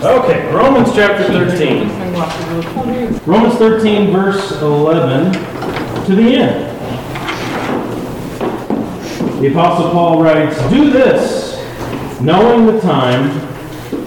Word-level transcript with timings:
Okay, 0.00 0.46
Romans 0.54 0.94
chapter 0.94 1.24
13. 1.24 1.88
Romans 3.26 3.54
13, 3.56 4.12
verse 4.12 4.52
11 4.62 5.32
to 6.06 6.14
the 6.14 6.36
end. 6.36 6.80
The 9.42 9.48
Apostle 9.50 9.90
Paul 9.90 10.22
writes, 10.22 10.56
Do 10.70 10.90
this, 10.90 11.60
knowing 12.20 12.66
the 12.66 12.80
time, 12.80 13.40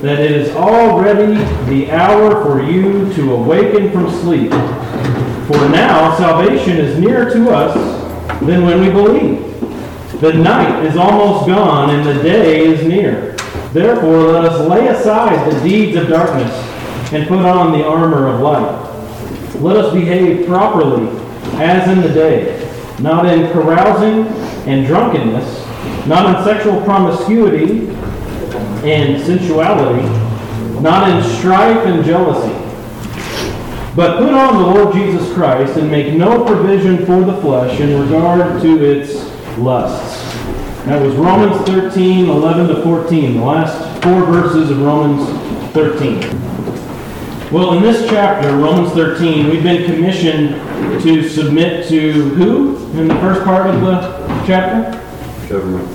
that 0.02 0.22
it 0.22 0.32
is 0.32 0.56
already 0.56 1.34
the 1.70 1.92
hour 1.92 2.42
for 2.42 2.64
you 2.64 3.14
to 3.16 3.34
awaken 3.34 3.92
from 3.92 4.10
sleep. 4.22 4.52
For 4.52 5.68
now 5.70 6.16
salvation 6.18 6.78
is 6.78 6.98
nearer 7.00 7.30
to 7.32 7.50
us 7.50 7.76
than 8.40 8.66
when 8.66 8.80
we 8.80 8.90
believed. 8.90 10.22
The 10.22 10.32
night 10.32 10.86
is 10.86 10.96
almost 10.96 11.48
gone 11.48 11.90
and 11.94 12.08
the 12.08 12.24
day 12.24 12.66
is 12.66 12.88
near. 12.88 13.31
Therefore, 13.74 14.34
let 14.34 14.46
us 14.46 14.68
lay 14.68 14.88
aside 14.88 15.50
the 15.50 15.60
deeds 15.62 15.96
of 15.96 16.10
darkness 16.10 16.52
and 17.14 17.28
put 17.28 17.40
on 17.40 17.72
the 17.72 17.86
armor 17.86 18.28
of 18.28 18.42
light. 18.42 18.92
Let 19.62 19.78
us 19.78 19.94
behave 19.94 20.46
properly 20.46 21.08
as 21.56 21.88
in 21.90 22.02
the 22.02 22.10
day, 22.10 22.70
not 23.00 23.26
in 23.26 23.52
carousing 23.54 24.28
and 24.68 24.86
drunkenness, 24.86 25.66
not 26.06 26.36
in 26.36 26.44
sexual 26.44 26.82
promiscuity 26.84 27.88
and 28.84 29.22
sensuality, 29.24 30.08
not 30.82 31.10
in 31.10 31.38
strife 31.38 31.86
and 31.86 32.04
jealousy. 32.04 32.58
But 33.96 34.20
put 34.20 34.34
on 34.34 34.56
the 34.56 34.68
Lord 34.68 34.94
Jesus 34.94 35.34
Christ 35.34 35.78
and 35.78 35.92
make 35.92 36.14
no 36.14 36.44
provision 36.46 37.06
for 37.06 37.22
the 37.22 37.40
flesh 37.42 37.80
in 37.80 38.02
regard 38.02 38.62
to 38.62 38.84
its 38.84 39.16
lusts. 39.58 40.21
That 40.86 41.00
was 41.00 41.14
Romans 41.16 41.62
13, 41.68 42.28
11 42.28 42.68
to 42.76 42.82
14, 42.82 43.38
the 43.38 43.46
last 43.46 44.04
four 44.04 44.26
verses 44.26 44.72
of 44.72 44.82
Romans 44.82 45.30
13. 45.74 46.20
Well, 47.52 47.74
in 47.74 47.84
this 47.84 48.10
chapter, 48.10 48.56
Romans 48.58 48.92
13, 48.94 49.48
we've 49.48 49.62
been 49.62 49.86
commissioned 49.86 50.56
to 51.04 51.30
submit 51.30 51.88
to 51.90 52.12
who 52.12 52.78
in 53.00 53.08
the 53.08 53.14
first 53.16 53.44
part 53.44 53.68
of 53.68 53.80
the 53.82 54.02
chapter? 54.48 55.00
Government. 55.48 55.88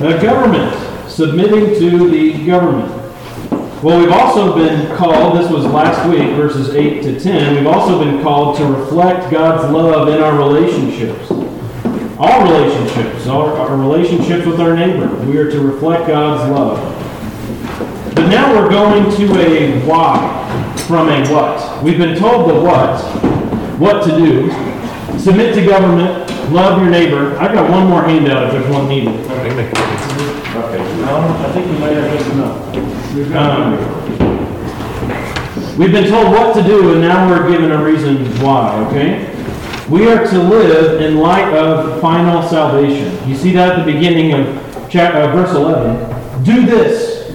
The 0.00 0.18
government. 0.18 1.08
Submitting 1.08 1.78
to 1.78 2.10
the 2.10 2.44
government. 2.44 2.90
Well, 3.80 4.00
we've 4.00 4.10
also 4.10 4.56
been 4.56 4.96
called, 4.96 5.38
this 5.38 5.50
was 5.52 5.64
last 5.66 6.08
week, 6.10 6.30
verses 6.30 6.74
8 6.74 7.02
to 7.04 7.20
10, 7.20 7.54
we've 7.54 7.66
also 7.68 8.04
been 8.04 8.20
called 8.24 8.56
to 8.56 8.64
reflect 8.64 9.30
God's 9.30 9.72
love 9.72 10.08
in 10.08 10.20
our 10.20 10.36
relationships. 10.36 11.30
All 12.24 12.44
relationships, 12.44 13.26
our, 13.26 13.52
our 13.58 13.76
relationships 13.76 14.46
with 14.46 14.60
our 14.60 14.76
neighbor. 14.76 15.12
We 15.26 15.38
are 15.38 15.50
to 15.50 15.58
reflect 15.58 16.06
God's 16.06 16.48
love. 16.52 16.78
But 18.14 18.28
now 18.28 18.54
we're 18.54 18.70
going 18.70 19.10
to 19.16 19.40
a 19.40 19.84
why 19.84 20.38
from 20.86 21.08
a 21.08 21.26
what. 21.32 21.82
We've 21.82 21.98
been 21.98 22.16
told 22.16 22.48
the 22.48 22.54
what, 22.60 23.02
what 23.80 24.04
to 24.04 24.10
do. 24.10 24.52
Submit 25.18 25.56
to 25.56 25.66
government, 25.66 26.30
love 26.52 26.80
your 26.80 26.90
neighbor. 26.90 27.36
I've 27.38 27.54
got 27.54 27.68
one 27.68 27.88
more 27.88 28.04
handout 28.04 28.46
if 28.46 28.52
there's 28.52 28.72
one 28.72 28.88
needed. 28.88 29.18
Okay, 29.18 29.56
no, 31.00 31.16
I 31.44 31.52
think 31.52 31.66
we 31.72 31.78
might 31.78 31.94
have 31.94 32.18
just 32.18 32.30
enough. 32.30 33.34
Um, 33.34 34.02
We've 35.76 35.90
been 35.90 36.08
told 36.08 36.32
what 36.32 36.54
to 36.54 36.62
do, 36.62 36.92
and 36.92 37.00
now 37.00 37.28
we're 37.28 37.50
given 37.50 37.72
a 37.72 37.82
reason 37.82 38.26
why, 38.40 38.78
okay? 38.86 39.41
We 39.92 40.08
are 40.08 40.26
to 40.26 40.38
live 40.42 41.02
in 41.02 41.18
light 41.18 41.52
of 41.52 42.00
final 42.00 42.42
salvation. 42.48 43.28
You 43.28 43.36
see 43.36 43.52
that 43.52 43.78
at 43.78 43.84
the 43.84 43.92
beginning 43.92 44.32
of 44.32 44.88
chapter, 44.88 45.18
uh, 45.18 45.36
verse 45.36 45.54
11. 45.54 46.44
Do 46.44 46.64
this. 46.64 47.28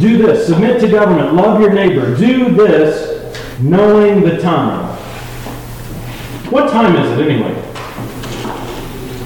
Do 0.00 0.16
this. 0.16 0.46
Submit 0.46 0.80
to 0.80 0.88
government. 0.88 1.34
Love 1.34 1.60
your 1.60 1.74
neighbor. 1.74 2.16
Do 2.16 2.54
this, 2.54 3.60
knowing 3.60 4.22
the 4.22 4.38
time. 4.38 4.86
What 6.50 6.70
time 6.70 6.96
is 6.96 7.18
it 7.18 7.28
anyway? 7.28 7.52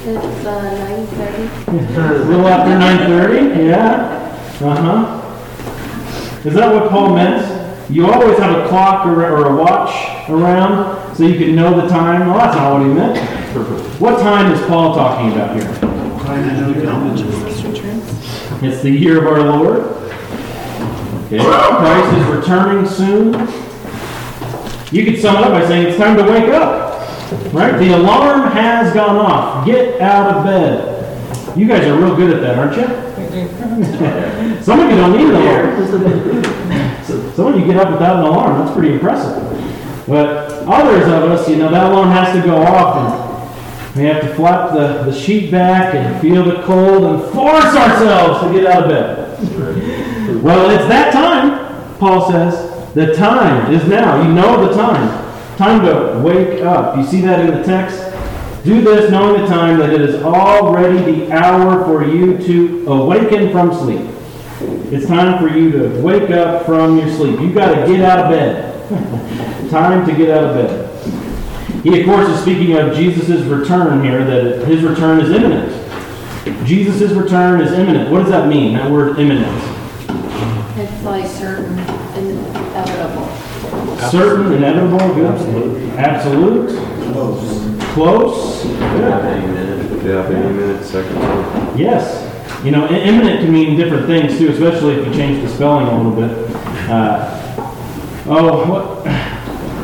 It's 0.03 0.45
uh, 0.45 0.61
nine 0.73 1.07
thirty. 1.07 1.43
A 1.71 2.25
little 2.25 2.47
after 2.49 2.71
9:30? 2.71 3.65
Yeah. 3.69 4.57
Uh-huh. 4.59 6.45
Is 6.45 6.53
that 6.55 6.75
what 6.75 6.91
Paul 6.91 7.15
meant? 7.15 7.89
You 7.89 8.11
always 8.11 8.37
have 8.39 8.65
a 8.65 8.67
clock 8.67 9.05
or, 9.05 9.25
or 9.25 9.53
a 9.53 9.55
watch 9.55 10.29
around 10.29 11.00
so 11.21 11.27
you 11.27 11.37
can 11.37 11.55
know 11.55 11.79
the 11.79 11.87
time? 11.87 12.27
Well, 12.27 12.39
that's 12.39 12.55
not 12.55 12.73
what 12.73 12.81
he 12.81 12.87
meant. 12.91 13.15
What 14.01 14.19
time 14.21 14.51
is 14.51 14.59
Paul 14.65 14.95
talking 14.95 15.31
about 15.31 15.55
here? 15.55 15.69
It's 18.63 18.81
the 18.81 18.89
year 18.89 19.19
of 19.19 19.27
our 19.27 19.43
Lord. 19.43 19.81
Okay. 21.27 21.37
Christ 21.37 22.17
is 22.17 22.25
returning 22.25 22.87
soon. 22.87 23.33
You 24.91 25.05
could 25.05 25.21
sum 25.21 25.35
it 25.35 25.43
up 25.43 25.51
by 25.51 25.67
saying 25.67 25.89
it's 25.89 25.97
time 25.97 26.17
to 26.17 26.23
wake 26.23 26.49
up. 26.49 26.99
Right? 27.53 27.77
The 27.77 27.95
alarm 27.95 28.49
has 28.53 28.91
gone 28.91 29.17
off. 29.17 29.63
Get 29.63 30.01
out 30.01 30.37
of 30.37 30.43
bed. 30.43 31.55
You 31.55 31.67
guys 31.67 31.85
are 31.85 31.95
real 31.99 32.15
good 32.15 32.33
at 32.33 32.41
that, 32.41 32.57
aren't 32.57 32.77
you? 32.77 34.61
Some 34.63 34.79
of 34.79 34.89
you 34.89 34.95
don't 34.97 35.15
need 35.15 35.29
an 35.29 35.35
alarm. 35.35 35.85
Some 37.35 37.53
of 37.53 37.59
you 37.59 37.65
get 37.67 37.77
up 37.77 37.91
without 37.91 38.17
an 38.17 38.25
alarm. 38.25 38.57
That's 38.57 38.73
pretty 38.75 38.93
impressive. 38.93 39.50
But 40.07 40.63
others 40.67 41.03
of 41.03 41.31
us, 41.31 41.49
you 41.49 41.57
know, 41.57 41.69
that 41.69 41.91
alarm 41.91 42.09
has 42.09 42.35
to 42.35 42.41
go 42.41 42.57
off 42.61 42.97
and 42.97 43.31
we 43.95 44.03
have 44.03 44.21
to 44.21 44.33
flap 44.35 44.71
the, 44.71 45.03
the 45.03 45.13
sheet 45.13 45.51
back 45.51 45.93
and 45.93 46.21
feel 46.21 46.45
the 46.45 46.63
cold 46.63 47.03
and 47.03 47.33
force 47.33 47.65
ourselves 47.65 48.41
to 48.47 48.53
get 48.53 48.65
out 48.65 48.83
of 48.83 48.89
bed. 48.89 49.97
Well, 50.41 50.69
it's 50.71 50.87
that 50.87 51.11
time, 51.11 51.97
Paul 51.97 52.31
says. 52.31 52.93
The 52.93 53.13
time 53.13 53.71
is 53.71 53.87
now. 53.87 54.21
You 54.21 54.33
know 54.33 54.65
the 54.65 54.73
time. 54.73 55.57
Time 55.57 55.85
to 55.85 56.19
wake 56.23 56.61
up. 56.61 56.97
You 56.97 57.05
see 57.05 57.21
that 57.21 57.39
in 57.39 57.47
the 57.47 57.63
text? 57.63 57.97
Do 58.63 58.81
this 58.81 59.11
knowing 59.11 59.41
the 59.41 59.47
time 59.47 59.77
that 59.79 59.91
it 59.91 60.01
is 60.01 60.23
already 60.23 60.99
the 61.11 61.31
hour 61.31 61.83
for 61.85 62.05
you 62.05 62.37
to 62.37 62.87
awaken 62.91 63.51
from 63.51 63.73
sleep. 63.73 64.07
It's 64.91 65.05
time 65.05 65.39
for 65.39 65.55
you 65.55 65.71
to 65.71 66.01
wake 66.01 66.29
up 66.31 66.65
from 66.65 66.97
your 66.97 67.09
sleep. 67.09 67.39
You've 67.39 67.55
got 67.55 67.75
to 67.75 67.87
get 67.87 68.01
out 68.01 68.19
of 68.25 68.31
bed. 68.31 68.70
time 69.69 70.05
to 70.05 70.13
get 70.13 70.29
out 70.29 70.43
of 70.43 70.55
bed. 70.55 70.87
He, 71.83 71.99
of 71.99 72.05
course, 72.05 72.27
is 72.27 72.41
speaking 72.41 72.75
of 72.77 72.95
Jesus' 72.95 73.41
return 73.45 74.03
here, 74.03 74.23
that 74.25 74.67
his 74.67 74.83
return 74.83 75.21
is 75.21 75.31
imminent. 75.31 75.71
Jesus' 76.67 77.11
return 77.11 77.61
is 77.61 77.71
imminent. 77.71 78.11
What 78.11 78.19
does 78.19 78.29
that 78.29 78.49
mean, 78.49 78.73
that 78.73 78.91
word 78.91 79.17
imminent? 79.19 79.47
It's 80.77 81.03
like 81.03 81.25
certain, 81.25 81.79
and 81.79 82.29
inevitable. 82.29 83.27
Certain, 84.09 84.51
inevitable, 84.53 85.13
good. 85.15 85.89
Absolute. 85.97 86.77
Close. 87.93 88.63
Good. 88.63 90.03
Yeah, 90.03 90.25
any 90.25 90.53
minute, 90.53 90.83
second. 90.83 91.15
Yes. 91.77 92.27
You 92.65 92.71
know, 92.71 92.87
imminent 92.89 93.41
can 93.41 93.51
mean 93.51 93.77
different 93.77 94.05
things 94.05 94.37
too, 94.37 94.49
especially 94.49 94.95
if 94.95 95.07
you 95.07 95.13
change 95.13 95.41
the 95.41 95.49
spelling 95.49 95.87
a 95.87 95.97
little 95.97 96.11
bit. 96.11 96.55
Uh, 96.89 97.40
oh, 98.27 98.69
what? 98.69 99.07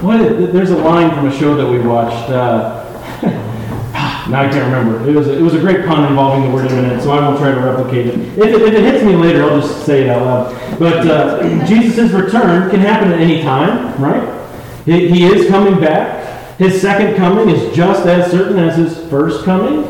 What? 0.04 0.54
There's 0.54 0.72
a 0.72 0.78
line 0.78 1.14
from 1.16 1.28
a 1.28 1.38
show 1.38 1.56
that 1.56 1.70
we 1.70 1.80
watched. 1.80 2.30
Uh, 2.30 2.84
now 4.30 4.42
I 4.42 4.50
can't 4.50 4.66
remember. 4.66 5.10
It 5.10 5.16
was 5.16 5.28
a, 5.28 5.38
it 5.38 5.42
was 5.42 5.56
a 5.56 5.60
great 5.60 5.86
pun 5.86 6.06
involving 6.06 6.50
the 6.50 6.56
word 6.56 6.72
imminent, 6.72 7.02
so 7.02 7.12
I 7.12 7.20
won't 7.20 7.40
try 7.40 7.52
to 7.52 7.60
replicate 7.60 8.08
it. 8.08 8.16
If 8.16 8.38
it, 8.38 8.62
if 8.62 8.74
it 8.74 8.84
hits 8.84 9.04
me 9.04 9.16
later, 9.16 9.44
I'll 9.44 9.62
just 9.62 9.86
say 9.86 10.04
it 10.04 10.10
out 10.10 10.24
loud. 10.24 10.80
But 10.80 11.08
uh, 11.08 11.66
Jesus' 11.68 12.12
return 12.12 12.70
can 12.70 12.80
happen 12.80 13.12
at 13.12 13.20
any 13.20 13.42
time, 13.42 14.02
right? 14.02 14.38
He, 14.86 15.10
he 15.10 15.26
is 15.26 15.50
coming 15.50 15.80
back. 15.80 16.58
His 16.58 16.82
second 16.82 17.16
coming 17.18 17.50
is 17.50 17.76
just 17.76 18.06
as 18.08 18.32
certain 18.32 18.58
as 18.58 18.78
his 18.78 19.10
first 19.10 19.46
coming. 19.46 19.86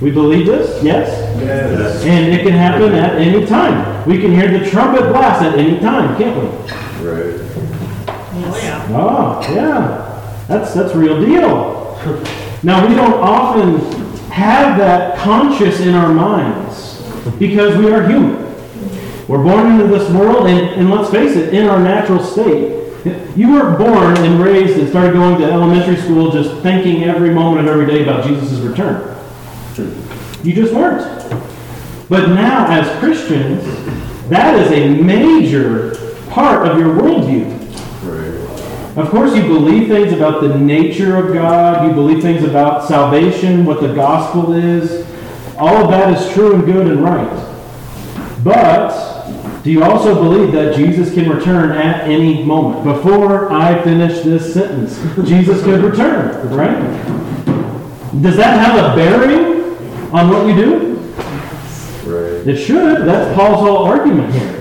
We 0.00 0.10
believe 0.10 0.46
this? 0.46 0.82
Yes? 0.82 1.08
Yes. 1.40 2.02
And 2.04 2.32
it 2.32 2.42
can 2.42 2.52
happen 2.52 2.92
at 2.94 3.14
any 3.20 3.46
time. 3.46 4.04
We 4.04 4.20
can 4.20 4.32
hear 4.32 4.58
the 4.58 4.68
trumpet 4.68 5.12
blast 5.12 5.42
at 5.42 5.56
any 5.56 5.78
time, 5.78 6.16
can't 6.16 6.36
we? 6.36 6.48
Right. 7.08 7.42
Oh, 8.34 8.90
oh, 8.90 9.54
yeah. 9.54 10.44
That's 10.48 10.74
that's 10.74 10.94
real 10.94 11.20
deal. 11.20 11.98
Now 12.62 12.86
we 12.86 12.94
don't 12.94 13.14
often 13.14 13.78
have 14.30 14.78
that 14.78 15.18
conscious 15.18 15.80
in 15.80 15.94
our 15.94 16.12
minds 16.12 17.02
because 17.38 17.76
we 17.76 17.92
are 17.92 18.08
human. 18.08 18.42
We're 19.28 19.42
born 19.42 19.72
into 19.72 19.86
this 19.86 20.10
world, 20.10 20.46
and, 20.46 20.58
and 20.80 20.90
let's 20.90 21.10
face 21.10 21.36
it, 21.36 21.54
in 21.54 21.68
our 21.68 21.78
natural 21.78 22.22
state, 22.22 22.82
you 23.36 23.52
weren't 23.52 23.78
born 23.78 24.16
and 24.16 24.40
raised 24.40 24.78
and 24.78 24.88
started 24.88 25.12
going 25.12 25.40
to 25.40 25.44
elementary 25.50 25.96
school 25.96 26.30
just 26.30 26.62
thinking 26.62 27.04
every 27.04 27.30
moment 27.30 27.66
of 27.66 27.72
every 27.72 27.86
day 27.86 28.02
about 28.02 28.26
Jesus' 28.26 28.58
return. 28.60 29.16
You 30.42 30.52
just 30.54 30.74
weren't. 30.74 31.02
But 32.08 32.28
now, 32.28 32.66
as 32.68 32.98
Christians, 32.98 33.64
that 34.28 34.58
is 34.58 34.72
a 34.72 35.02
major 35.02 35.94
part 36.30 36.66
of 36.68 36.78
your 36.78 36.94
worldview. 36.94 37.61
Of 38.96 39.08
course, 39.08 39.34
you 39.34 39.42
believe 39.42 39.88
things 39.88 40.12
about 40.12 40.42
the 40.42 40.58
nature 40.58 41.16
of 41.16 41.32
God, 41.32 41.86
you 41.88 41.94
believe 41.94 42.20
things 42.22 42.44
about 42.44 42.86
salvation, 42.86 43.64
what 43.64 43.80
the 43.80 43.94
gospel 43.94 44.52
is. 44.52 45.06
All 45.56 45.76
of 45.76 45.90
that 45.90 46.12
is 46.16 46.32
true 46.34 46.54
and 46.54 46.64
good 46.64 46.86
and 46.86 47.02
right. 47.02 47.48
But 48.44 48.92
Do 49.62 49.70
you 49.70 49.84
also 49.84 50.14
believe 50.16 50.50
that 50.52 50.74
Jesus 50.74 51.14
can 51.14 51.30
return 51.30 51.70
at 51.70 52.08
any 52.08 52.42
moment? 52.42 52.82
Before 52.82 53.52
I 53.52 53.80
finish 53.82 54.22
this 54.22 54.52
sentence, 54.52 54.98
Jesus 55.28 55.62
could 55.62 55.80
return, 55.84 56.48
right? 56.50 56.76
Does 58.22 58.36
that 58.36 58.58
have 58.58 58.92
a 58.92 58.96
bearing 58.96 59.62
on 60.12 60.30
what 60.30 60.48
you 60.48 60.56
do? 60.56 60.94
Right. 62.04 62.48
It 62.48 62.56
should. 62.56 63.06
That's 63.06 63.32
Paul's 63.36 63.60
whole 63.60 63.84
argument 63.84 64.34
here. 64.34 64.52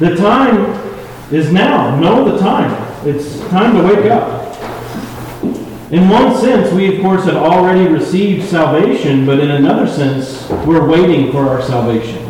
The 0.00 0.16
time 0.16 0.66
is 1.32 1.50
now. 1.50 1.98
Know 1.98 2.30
the 2.30 2.38
time. 2.38 2.83
It's 3.06 3.38
time 3.50 3.76
to 3.76 3.82
wake 3.82 4.10
up. 4.10 4.44
In 5.92 6.08
one 6.08 6.34
sense, 6.40 6.72
we 6.72 6.96
of 6.96 7.02
course 7.02 7.24
have 7.24 7.36
already 7.36 7.86
received 7.86 8.48
salvation, 8.48 9.26
but 9.26 9.40
in 9.40 9.50
another 9.50 9.86
sense, 9.86 10.48
we're 10.66 10.88
waiting 10.88 11.30
for 11.30 11.46
our 11.46 11.60
salvation. 11.60 12.24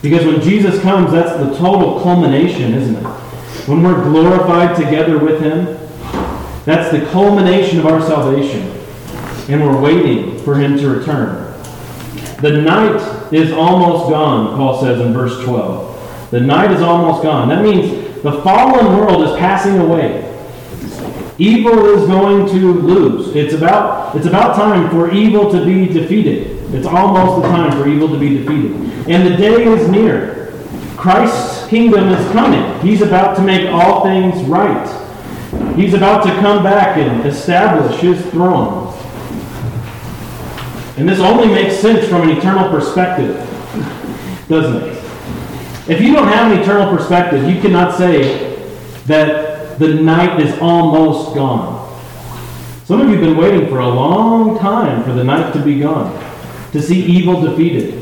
Because 0.00 0.24
when 0.24 0.40
Jesus 0.40 0.80
comes, 0.80 1.12
that's 1.12 1.38
the 1.38 1.54
total 1.58 2.00
culmination, 2.00 2.72
isn't 2.72 2.96
it? 2.96 3.06
When 3.68 3.82
we're 3.82 4.02
glorified 4.02 4.76
together 4.76 5.18
with 5.18 5.42
Him, 5.42 5.66
that's 6.64 6.90
the 6.90 7.04
culmination 7.10 7.80
of 7.80 7.86
our 7.86 8.00
salvation. 8.00 8.62
And 9.52 9.62
we're 9.62 9.78
waiting 9.78 10.38
for 10.38 10.54
Him 10.54 10.78
to 10.78 10.88
return. 10.88 11.52
The 12.40 12.62
night 12.62 13.30
is 13.30 13.52
almost 13.52 14.08
gone, 14.08 14.56
Paul 14.56 14.80
says 14.80 15.02
in 15.02 15.12
verse 15.12 15.44
12. 15.44 16.30
The 16.30 16.40
night 16.40 16.70
is 16.70 16.80
almost 16.80 17.22
gone. 17.22 17.50
That 17.50 17.62
means 17.62 17.99
the 18.22 18.42
fallen 18.42 18.98
world 18.98 19.22
is 19.28 19.36
passing 19.38 19.78
away. 19.78 20.26
Evil 21.38 21.86
is 21.96 22.06
going 22.06 22.46
to 22.48 22.72
lose. 22.74 23.34
It's 23.34 23.54
about, 23.54 24.14
it's 24.14 24.26
about 24.26 24.56
time 24.56 24.90
for 24.90 25.10
evil 25.10 25.50
to 25.50 25.64
be 25.64 25.86
defeated. 25.86 26.74
It's 26.74 26.86
almost 26.86 27.42
the 27.42 27.48
time 27.48 27.72
for 27.72 27.88
evil 27.88 28.08
to 28.08 28.18
be 28.18 28.36
defeated. 28.36 28.72
And 29.08 29.26
the 29.26 29.36
day 29.36 29.64
is 29.64 29.88
near. 29.88 30.52
Christ's 30.98 31.66
kingdom 31.68 32.10
is 32.10 32.32
coming. 32.32 32.78
He's 32.80 33.00
about 33.00 33.36
to 33.36 33.42
make 33.42 33.70
all 33.70 34.04
things 34.04 34.42
right. 34.44 34.86
He's 35.74 35.94
about 35.94 36.24
to 36.24 36.30
come 36.40 36.62
back 36.62 36.98
and 36.98 37.26
establish 37.26 37.98
his 38.00 38.20
throne. 38.26 38.94
And 40.98 41.08
this 41.08 41.20
only 41.20 41.48
makes 41.48 41.76
sense 41.76 42.06
from 42.06 42.28
an 42.28 42.36
eternal 42.36 42.68
perspective, 42.68 43.34
doesn't 44.46 44.82
it? 44.82 44.99
If 45.90 46.00
you 46.00 46.12
don't 46.12 46.28
have 46.28 46.52
an 46.52 46.60
eternal 46.60 46.96
perspective, 46.96 47.52
you 47.52 47.60
cannot 47.60 47.98
say 47.98 48.54
that 49.06 49.76
the 49.80 49.94
night 49.94 50.40
is 50.40 50.56
almost 50.60 51.34
gone. 51.34 51.80
Some 52.84 53.00
of 53.00 53.08
you 53.08 53.16
have 53.16 53.24
been 53.24 53.36
waiting 53.36 53.68
for 53.68 53.80
a 53.80 53.88
long 53.88 54.56
time 54.60 55.02
for 55.02 55.12
the 55.12 55.24
night 55.24 55.52
to 55.52 55.58
be 55.60 55.80
gone, 55.80 56.16
to 56.70 56.80
see 56.80 57.04
evil 57.04 57.40
defeated. 57.40 57.94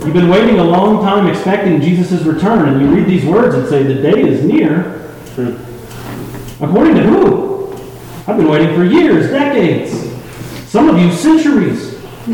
You've 0.00 0.14
been 0.14 0.30
waiting 0.30 0.58
a 0.58 0.64
long 0.64 1.00
time 1.04 1.28
expecting 1.28 1.80
Jesus' 1.80 2.24
return, 2.24 2.68
and 2.68 2.82
you 2.82 2.92
read 2.92 3.06
these 3.06 3.24
words 3.24 3.54
and 3.54 3.68
say, 3.68 3.84
The 3.84 4.02
day 4.02 4.20
is 4.20 4.42
near. 4.44 5.08
According 6.60 6.96
to 6.96 7.02
who? 7.04 7.72
I've 8.26 8.36
been 8.36 8.48
waiting 8.48 8.74
for 8.74 8.82
years, 8.82 9.30
decades. 9.30 9.92
Some 10.68 10.88
of 10.88 10.98
you, 10.98 11.12
centuries. 11.12 11.91
I 12.24 12.28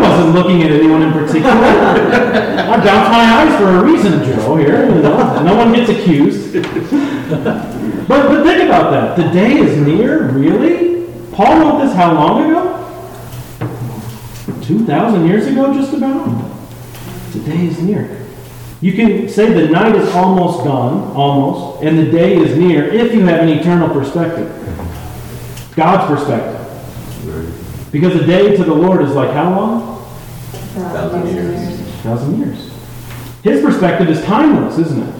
wasn't 0.00 0.34
looking 0.34 0.62
at 0.62 0.70
anyone 0.70 1.02
in 1.02 1.12
particular. 1.12 1.50
I 1.50 2.82
bounced 2.82 3.10
my 3.10 3.20
eyes 3.20 3.54
for 3.58 3.68
a 3.68 3.84
reason, 3.84 4.24
Joe, 4.24 4.56
here. 4.56 4.86
You 4.86 5.02
know, 5.02 5.42
no 5.42 5.54
one 5.54 5.74
gets 5.74 5.90
accused. 5.90 6.54
But, 8.08 8.28
but 8.28 8.42
think 8.42 8.62
about 8.64 8.90
that. 8.90 9.16
The 9.16 9.30
day 9.32 9.58
is 9.58 9.76
near? 9.86 10.28
Really? 10.30 11.06
Paul 11.32 11.60
wrote 11.60 11.84
this 11.84 11.94
how 11.94 12.14
long 12.14 12.50
ago? 12.50 12.78
2,000 14.62 15.26
years 15.26 15.46
ago, 15.46 15.74
just 15.74 15.92
about? 15.92 16.24
The 17.32 17.40
day 17.40 17.66
is 17.66 17.82
near. 17.82 18.24
You 18.80 18.94
can 18.94 19.28
say 19.28 19.52
the 19.52 19.68
night 19.68 19.94
is 19.94 20.08
almost 20.14 20.64
gone, 20.64 21.12
almost, 21.14 21.82
and 21.82 21.98
the 21.98 22.10
day 22.10 22.36
is 22.36 22.56
near 22.56 22.84
if 22.84 23.12
you 23.14 23.20
have 23.26 23.40
an 23.40 23.48
eternal 23.50 23.90
perspective. 23.90 24.50
God's 25.74 26.20
perspective. 26.20 26.58
Because 27.92 28.14
a 28.20 28.26
day 28.26 28.56
to 28.56 28.64
the 28.64 28.74
Lord 28.74 29.02
is 29.02 29.12
like 29.12 29.30
how 29.32 29.50
long? 29.50 30.02
Thousand 30.74 31.26
years. 31.28 31.80
thousand 32.02 32.38
years. 32.38 32.72
His 33.42 33.62
perspective 33.62 34.08
is 34.08 34.24
timeless, 34.24 34.78
isn't 34.78 35.02
it? 35.02 35.14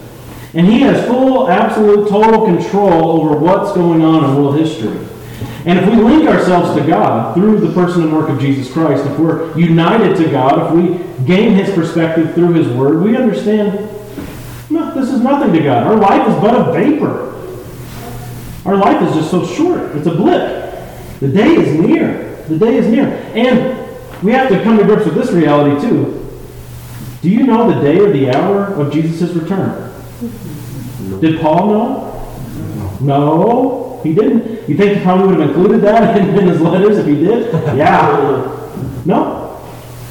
And 0.54 0.66
he 0.66 0.80
has 0.80 1.06
full, 1.06 1.48
absolute, 1.48 2.08
total 2.08 2.44
control 2.44 3.10
over 3.10 3.36
what's 3.36 3.72
going 3.72 4.02
on 4.02 4.24
in 4.24 4.36
world 4.36 4.58
history. 4.58 5.06
And 5.64 5.78
if 5.78 5.86
we 5.88 5.96
link 5.96 6.28
ourselves 6.28 6.78
to 6.78 6.86
God 6.86 7.34
through 7.34 7.60
the 7.60 7.72
person 7.72 8.02
and 8.02 8.12
work 8.12 8.28
of 8.28 8.40
Jesus 8.40 8.72
Christ, 8.72 9.06
if 9.06 9.18
we're 9.18 9.56
united 9.56 10.16
to 10.16 10.30
God, 10.30 10.66
if 10.66 10.72
we 10.72 11.24
gain 11.24 11.54
his 11.54 11.72
perspective 11.74 12.34
through 12.34 12.54
his 12.54 12.68
word, 12.68 13.02
we 13.02 13.16
understand 13.16 13.88
no, 14.70 14.94
this 14.94 15.10
is 15.10 15.20
nothing 15.20 15.52
to 15.52 15.60
God. 15.60 15.86
Our 15.86 15.96
life 15.96 16.26
is 16.28 16.34
but 16.36 16.68
a 16.68 16.72
vapor. 16.72 17.41
Our 18.64 18.76
life 18.76 19.02
is 19.08 19.14
just 19.14 19.30
so 19.30 19.46
short. 19.46 19.96
It's 19.96 20.06
a 20.06 20.14
blip. 20.14 21.20
The 21.20 21.28
day 21.28 21.54
is 21.54 21.78
near. 21.78 22.36
The 22.48 22.58
day 22.58 22.76
is 22.76 22.86
near. 22.88 23.06
And 23.34 24.22
we 24.22 24.32
have 24.32 24.48
to 24.50 24.62
come 24.62 24.78
to 24.78 24.84
grips 24.84 25.04
with 25.04 25.14
this 25.14 25.30
reality 25.30 25.86
too. 25.86 26.18
Do 27.22 27.30
you 27.30 27.44
know 27.44 27.72
the 27.72 27.80
day 27.80 27.98
or 27.98 28.12
the 28.12 28.30
hour 28.30 28.66
of 28.74 28.92
Jesus' 28.92 29.30
return? 29.32 29.92
Did 31.20 31.40
Paul 31.40 31.68
know? 31.68 32.98
No, 33.00 34.00
he 34.02 34.14
didn't. 34.14 34.68
You 34.68 34.76
think 34.76 34.98
he 34.98 35.02
probably 35.02 35.28
would 35.28 35.40
have 35.40 35.48
included 35.48 35.80
that 35.82 36.16
in, 36.20 36.38
in 36.38 36.46
his 36.46 36.60
letters 36.60 36.98
if 36.98 37.06
he 37.06 37.14
did? 37.14 37.52
Yeah. 37.76 39.02
No. 39.04 39.60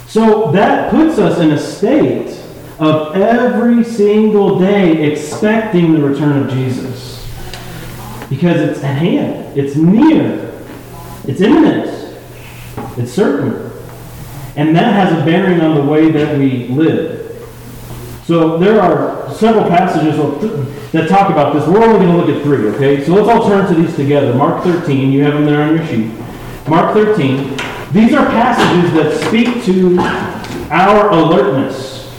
So 0.07 0.51
that 0.51 0.91
puts 0.91 1.17
us 1.17 1.39
in 1.39 1.51
a 1.51 1.59
state 1.59 2.37
of 2.79 3.15
every 3.15 3.83
single 3.83 4.59
day 4.59 5.11
expecting 5.11 5.93
the 5.93 6.01
return 6.01 6.43
of 6.43 6.49
Jesus. 6.49 7.10
Because 8.31 8.61
it's 8.61 8.81
at 8.81 8.97
hand, 8.97 9.57
it's 9.57 9.75
near, 9.75 10.53
it's 11.27 11.41
imminent, 11.41 12.17
it's 12.97 13.11
certain. 13.11 13.69
And 14.55 14.73
that 14.73 14.93
has 14.93 15.21
a 15.21 15.25
bearing 15.25 15.59
on 15.59 15.75
the 15.75 15.83
way 15.83 16.11
that 16.11 16.37
we 16.37 16.69
live. 16.69 17.45
So 18.23 18.57
there 18.57 18.81
are 18.81 19.29
several 19.33 19.65
passages 19.65 20.15
that 20.93 21.09
talk 21.09 21.29
about 21.29 21.53
this. 21.53 21.67
We're 21.67 21.83
only 21.83 22.05
going 22.05 22.17
to 22.17 22.25
look 22.25 22.33
at 22.33 22.41
three, 22.41 22.69
okay? 22.69 23.03
So 23.03 23.15
let's 23.15 23.27
all 23.27 23.49
turn 23.49 23.67
to 23.67 23.81
these 23.81 23.93
together. 23.97 24.33
Mark 24.33 24.63
13, 24.63 25.11
you 25.11 25.23
have 25.23 25.33
them 25.33 25.43
there 25.43 25.63
on 25.63 25.75
your 25.75 25.85
sheet. 25.87 26.17
Mark 26.69 26.93
13. 26.93 27.49
These 27.91 28.13
are 28.13 28.25
passages 28.27 28.93
that 28.93 29.27
speak 29.27 29.65
to 29.65 29.97
our 30.71 31.09
alertness. 31.09 32.09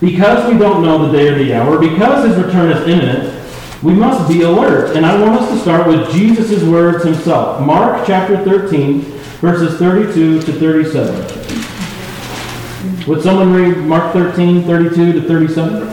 Because 0.00 0.52
we 0.52 0.58
don't 0.58 0.82
know 0.82 1.06
the 1.06 1.16
day 1.16 1.28
or 1.28 1.38
the 1.38 1.54
hour, 1.54 1.78
because 1.78 2.26
his 2.26 2.44
return 2.44 2.72
is 2.72 2.88
imminent, 2.88 3.41
we 3.82 3.92
must 3.94 4.28
be 4.28 4.42
alert. 4.42 4.96
And 4.96 5.04
I 5.04 5.20
want 5.20 5.40
us 5.40 5.50
to 5.50 5.58
start 5.58 5.86
with 5.86 6.10
Jesus' 6.12 6.62
words 6.62 7.04
himself. 7.04 7.60
Mark 7.60 8.06
chapter 8.06 8.36
13, 8.44 9.00
verses 9.40 9.78
32 9.78 10.42
to 10.42 10.52
37. 10.52 11.42
Would 13.06 13.22
someone 13.22 13.52
read 13.52 13.78
Mark 13.78 14.12
13, 14.12 14.62
32 14.64 15.12
to 15.12 15.22
37? 15.22 15.88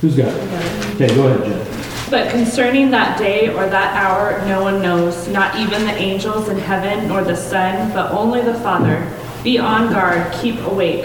Who's 0.00 0.16
got 0.16 0.28
it? 0.28 0.94
Okay, 0.94 1.14
go 1.14 1.28
ahead, 1.28 1.44
Jen. 1.44 1.68
But 2.10 2.30
concerning 2.30 2.90
that 2.90 3.16
day 3.18 3.48
or 3.54 3.66
that 3.68 3.94
hour, 3.96 4.44
no 4.46 4.62
one 4.62 4.82
knows, 4.82 5.28
not 5.28 5.54
even 5.56 5.84
the 5.84 5.94
angels 5.94 6.48
in 6.48 6.58
heaven 6.58 7.08
nor 7.08 7.22
the 7.22 7.36
Son, 7.36 7.92
but 7.92 8.10
only 8.12 8.42
the 8.42 8.54
Father. 8.54 9.08
Be 9.42 9.58
on 9.58 9.92
guard, 9.92 10.32
keep 10.34 10.58
awake, 10.66 11.04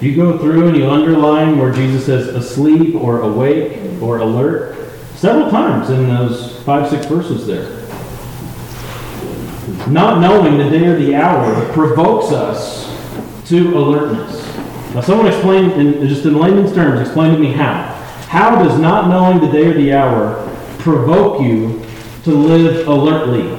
You 0.00 0.14
go 0.14 0.38
through 0.38 0.68
and 0.68 0.76
you 0.76 0.88
underline 0.88 1.58
where 1.58 1.72
Jesus 1.72 2.06
says 2.06 2.28
asleep 2.28 2.94
or 2.94 3.22
awake 3.22 3.80
or 4.00 4.18
alert, 4.18 4.76
several 5.16 5.50
times 5.50 5.90
in 5.90 6.08
those 6.08 6.62
five, 6.62 6.88
six 6.88 7.06
verses 7.06 7.46
there. 7.46 7.78
Not 9.88 10.20
knowing 10.20 10.56
the 10.58 10.70
day 10.70 10.86
or 10.86 10.96
the 10.96 11.14
hour 11.14 11.72
provokes 11.72 12.32
us 12.32 12.86
to 13.48 13.76
alertness. 13.76 14.44
Now, 14.94 15.00
someone 15.00 15.26
explain, 15.26 15.70
in, 15.72 16.08
just 16.08 16.24
in 16.24 16.38
layman's 16.38 16.72
terms, 16.72 17.00
explain 17.00 17.32
to 17.32 17.38
me 17.38 17.52
how. 17.52 17.94
How 18.28 18.62
does 18.62 18.78
not 18.78 19.08
knowing 19.08 19.40
the 19.40 19.50
day 19.50 19.66
or 19.66 19.74
the 19.74 19.92
hour 19.92 20.46
provoke 20.78 21.42
you 21.42 21.84
to 22.24 22.30
live 22.30 22.86
alertly? 22.86 23.58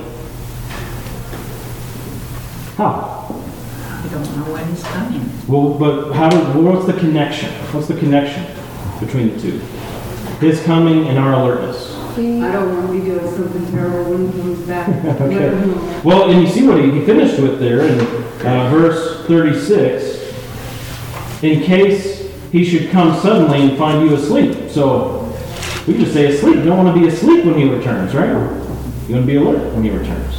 How? 2.77 3.43
You 4.03 4.09
don't 4.09 4.37
know 4.37 4.53
when 4.53 4.67
he's 4.69 4.83
coming. 4.83 5.38
Well, 5.49 5.73
but 5.73 6.11
how, 6.13 6.29
do- 6.29 6.61
what's 6.61 6.85
the 6.85 6.93
connection? 6.93 7.49
What's 7.73 7.87
the 7.87 7.97
connection 7.97 8.45
between 8.99 9.33
the 9.33 9.41
two? 9.41 9.57
His 10.45 10.61
coming 10.63 11.07
and 11.07 11.17
our 11.17 11.33
alertness. 11.33 11.95
I 11.95 12.51
don't 12.51 12.75
want 12.75 12.87
to 12.87 12.93
be 12.93 12.99
doing 13.05 13.35
something 13.35 13.71
terrible 13.71 14.11
when 14.11 14.31
he 14.31 14.39
comes 14.39 14.59
back. 14.67 14.87
Okay. 15.21 16.01
Well, 16.03 16.29
and 16.29 16.41
you 16.41 16.47
see 16.47 16.67
what 16.67 16.77
he, 16.83 16.91
he 16.91 17.05
finished 17.05 17.39
with 17.41 17.59
there 17.59 17.81
in 17.81 17.99
uh, 18.45 18.69
verse 18.69 19.25
36. 19.25 21.43
In 21.43 21.63
case 21.63 22.29
he 22.51 22.63
should 22.63 22.91
come 22.91 23.19
suddenly 23.19 23.69
and 23.69 23.77
find 23.77 24.07
you 24.07 24.15
asleep. 24.15 24.69
So 24.69 25.33
we 25.87 25.97
just 25.97 26.13
say 26.13 26.35
asleep. 26.35 26.57
You 26.57 26.65
don't 26.65 26.77
want 26.83 26.95
to 26.95 27.01
be 27.01 27.07
asleep 27.07 27.45
when 27.45 27.57
he 27.57 27.67
returns, 27.69 28.13
right? 28.13 28.29
You 28.29 28.35
want 28.35 29.07
to 29.07 29.25
be 29.25 29.35
alert 29.37 29.73
when 29.73 29.83
he 29.83 29.89
returns. 29.89 30.35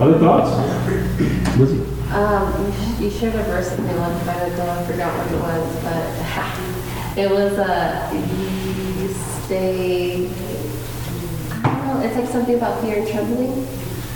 Other 0.00 0.18
thoughts? 0.18 1.58
Lizzie? 1.58 1.93
Um, 2.14 2.64
you 2.64 2.72
sh- 2.72 3.00
you 3.00 3.10
shared 3.10 3.34
a 3.34 3.42
verse 3.42 3.70
with 3.70 3.80
me 3.80 3.92
once, 3.98 4.24
but 4.24 4.36
I 4.36 4.48
don't, 4.50 4.68
I 4.68 4.84
forgot 4.86 5.12
what 5.18 5.32
it 5.32 5.40
was, 5.40 5.76
but 5.82 7.18
it 7.18 7.30
was 7.30 7.58
a, 7.58 8.10
you 8.14 9.08
stay, 9.44 10.30
I 11.64 11.74
don't 11.74 11.86
know, 11.86 12.06
it's 12.06 12.16
like 12.16 12.28
something 12.28 12.54
about 12.54 12.80
fear 12.82 12.98
and 12.98 13.08
trembling. 13.08 13.66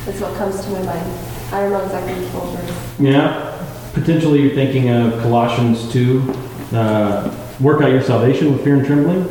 That's 0.05 0.21
what 0.21 0.35
comes 0.37 0.61
to 0.65 0.71
my 0.71 0.83
mind. 0.83 1.29
I 1.53 1.61
don't 1.61 1.73
know 1.73 1.85
exactly 1.85 2.15
the 2.15 2.27
one 2.39 2.57
verse. 2.57 3.01
Yeah. 3.01 3.55
Potentially 3.95 4.43
you're 4.43 4.55
thinking 4.55 4.91
of 4.91 5.21
Colossians 5.23 5.91
2. 5.93 6.35
Uh, 6.73 7.35
work 7.61 7.83
out 7.83 7.91
your 7.91 8.03
salvation 8.03 8.53
with 8.53 8.63
fear 8.63 8.77
and 8.77 8.87
trembling. 8.87 9.25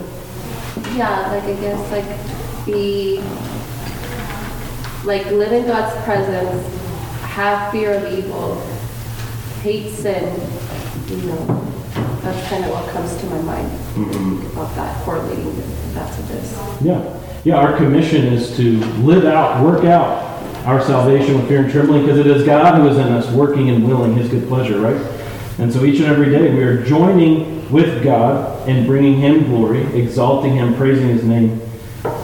Yeah, 0.98 1.32
like 1.32 1.44
I 1.44 1.54
guess 1.62 1.92
like 1.92 2.66
be 2.66 3.22
like 5.06 5.26
live 5.28 5.54
in 5.54 5.66
God's 5.66 5.96
presence, 6.04 6.77
have 7.38 7.72
fear 7.72 7.94
of 7.94 8.12
evil, 8.12 8.60
hate 9.62 9.94
sin. 9.94 10.34
You 11.08 11.18
know, 11.28 11.46
that's 12.24 12.50
kind 12.50 12.66
of 12.66 12.72
what 12.72 12.90
comes 12.90 13.16
to 13.18 13.26
my 13.28 13.42
mind 13.44 13.70
mm-hmm. 13.94 14.58
about 14.58 14.76
that 14.76 15.06
correlating 15.06 15.56
that 15.94 16.16
to 16.16 16.22
this. 16.24 16.82
Yeah. 16.82 17.14
Yeah, 17.44 17.58
our 17.58 17.78
commission 17.78 18.26
is 18.26 18.58
to 18.58 18.80
live 19.04 19.26
out, 19.26 19.64
work 19.64 19.86
out 19.86 20.26
our 20.66 20.82
salvation 20.82 21.36
with 21.36 21.48
fear 21.48 21.62
and 21.62 21.72
trembling 21.72 22.08
because 22.08 22.18
it 22.18 22.26
is 22.26 22.44
God 22.44 22.82
who 22.82 22.88
is 22.88 22.98
in 22.98 23.08
us 23.08 23.32
working 23.32 23.70
and 23.70 23.88
willing 23.88 24.16
his 24.16 24.30
good 24.30 24.48
pleasure, 24.48 24.82
right? 24.82 25.00
And 25.60 25.72
so 25.72 25.86
each 25.86 26.00
and 26.00 26.08
every 26.08 26.32
day 26.32 26.52
we 26.52 26.64
are 26.64 26.84
joining 26.84 27.72
with 27.72 28.04
God 28.04 28.68
and 28.68 28.88
bringing 28.88 29.20
him 29.20 29.44
glory, 29.46 29.84
exalting 29.96 30.56
him, 30.56 30.76
praising 30.76 31.08
his 31.08 31.24
name 31.24 31.62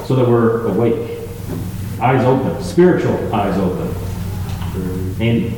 so 0.05 0.15
that 0.15 0.27
we're 0.27 0.65
awake. 0.70 1.20
Eyes 2.01 2.25
open, 2.25 2.62
spiritual 2.63 3.34
eyes 3.34 3.58
open. 3.60 4.02
Andy. 4.75 5.55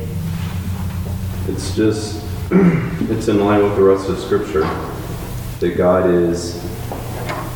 It's 1.48 1.74
just, 1.74 2.22
it's 2.50 3.28
in 3.28 3.40
line 3.40 3.62
with 3.62 3.76
the 3.76 3.82
rest 3.82 4.08
of 4.08 4.18
Scripture 4.18 4.62
that 5.60 5.74
God 5.76 6.10
is 6.10 6.56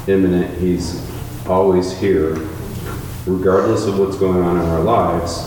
immanent. 0.08 0.56
He's 0.58 1.06
always 1.46 1.96
here, 1.98 2.34
regardless 3.26 3.86
of 3.86 3.98
what's 3.98 4.16
going 4.16 4.42
on 4.42 4.56
in 4.56 4.62
our 4.68 4.80
lives. 4.80 5.46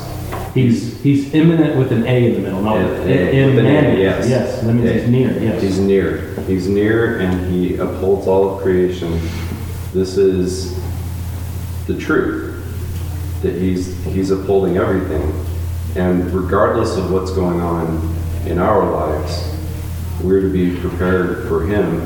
He's 0.54 1.02
he's 1.02 1.34
immanent 1.34 1.78
with 1.80 1.92
an 1.92 2.06
A 2.06 2.28
in 2.28 2.34
the 2.36 2.40
middle, 2.42 2.62
not 2.62 2.78
with 2.78 3.00
And- 3.02 3.10
and- 3.10 3.56
with 3.56 3.66
an 3.66 3.72
A, 3.86 3.98
yes. 4.00 4.30
Yes, 4.30 4.62
that 4.62 4.72
means 4.74 4.92
he's 4.92 5.10
near, 5.10 5.40
yes. 5.42 5.62
He's 5.62 5.80
near. 5.80 6.36
He's 6.48 6.68
near 6.68 7.20
and 7.20 7.52
he 7.52 7.78
upholds 7.78 8.28
all 8.28 8.56
of 8.56 8.62
creation. 8.62 9.20
This 9.94 10.18
is 10.18 10.80
the 11.88 11.98
truth 11.98 12.52
that 13.42 13.56
he's 13.56 13.96
he's 14.06 14.30
upholding 14.30 14.78
everything. 14.78 15.43
And 15.96 16.32
regardless 16.32 16.98
of 16.98 17.12
what's 17.12 17.32
going 17.32 17.62
on 17.62 18.16
in 18.48 18.58
our 18.58 18.90
lives, 18.92 19.56
we're 20.22 20.42
to 20.42 20.52
be 20.52 20.80
prepared 20.80 21.48
for 21.48 21.66
him 21.66 22.02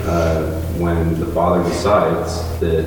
uh, 0.00 0.60
when 0.72 1.20
the 1.20 1.26
Father 1.26 1.62
decides 1.68 2.58
that 2.58 2.84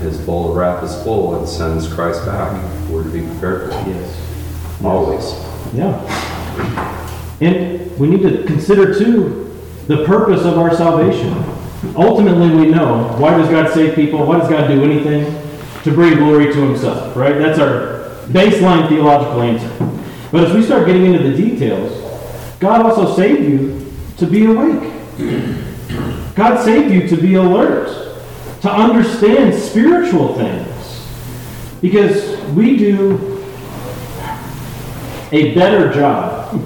his 0.00 0.20
bowl 0.20 0.50
of 0.50 0.56
wrath 0.56 0.82
is 0.82 1.02
full 1.04 1.36
and 1.36 1.48
sends 1.48 1.92
Christ 1.92 2.24
back. 2.26 2.52
We're 2.88 3.04
to 3.04 3.10
be 3.10 3.26
prepared 3.26 3.70
for 3.70 3.78
him. 3.78 3.96
Yes. 3.96 4.82
Always. 4.84 5.32
Yeah. 5.72 6.02
And 7.40 7.98
we 7.98 8.08
need 8.08 8.22
to 8.22 8.44
consider 8.44 8.98
too 8.98 9.56
the 9.86 10.04
purpose 10.04 10.44
of 10.44 10.58
our 10.58 10.74
salvation. 10.74 11.32
Ultimately, 11.94 12.50
we 12.50 12.66
know 12.70 13.14
why 13.18 13.36
does 13.36 13.48
God 13.48 13.72
save 13.72 13.94
people? 13.94 14.26
Why 14.26 14.38
does 14.38 14.48
God 14.48 14.66
do 14.66 14.82
anything? 14.82 15.24
To 15.84 15.92
bring 15.92 16.16
glory 16.16 16.52
to 16.52 16.60
Himself, 16.60 17.14
right? 17.14 17.38
That's 17.38 17.60
our 17.60 17.95
baseline 18.28 18.88
theological 18.88 19.42
answer. 19.42 19.70
But 20.32 20.44
as 20.44 20.54
we 20.54 20.62
start 20.62 20.86
getting 20.86 21.06
into 21.06 21.30
the 21.30 21.36
details, 21.36 21.92
God 22.58 22.84
also 22.84 23.14
saved 23.14 23.42
you 23.42 23.92
to 24.18 24.26
be 24.26 24.46
awake. 24.46 24.92
God 26.34 26.62
saved 26.64 26.92
you 26.92 27.08
to 27.08 27.16
be 27.16 27.34
alert, 27.34 27.88
to 28.62 28.70
understand 28.70 29.54
spiritual 29.54 30.34
things. 30.34 30.66
Because 31.80 32.38
we 32.52 32.76
do 32.76 33.42
a 35.32 35.54
better 35.54 35.92
job 35.92 36.60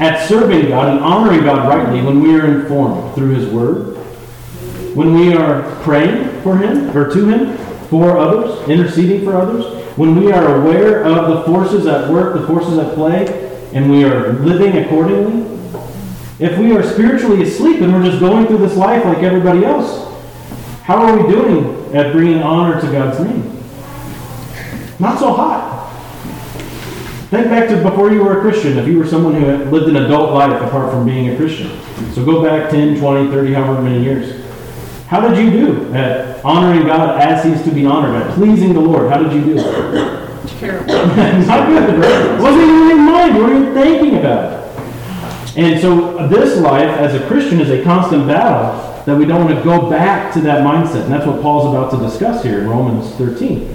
at 0.00 0.28
serving 0.28 0.68
God 0.68 0.88
and 0.88 1.00
honoring 1.00 1.44
God 1.44 1.68
rightly 1.68 2.02
when 2.02 2.20
we 2.20 2.38
are 2.38 2.60
informed 2.60 3.14
through 3.14 3.34
His 3.34 3.48
Word, 3.48 3.96
when 4.94 5.14
we 5.14 5.34
are 5.34 5.62
praying 5.82 6.42
for 6.42 6.56
Him 6.56 6.96
or 6.96 7.12
to 7.12 7.28
Him, 7.28 7.56
for 7.88 8.18
others, 8.18 8.68
interceding 8.68 9.24
for 9.24 9.36
others, 9.36 9.81
when 9.96 10.16
we 10.16 10.32
are 10.32 10.56
aware 10.60 11.04
of 11.04 11.28
the 11.28 11.42
forces 11.44 11.86
at 11.86 12.10
work, 12.10 12.40
the 12.40 12.46
forces 12.46 12.78
at 12.78 12.94
play, 12.94 13.26
and 13.74 13.90
we 13.90 14.04
are 14.04 14.32
living 14.34 14.78
accordingly. 14.84 15.48
If 16.38 16.58
we 16.58 16.72
are 16.72 16.82
spiritually 16.82 17.42
asleep 17.42 17.80
and 17.80 17.92
we're 17.92 18.04
just 18.04 18.20
going 18.20 18.46
through 18.46 18.58
this 18.58 18.76
life 18.76 19.04
like 19.04 19.18
everybody 19.18 19.64
else, 19.64 20.10
how 20.82 20.96
are 20.96 21.16
we 21.16 21.32
doing 21.32 21.94
at 21.94 22.12
bringing 22.12 22.42
honor 22.42 22.80
to 22.80 22.86
God's 22.90 23.20
name? 23.20 23.62
Not 24.98 25.18
so 25.18 25.32
hot. 25.32 25.90
Think 27.30 27.46
back 27.46 27.68
to 27.68 27.80
before 27.82 28.12
you 28.12 28.22
were 28.22 28.38
a 28.38 28.40
Christian, 28.42 28.78
if 28.78 28.86
you 28.86 28.98
were 28.98 29.06
someone 29.06 29.34
who 29.34 29.46
lived 29.70 29.88
an 29.88 29.96
adult 29.96 30.32
life 30.32 30.60
apart 30.60 30.92
from 30.92 31.06
being 31.06 31.30
a 31.30 31.36
Christian. 31.36 31.70
So 32.12 32.24
go 32.24 32.42
back 32.42 32.70
10, 32.70 32.98
20, 32.98 33.30
30, 33.30 33.52
however 33.54 33.80
many 33.80 34.02
years. 34.02 34.41
How 35.12 35.20
did 35.20 35.36
you 35.36 35.50
do 35.50 35.92
at 35.92 36.42
honoring 36.42 36.86
God 36.86 37.20
as 37.20 37.44
He's 37.44 37.62
to 37.64 37.70
be 37.70 37.84
honored, 37.84 38.14
at 38.14 38.32
pleasing 38.32 38.72
the 38.72 38.80
Lord? 38.80 39.12
How 39.12 39.18
did 39.18 39.30
you 39.30 39.44
do? 39.44 39.56
Terrible. 40.58 40.86
Not 41.46 41.68
good, 41.68 42.00
right? 42.00 42.40
Wasn't 42.40 42.62
even 42.62 42.90
in 42.92 43.04
mind. 43.04 43.36
You 43.36 43.42
weren't 43.42 43.60
even 43.60 43.74
thinking 43.74 44.18
about. 44.20 44.62
And 45.54 45.78
so 45.82 46.26
this 46.28 46.58
life 46.58 46.88
as 46.98 47.12
a 47.12 47.26
Christian 47.26 47.60
is 47.60 47.68
a 47.68 47.84
constant 47.84 48.26
battle 48.26 49.04
that 49.04 49.14
we 49.14 49.26
don't 49.26 49.44
want 49.44 49.54
to 49.54 49.62
go 49.62 49.90
back 49.90 50.32
to 50.32 50.40
that 50.40 50.64
mindset. 50.64 51.02
And 51.02 51.12
that's 51.12 51.26
what 51.26 51.42
Paul's 51.42 51.66
about 51.66 51.90
to 51.90 51.98
discuss 51.98 52.42
here 52.42 52.60
in 52.60 52.70
Romans 52.70 53.14
13. 53.16 53.68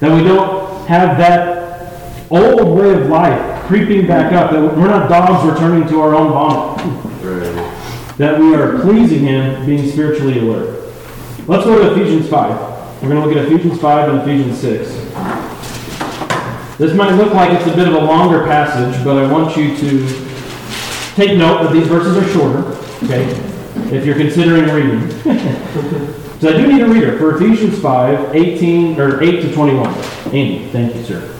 That 0.00 0.14
we 0.14 0.22
don't 0.22 0.86
have 0.86 1.16
that 1.16 2.30
old 2.30 2.76
way 2.76 2.92
of 2.92 3.08
life 3.08 3.64
creeping 3.64 4.06
back 4.06 4.34
up. 4.34 4.50
That 4.50 4.60
we're 4.60 4.88
not 4.88 5.08
dogs 5.08 5.50
returning 5.50 5.88
to 5.88 6.02
our 6.02 6.14
own 6.14 6.30
vomit. 6.30 7.23
That 8.18 8.38
we 8.38 8.54
are 8.54 8.80
pleasing 8.80 9.20
Him, 9.20 9.66
being 9.66 9.90
spiritually 9.90 10.38
alert. 10.38 10.84
Let's 11.48 11.64
go 11.64 11.76
to 11.82 11.92
Ephesians 11.92 12.28
5. 12.28 13.02
We're 13.02 13.08
going 13.08 13.20
to 13.20 13.26
look 13.26 13.36
at 13.36 13.52
Ephesians 13.52 13.80
5 13.80 14.08
and 14.08 14.20
Ephesians 14.22 14.58
6. 14.60 14.88
This 16.78 16.94
might 16.94 17.12
look 17.16 17.34
like 17.34 17.52
it's 17.52 17.66
a 17.66 17.74
bit 17.74 17.88
of 17.88 17.94
a 17.94 17.98
longer 17.98 18.44
passage, 18.44 19.04
but 19.04 19.16
I 19.16 19.30
want 19.30 19.56
you 19.56 19.76
to 19.76 20.06
take 21.14 21.36
note 21.36 21.64
that 21.64 21.72
these 21.72 21.88
verses 21.88 22.16
are 22.16 22.28
shorter, 22.32 22.68
okay? 23.04 23.24
If 23.94 24.06
you're 24.06 24.16
considering 24.16 24.72
reading. 24.72 25.10
so 26.40 26.48
I 26.48 26.52
do 26.52 26.72
need 26.72 26.82
a 26.82 26.88
reader 26.88 27.18
for 27.18 27.36
Ephesians 27.36 27.80
5, 27.80 28.34
18, 28.34 29.00
or 29.00 29.22
8 29.22 29.42
to 29.42 29.52
21. 29.52 29.88
Andy, 30.26 30.68
thank 30.68 30.94
you, 30.94 31.02
sir. 31.02 31.33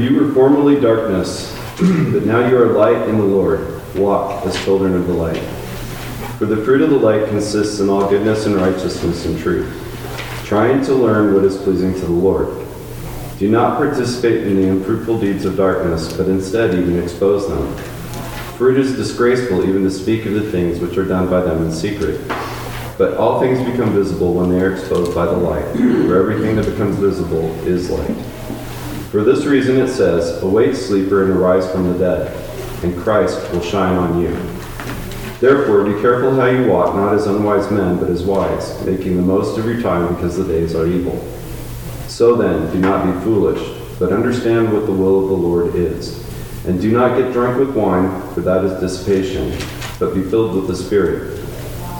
You 0.00 0.20
were 0.20 0.32
formerly 0.32 0.80
darkness, 0.80 1.52
but 1.78 2.24
now 2.24 2.46
you 2.46 2.56
are 2.56 2.66
light 2.66 3.08
in 3.08 3.18
the 3.18 3.24
Lord. 3.24 3.74
Walk 3.96 4.44
as 4.46 4.56
children 4.64 4.94
of 4.94 5.06
the 5.06 5.12
light. 5.12 5.42
For 6.38 6.46
the 6.46 6.62
fruit 6.64 6.82
of 6.82 6.90
the 6.90 6.96
light 6.96 7.28
consists 7.28 7.80
in 7.80 7.88
all 7.88 8.08
goodness 8.08 8.46
and 8.46 8.54
righteousness 8.56 9.26
and 9.26 9.38
truth, 9.38 9.72
trying 10.44 10.84
to 10.84 10.94
learn 10.94 11.34
what 11.34 11.44
is 11.44 11.56
pleasing 11.56 11.94
to 11.94 12.00
the 12.00 12.12
Lord. 12.12 12.66
Do 13.38 13.48
not 13.50 13.78
participate 13.78 14.46
in 14.46 14.56
the 14.56 14.68
unfruitful 14.68 15.20
deeds 15.20 15.44
of 15.44 15.56
darkness, 15.56 16.16
but 16.16 16.28
instead 16.28 16.74
even 16.74 17.02
expose 17.02 17.48
them. 17.48 17.76
For 18.56 18.70
it 18.70 18.78
is 18.78 18.96
disgraceful 18.96 19.68
even 19.68 19.84
to 19.84 19.90
speak 19.90 20.26
of 20.26 20.34
the 20.34 20.50
things 20.50 20.80
which 20.80 20.98
are 20.98 21.04
done 21.04 21.30
by 21.30 21.40
them 21.40 21.64
in 21.64 21.72
secret. 21.72 22.20
But 22.98 23.16
all 23.16 23.40
things 23.40 23.58
become 23.68 23.92
visible 23.92 24.34
when 24.34 24.50
they 24.50 24.60
are 24.60 24.72
exposed 24.72 25.14
by 25.14 25.26
the 25.26 25.36
light, 25.36 25.64
for 25.72 26.18
everything 26.18 26.56
that 26.56 26.66
becomes 26.66 26.96
visible 26.96 27.48
is 27.66 27.90
light. 27.90 28.37
For 29.10 29.24
this 29.24 29.46
reason 29.46 29.78
it 29.78 29.88
says, 29.88 30.42
Awake, 30.42 30.74
sleeper, 30.74 31.24
and 31.24 31.32
arise 31.32 31.70
from 31.72 31.90
the 31.90 31.98
dead, 31.98 32.84
and 32.84 32.94
Christ 33.00 33.40
will 33.52 33.62
shine 33.62 33.96
on 33.96 34.20
you. 34.20 34.36
Therefore, 35.40 35.82
be 35.82 35.98
careful 36.02 36.34
how 36.34 36.44
you 36.44 36.66
walk, 36.66 36.94
not 36.94 37.14
as 37.14 37.26
unwise 37.26 37.70
men, 37.70 37.98
but 37.98 38.10
as 38.10 38.22
wise, 38.22 38.84
making 38.84 39.16
the 39.16 39.22
most 39.22 39.56
of 39.56 39.64
your 39.64 39.80
time 39.80 40.14
because 40.14 40.36
the 40.36 40.44
days 40.44 40.74
are 40.74 40.86
evil. 40.86 41.16
So 42.06 42.36
then, 42.36 42.70
do 42.70 42.78
not 42.80 43.06
be 43.06 43.18
foolish, 43.22 43.80
but 43.98 44.12
understand 44.12 44.70
what 44.74 44.84
the 44.84 44.92
will 44.92 45.22
of 45.22 45.30
the 45.30 45.36
Lord 45.36 45.74
is. 45.74 46.22
And 46.66 46.78
do 46.78 46.92
not 46.92 47.16
get 47.16 47.32
drunk 47.32 47.58
with 47.58 47.74
wine, 47.74 48.20
for 48.34 48.42
that 48.42 48.62
is 48.62 48.78
dissipation, 48.78 49.56
but 49.98 50.14
be 50.14 50.22
filled 50.22 50.54
with 50.54 50.66
the 50.66 50.76
Spirit, 50.76 51.42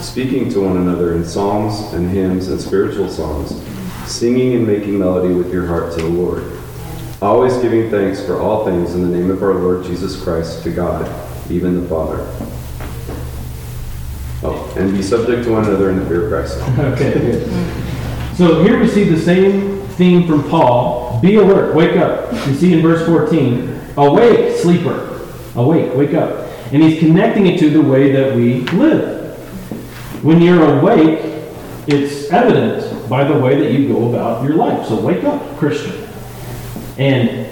speaking 0.03 0.51
to 0.51 0.61
one 0.67 0.77
another 0.77 1.15
in 1.15 1.25
psalms 1.25 1.95
and 1.95 2.11
hymns 2.11 2.49
and 2.49 2.61
spiritual 2.61 3.09
songs, 3.09 3.63
singing 4.05 4.57
and 4.57 4.67
making 4.67 4.99
melody 4.99 5.33
with 5.33 5.51
your 5.51 5.67
heart 5.67 5.95
to 5.95 6.03
the 6.03 6.09
Lord, 6.09 6.58
always 7.21 7.57
giving 7.59 7.91
thanks 7.91 8.25
for 8.25 8.41
all 8.41 8.65
things 8.65 8.95
in 8.95 9.03
the 9.03 9.19
name 9.19 9.31
of 9.31 9.43
our 9.43 9.55
Lord 9.55 9.85
Jesus 9.85 10.23
Christ 10.23 10.63
to 10.63 10.71
God, 10.71 11.07
even 11.51 11.83
the 11.83 11.89
Father. 11.89 12.19
Oh, 14.43 14.73
and 14.77 14.93
be 14.93 15.03
subject 15.03 15.45
to 15.45 15.53
one 15.53 15.65
another 15.65 15.91
in 15.91 15.99
the 15.99 16.07
fear 16.07 16.25
of 16.25 16.31
Christ. 16.31 16.59
Okay. 16.79 17.45
So 18.37 18.63
here 18.63 18.79
we 18.79 18.87
see 18.87 19.03
the 19.03 19.19
same 19.19 19.81
theme 19.99 20.29
from 20.29 20.49
Paul. 20.49 21.21
Be 21.21 21.35
alert, 21.35 21.75
wake 21.75 21.97
up. 21.97 22.33
You 22.47 22.55
see 22.55 22.73
in 22.73 22.83
verse 22.83 23.05
14, 23.05 23.95
awake, 23.97 24.57
sleeper. 24.59 25.29
Awake, 25.57 25.93
wake 25.97 26.15
up. 26.15 26.47
And 26.73 26.81
he's 26.81 27.01
connecting 27.01 27.47
it 27.47 27.59
to 27.59 27.71
the 27.71 27.83
way 27.83 28.13
that 28.13 28.37
we 28.37 28.61
live. 28.61 29.35
When 30.23 30.41
you're 30.41 30.79
awake, 30.79 31.19
it's 31.89 32.31
evident 32.31 33.09
by 33.09 33.25
the 33.25 33.37
way 33.37 33.59
that 33.59 33.73
you 33.73 33.89
go 33.89 34.09
about 34.11 34.45
your 34.45 34.55
life. 34.55 34.87
So 34.87 35.01
wake 35.01 35.25
up, 35.25 35.57
Christian. 35.57 36.08
And 36.99 37.49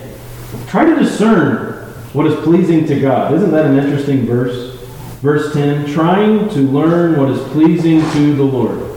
try 0.69 0.85
to 0.85 0.97
discern 0.97 1.77
what 2.13 2.27
is 2.27 2.35
pleasing 2.45 2.87
to 2.87 3.01
God. 3.01 3.35
Isn't 3.35 3.53
that 3.53 3.67
an 3.67 3.79
interesting 3.79 4.27
verse? 4.27 4.75
Verse 5.21 5.53
10 5.55 5.93
trying 5.93 6.49
to 6.51 6.61
learn 6.61 7.19
what 7.19 7.31
is 7.31 7.41
pleasing 7.49 8.01
to 8.13 8.35
the 8.35 8.43
Lord. 8.43 8.93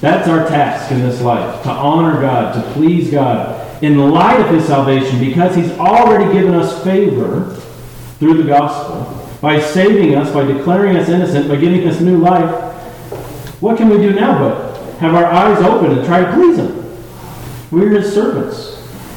That's 0.00 0.28
our 0.28 0.46
task 0.48 0.92
in 0.92 1.00
this 1.00 1.20
life 1.20 1.62
to 1.62 1.70
honor 1.70 2.20
God, 2.20 2.54
to 2.54 2.72
please 2.72 3.10
God 3.10 3.82
in 3.82 3.96
the 3.96 4.04
light 4.04 4.40
of 4.40 4.48
His 4.54 4.66
salvation 4.66 5.18
because 5.18 5.54
He's 5.54 5.70
already 5.72 6.32
given 6.32 6.54
us 6.54 6.82
favor 6.84 7.54
through 8.18 8.42
the 8.42 8.48
gospel 8.48 9.20
by 9.40 9.60
saving 9.60 10.14
us, 10.14 10.32
by 10.32 10.44
declaring 10.44 10.96
us 10.96 11.08
innocent, 11.08 11.48
by 11.48 11.56
giving 11.56 11.86
us 11.88 12.00
new 12.00 12.18
life. 12.18 12.72
What 13.60 13.76
can 13.76 13.88
we 13.88 13.98
do 13.98 14.12
now 14.12 14.38
but 14.38 14.98
have 14.98 15.14
our 15.14 15.26
eyes 15.26 15.62
open 15.62 15.92
and 15.98 16.06
try 16.06 16.24
to 16.24 16.32
please 16.32 16.58
Him? 16.58 16.96
We're 17.70 17.90
His 17.90 18.12
servants. 18.12 18.73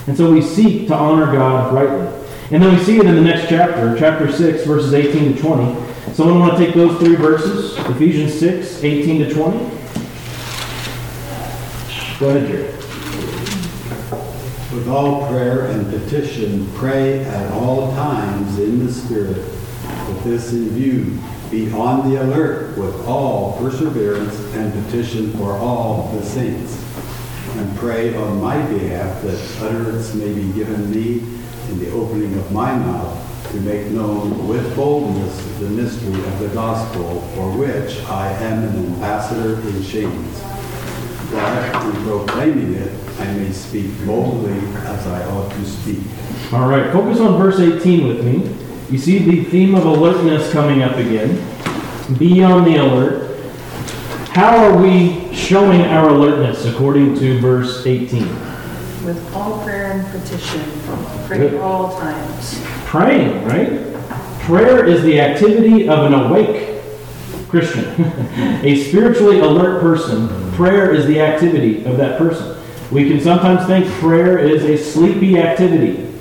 And 0.08 0.16
so 0.16 0.32
we 0.32 0.42
seek 0.42 0.88
to 0.88 0.96
honor 0.96 1.32
God 1.32 1.74
rightly. 1.74 2.08
And 2.50 2.64
then 2.64 2.78
we 2.78 2.84
see 2.84 2.98
it 2.98 3.06
in 3.06 3.14
the 3.14 3.22
next 3.22 3.50
chapter, 3.50 3.94
chapter 4.00 4.32
6, 4.32 4.66
verses 4.66 4.94
18 4.94 5.36
to 5.36 5.42
20. 5.42 6.14
Someone 6.14 6.40
want 6.40 6.58
to 6.58 6.66
take 6.66 6.74
those 6.74 6.98
three 6.98 7.16
verses? 7.16 7.78
Ephesians 7.78 8.34
6, 8.40 8.84
18 8.84 9.28
to 9.28 9.34
20? 9.34 9.58
Go 12.20 12.30
ahead, 12.30 12.48
Jerry. 12.48 12.72
With 14.74 14.88
all 14.88 15.28
prayer 15.28 15.68
and 15.68 15.90
petition, 15.92 16.72
pray 16.76 17.26
at 17.26 17.52
all 17.52 17.92
times 17.92 18.60
in 18.60 18.86
the 18.86 18.92
Spirit. 18.92 19.38
With 20.08 20.24
this 20.24 20.54
in 20.54 20.70
view, 20.70 21.20
be 21.52 21.72
on 21.74 22.10
the 22.10 22.24
alert 22.24 22.78
with 22.78 23.06
all 23.06 23.58
perseverance 23.58 24.40
and 24.54 24.74
petition 24.86 25.34
for 25.34 25.52
all 25.54 26.12
the 26.14 26.26
saints. 26.26 26.84
And 27.58 27.78
pray 27.78 28.16
on 28.16 28.42
my 28.42 28.62
behalf 28.68 29.22
that 29.24 29.58
utterance 29.62 30.14
may 30.14 30.34
be 30.34 30.52
given 30.54 30.92
me 30.92 31.20
in 31.70 31.80
the 31.80 31.92
opening 31.92 32.38
of 32.38 32.52
my 32.52 32.76
mouth 32.76 33.52
to 33.52 33.60
make 33.62 33.88
known 33.88 34.48
with 34.48 34.76
boldness 34.76 35.60
the 35.60 35.70
mystery 35.70 36.14
of 36.14 36.40
the 36.40 36.50
gospel 36.50 37.22
for 37.36 37.58
which 37.58 38.00
I 38.06 38.32
am 38.44 38.64
an 38.64 38.76
ambassador 38.94 39.60
in 39.68 39.84
chains 39.84 40.42
that 41.32 41.86
in 41.86 42.04
proclaiming 42.04 42.76
it, 42.76 42.92
I 43.20 43.34
may 43.34 43.52
speak 43.52 43.88
boldly 44.06 44.54
as 44.86 45.08
I 45.08 45.26
ought 45.26 45.52
to 45.52 45.66
speak. 45.66 46.00
All 46.54 46.70
right, 46.70 46.92
focus 46.92 47.20
on 47.20 47.38
verse 47.38 47.60
18 47.60 48.08
with 48.08 48.26
me. 48.26 48.56
You 48.90 48.98
see 48.98 49.20
the 49.20 49.44
theme 49.46 49.76
of 49.76 49.86
alertness 49.86 50.52
coming 50.52 50.84
up 50.84 50.96
again. 50.96 51.36
Be 52.18 52.44
on 52.44 52.64
the 52.64 52.78
alert. 52.78 53.27
How 54.38 54.56
are 54.56 54.78
we 54.78 55.34
showing 55.34 55.82
our 55.82 56.10
alertness 56.10 56.64
according 56.66 57.16
to 57.16 57.40
verse 57.40 57.84
18? 57.88 58.22
With 59.04 59.34
all 59.34 59.64
prayer 59.64 59.94
and 59.94 60.06
petition, 60.12 60.62
pray 61.26 61.48
at 61.48 61.56
all 61.56 62.00
times. 62.00 62.62
Praying, 62.86 63.44
right? 63.46 63.92
Prayer 64.42 64.86
is 64.86 65.02
the 65.02 65.20
activity 65.20 65.90
of 65.90 66.06
an 66.06 66.14
awake 66.14 66.84
Christian. 67.50 67.86
a 68.64 68.84
spiritually 68.84 69.40
alert 69.40 69.82
person, 69.82 70.28
prayer 70.52 70.94
is 70.94 71.08
the 71.08 71.20
activity 71.20 71.84
of 71.86 71.98
that 71.98 72.20
person. 72.20 72.64
We 72.92 73.10
can 73.10 73.20
sometimes 73.20 73.66
think 73.66 73.92
prayer 73.94 74.38
is 74.38 74.64
a 74.66 74.78
sleepy 74.78 75.40
activity, 75.40 76.14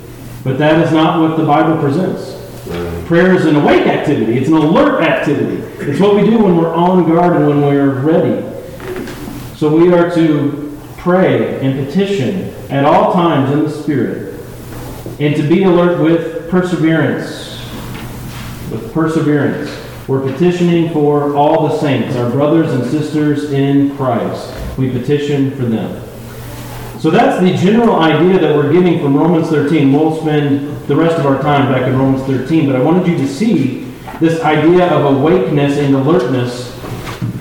but 0.43 0.57
that 0.57 0.83
is 0.83 0.91
not 0.91 1.21
what 1.21 1.37
the 1.37 1.45
Bible 1.45 1.79
presents. 1.79 2.36
Prayer 3.07 3.33
is 3.33 3.45
an 3.45 3.55
awake 3.55 3.87
activity, 3.87 4.37
it's 4.37 4.49
an 4.49 4.55
alert 4.55 5.01
activity. 5.01 5.63
It's 5.89 5.97
what 5.97 6.15
we 6.15 6.29
do 6.29 6.39
when 6.39 6.57
we're 6.57 6.73
on 6.73 7.07
guard 7.07 7.37
and 7.37 7.47
when 7.47 7.61
we're 7.61 8.01
ready. 8.01 8.45
So 9.55 9.73
we 9.73 9.93
are 9.93 10.13
to 10.13 10.77
pray 10.97 11.61
and 11.61 11.87
petition 11.87 12.53
at 12.69 12.83
all 12.83 13.13
times 13.13 13.53
in 13.53 13.63
the 13.63 13.69
Spirit 13.69 14.37
and 15.21 15.33
to 15.37 15.47
be 15.47 15.63
alert 15.63 16.03
with 16.03 16.49
perseverance. 16.49 17.61
With 18.71 18.91
perseverance. 18.93 19.71
We're 20.09 20.29
petitioning 20.29 20.91
for 20.91 21.33
all 21.33 21.69
the 21.69 21.79
saints, 21.79 22.17
our 22.17 22.29
brothers 22.29 22.73
and 22.73 22.83
sisters 22.91 23.53
in 23.53 23.95
Christ. 23.95 24.53
We 24.77 24.91
petition 24.91 25.51
for 25.51 25.63
them. 25.63 26.06
So 26.99 27.11
that's 27.11 27.39
the 27.39 27.55
general 27.55 27.97
idea 27.97 28.39
that 28.39 28.55
we're 28.55 28.73
getting 28.73 28.99
from 28.99 29.15
Romans 29.15 29.49
13. 29.49 29.93
We'll 29.93 30.19
spend 30.19 30.87
the 30.87 30.95
rest 30.95 31.19
of 31.19 31.27
our 31.27 31.39
time 31.43 31.71
back 31.71 31.87
in 31.87 31.95
Romans 31.95 32.23
13, 32.23 32.65
but 32.65 32.75
I 32.75 32.81
wanted 32.81 33.07
you 33.07 33.15
to 33.17 33.27
see 33.27 33.83
this 34.19 34.41
idea 34.41 34.91
of 34.91 35.15
awakeness 35.15 35.77
and 35.77 35.93
alertness 35.93 36.73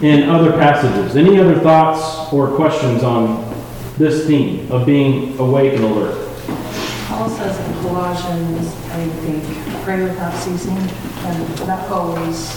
in 0.03 0.29
other 0.29 0.53
passages. 0.53 1.17
Any 1.17 1.41
other 1.41 1.59
thoughts 1.61 2.31
or 2.35 2.55
questions 2.55 3.03
on 3.03 3.51
this 3.97 4.27
theme 4.27 4.71
of 4.71 4.85
being 4.85 5.39
awake 5.39 5.73
and 5.73 5.85
alert? 5.85 6.15
Paul 7.07 7.31
says 7.31 7.59
in 7.59 7.73
Colossians, 7.81 8.67
I 8.91 9.09
think, 9.09 9.85
pray 9.85 10.03
without 10.03 10.35
ceasing, 10.35 10.77
and 10.77 11.49
that 11.61 11.91
always 11.91 12.55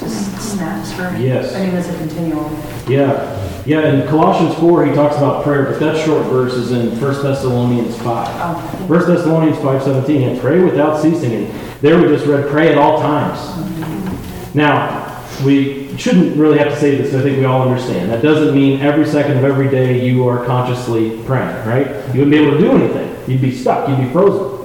just 0.00 0.52
snaps 0.52 0.92
for 0.92 1.10
me. 1.12 1.26
Yes. 1.26 1.54
I 1.54 1.66
mean, 1.66 1.74
it's 1.74 1.88
a 1.88 1.96
continual. 1.96 2.50
Yeah. 2.88 3.34
Yeah, 3.66 3.92
in 3.92 4.08
Colossians 4.08 4.58
4, 4.58 4.86
he 4.86 4.94
talks 4.94 5.16
about 5.16 5.44
prayer, 5.44 5.64
but 5.64 5.78
that 5.80 6.02
short 6.02 6.24
verse 6.26 6.54
is 6.54 6.72
in 6.72 6.98
1 6.98 7.22
Thessalonians 7.22 7.96
5. 7.98 8.40
um, 8.40 8.88
1 8.88 9.00
Thessalonians 9.06 9.58
5.17, 9.58 10.30
and 10.30 10.40
pray 10.40 10.62
without 10.62 11.02
ceasing. 11.02 11.32
And 11.34 11.54
there 11.82 12.00
we 12.00 12.08
just 12.08 12.24
read, 12.24 12.48
pray 12.48 12.72
at 12.72 12.78
all 12.78 13.00
times. 13.02 14.54
Now, 14.54 15.22
we 15.44 15.94
shouldn't 15.98 16.36
really 16.36 16.58
have 16.58 16.68
to 16.68 16.76
say 16.76 16.96
this, 16.96 17.14
I 17.14 17.20
think 17.20 17.36
we 17.36 17.44
all 17.44 17.68
understand. 17.68 18.10
That 18.10 18.22
doesn't 18.22 18.54
mean 18.54 18.80
every 18.80 19.04
second 19.04 19.36
of 19.36 19.44
every 19.44 19.68
day 19.68 20.02
you 20.08 20.26
are 20.26 20.44
consciously 20.46 21.22
praying, 21.24 21.66
right? 21.66 21.86
You 22.14 22.24
wouldn't 22.24 22.30
be 22.30 22.38
able 22.38 22.52
to 22.52 22.58
do 22.58 22.70
anything. 22.72 23.30
You'd 23.30 23.42
be 23.42 23.54
stuck, 23.54 23.88
you'd 23.88 23.98
be 23.98 24.10
frozen. 24.10 24.58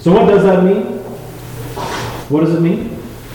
So 0.00 0.12
what 0.12 0.26
does 0.26 0.44
that 0.44 0.62
mean? 0.62 0.98
What 2.28 2.40
does 2.40 2.54
it 2.54 2.60
mean? 2.60 2.89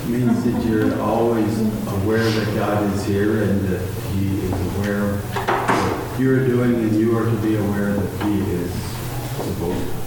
It 0.05 0.09
means 0.09 0.43
that 0.43 0.63
you're 0.67 1.01
always 1.01 1.61
aware 2.03 2.29
that 2.29 2.55
God 2.55 2.93
is 2.93 3.05
here 3.05 3.41
and 3.41 3.59
that 3.69 3.81
He 4.13 4.39
is 4.39 4.51
aware 4.77 5.01
of 5.01 5.33
what 5.33 6.19
you're 6.19 6.45
doing 6.45 6.75
and 6.75 6.95
you 6.95 7.17
are 7.17 7.25
to 7.25 7.35
be 7.37 7.55
aware 7.55 7.91
that 7.91 8.25
He 8.27 8.39
is 8.51 8.71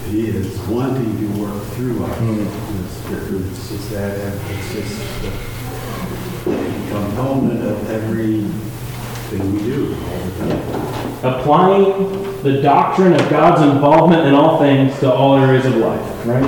He 0.08 0.28
is 0.28 0.56
wanting 0.68 1.18
to 1.18 1.42
work 1.42 1.64
through 1.72 2.04
us. 2.04 2.16
Hmm. 2.16 2.40
It's 2.40 3.58
it's 3.58 3.68
just 3.70 3.90
that, 3.90 4.16
it's 4.16 4.72
just 4.72 5.24
a 5.24 6.90
component 6.92 7.64
of 7.66 7.90
everything 7.90 9.52
we 9.52 9.58
do 9.58 9.96
all 9.96 10.18
the 10.18 10.38
time. 10.38 11.40
applying 11.40 12.42
the 12.44 12.62
doctrine 12.62 13.14
of 13.14 13.28
God's 13.28 13.62
involvement 13.62 14.28
in 14.28 14.34
all 14.34 14.60
things 14.60 14.96
to 15.00 15.12
all 15.12 15.36
areas 15.36 15.66
of 15.66 15.74
life, 15.74 16.24
right? 16.24 16.44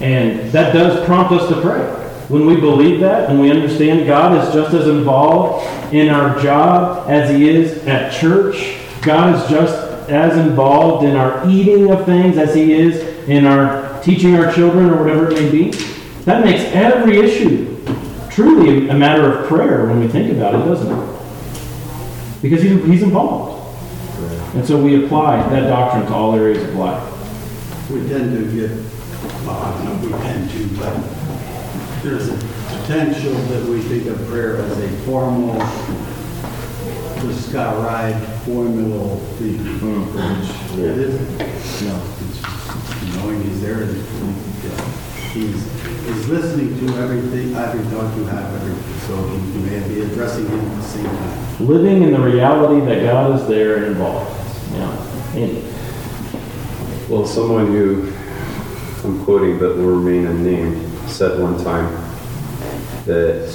And 0.00 0.52
that 0.52 0.72
does 0.72 1.04
prompt 1.04 1.32
us 1.32 1.48
to 1.48 1.60
pray. 1.60 2.01
When 2.28 2.46
we 2.46 2.56
believe 2.56 3.00
that 3.00 3.28
and 3.30 3.40
we 3.40 3.50
understand 3.50 4.06
God 4.06 4.36
is 4.42 4.54
just 4.54 4.74
as 4.74 4.88
involved 4.88 5.66
in 5.92 6.08
our 6.08 6.40
job 6.40 7.10
as 7.10 7.30
He 7.30 7.48
is 7.48 7.84
at 7.86 8.12
church, 8.12 8.76
God 9.02 9.34
is 9.34 9.50
just 9.50 9.74
as 10.08 10.36
involved 10.38 11.04
in 11.04 11.16
our 11.16 11.48
eating 11.48 11.90
of 11.90 12.04
things 12.06 12.38
as 12.38 12.54
He 12.54 12.72
is 12.72 12.96
in 13.28 13.46
our 13.46 14.00
teaching 14.02 14.36
our 14.36 14.52
children 14.52 14.90
or 14.90 15.02
whatever 15.02 15.30
it 15.30 15.34
may 15.34 15.50
be, 15.50 15.70
that 16.24 16.44
makes 16.44 16.62
every 16.74 17.18
issue 17.18 17.68
truly 18.30 18.88
a 18.88 18.94
matter 18.94 19.30
of 19.30 19.46
prayer 19.46 19.86
when 19.86 20.00
we 20.00 20.08
think 20.08 20.32
about 20.32 20.54
it, 20.54 20.64
doesn't 20.64 20.90
it? 20.90 21.22
Because 22.40 22.62
he's, 22.62 22.84
he's 22.84 23.02
involved. 23.02 23.60
And 24.56 24.66
so 24.66 24.80
we 24.82 25.04
apply 25.04 25.48
that 25.50 25.68
doctrine 25.68 26.06
to 26.06 26.12
all 26.12 26.34
areas 26.34 26.62
of 26.62 26.74
life. 26.74 27.02
We 27.90 28.06
tend 28.08 28.32
to 28.32 28.54
get, 28.54 28.76
well, 29.46 29.50
I 29.50 29.84
don't 29.84 30.10
know 30.10 30.16
we 30.16 30.22
tend 30.22 30.50
to, 30.50 30.76
but 30.78 31.21
there's 32.02 32.28
a 32.28 32.36
potential 32.80 33.32
that 33.32 33.64
we 33.68 33.80
think 33.82 34.06
of 34.06 34.26
prayer 34.28 34.56
as 34.56 34.78
a 34.78 34.88
formal 35.04 35.54
the 37.26 37.34
Scott 37.34 37.76
Ride 37.78 38.20
formula 38.44 39.16
thing, 39.36 39.58
mm-hmm. 39.58 40.74
which 40.74 40.84
it 40.84 40.98
isn't. 40.98 41.38
No. 41.38 41.94
It's- 41.94 42.62
Knowing 43.16 43.42
he's 43.42 43.60
there, 43.60 43.84
he's, 43.84 45.62
he's 46.04 46.28
listening 46.28 46.78
to 46.78 46.96
everything, 46.98 47.54
every 47.54 47.80
thought 47.86 48.16
you 48.16 48.24
have, 48.24 48.54
everything, 48.54 49.00
so 49.00 49.14
he 49.28 49.58
may 49.70 49.88
be 49.88 50.00
addressing 50.00 50.46
him 50.48 50.60
at 50.60 50.76
the 50.76 50.82
same 50.82 51.04
time. 51.04 51.66
Living 51.66 52.02
in 52.02 52.12
the 52.12 52.20
reality 52.20 52.84
that 52.86 53.02
God 53.04 53.38
is 53.40 53.46
there 53.48 53.76
and 53.76 53.86
involved. 53.86 54.30
Yeah. 54.72 55.36
And 55.36 57.10
Well, 57.10 57.26
someone 57.26 57.66
who, 57.66 58.12
I'm 59.04 59.24
quoting 59.24 59.58
but 59.58 59.76
will 59.76 59.96
remain 59.96 60.26
unnamed, 60.26 60.91
said 61.22 61.38
one 61.38 61.56
time 61.62 61.88
that 63.06 63.46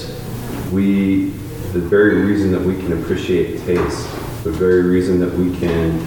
we, 0.71 1.31
the 1.73 1.79
very 1.79 2.21
reason 2.21 2.49
that 2.49 2.61
we 2.61 2.73
can 2.77 2.93
appreciate 3.03 3.59
taste, 3.65 4.07
the 4.45 4.51
very 4.51 4.83
reason 4.83 5.19
that 5.19 5.33
we 5.33 5.53
can 5.57 5.99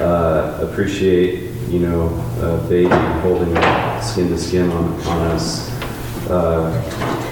uh, 0.00 0.56
appreciate, 0.62 1.50
you 1.68 1.80
know, 1.80 2.06
a 2.42 2.68
baby 2.68 2.94
holding 3.22 3.52
skin 4.04 4.28
to 4.28 4.38
skin 4.38 4.70
on, 4.70 4.84
on 5.08 5.20
us, 5.32 5.68
uh, 6.30 6.80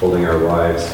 holding 0.01 0.25
our 0.25 0.45
wives, 0.45 0.93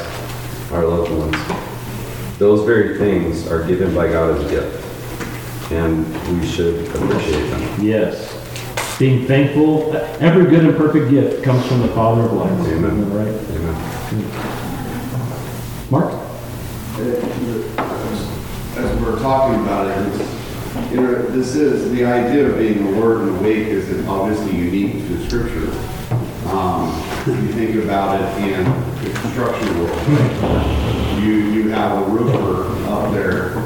our 0.70 0.85
loved 0.85 1.11
ones, 1.11 2.38
those 2.38 2.66
very 2.66 2.98
things 2.98 3.46
are 3.50 3.66
given 3.66 3.94
by 3.94 4.09
God 4.09 4.37
as 4.37 4.44
a 4.44 4.50
gift, 4.50 5.72
and 5.72 6.07
we 6.38 6.46
should 6.46 6.87
appreciate 6.94 7.48
them. 7.48 7.83
yes, 7.83 8.38
being 8.99 9.27
thankful, 9.27 9.95
every 10.21 10.47
good 10.47 10.65
and 10.65 10.77
perfect 10.77 11.11
gift 11.11 11.45
comes 11.45 11.65
from 11.67 11.83
the 11.83 11.89
Father 11.89 12.23
of 12.23 12.33
lights. 12.33 12.69
Amen. 12.69 13.13
Right? 13.13 13.29
Amen. 13.29 13.77
Mark? 15.91 16.13
as 18.79 19.01
we're 19.01 19.19
talking 19.19 19.61
about 19.63 19.89
it, 19.89 20.21
it's, 20.21 20.91
you 20.93 21.01
know, 21.01 21.23
this 21.31 21.55
is, 21.57 21.91
the 21.93 22.05
idea 22.05 22.49
of 22.49 22.59
being 22.59 22.87
alert 22.89 23.23
and 23.23 23.37
awake 23.39 23.69
is 23.69 24.07
obviously 24.07 24.57
unique 24.57 25.07
to 25.09 25.27
Scripture. 25.27 25.71
Um, 26.51 26.89
you 27.27 27.53
think 27.53 27.85
about 27.85 28.21
it 28.21 28.43
in 28.43 28.65
the 29.05 29.19
construction 29.21 29.79
world, 29.79 29.97
right? 30.09 31.23
You, 31.23 31.35
you 31.35 31.69
have 31.71 32.07
a 32.07 32.11
roofer 32.11 32.67
up 32.89 33.13
there 33.13 33.59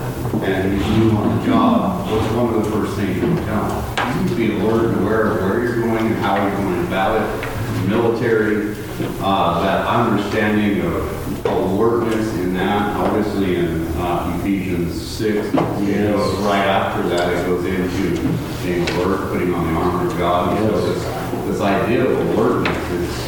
and 0.43 0.73
he's 0.73 0.99
new 0.99 1.11
on 1.13 1.39
the 1.39 1.47
job, 1.47 2.11
what's 2.11 2.33
one 2.35 2.55
of 2.55 2.65
the 2.65 2.71
first 2.71 2.97
things 2.97 3.17
you 3.17 3.45
tell 3.45 3.81
him? 3.81 3.92
You 4.23 4.37
be 4.37 4.55
alert 4.55 4.91
and 4.91 5.01
aware 5.01 5.33
of 5.33 5.43
where 5.43 5.65
you're 5.65 5.81
going 5.81 6.07
and 6.07 6.15
how 6.17 6.37
you're 6.37 6.57
going 6.57 6.87
about 6.87 7.21
it. 7.21 7.89
Military, 7.89 8.77
uh, 9.21 9.61
that 9.63 9.85
understanding 9.85 10.81
of 10.83 11.45
alertness 11.47 12.33
in 12.35 12.55
that, 12.55 12.97
obviously 12.97 13.57
in 13.57 13.85
uh, 13.97 14.39
Ephesians 14.39 14.95
6, 15.01 15.49
it 15.49 15.53
goes 15.53 16.39
right 16.39 16.65
after 16.65 17.09
that, 17.09 17.33
it 17.33 17.47
goes 17.47 17.65
into 17.65 18.23
being 18.63 18.89
alert, 18.91 19.33
putting 19.33 19.53
on 19.53 19.75
the 19.75 19.81
armor 19.81 20.09
of 20.09 20.17
God. 20.17 20.57
So 20.57 20.93
this, 20.93 21.03
this 21.47 21.61
idea 21.61 22.05
of 22.05 22.17
alertness 22.29 22.91
is 22.93 23.27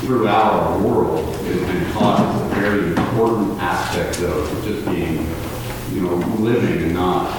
throughout 0.00 0.52
our 0.52 0.78
world, 0.82 1.34
it's 1.46 1.64
been 1.64 1.90
taught 1.92 2.20
as 2.20 2.42
a 2.42 2.54
very 2.60 2.88
important 2.88 3.58
aspect 3.62 4.20
of 4.20 4.46
just 4.62 4.84
being, 4.84 5.26
you 5.92 6.02
know, 6.02 6.16
living 6.36 6.82
and 6.84 6.92
not, 6.92 7.30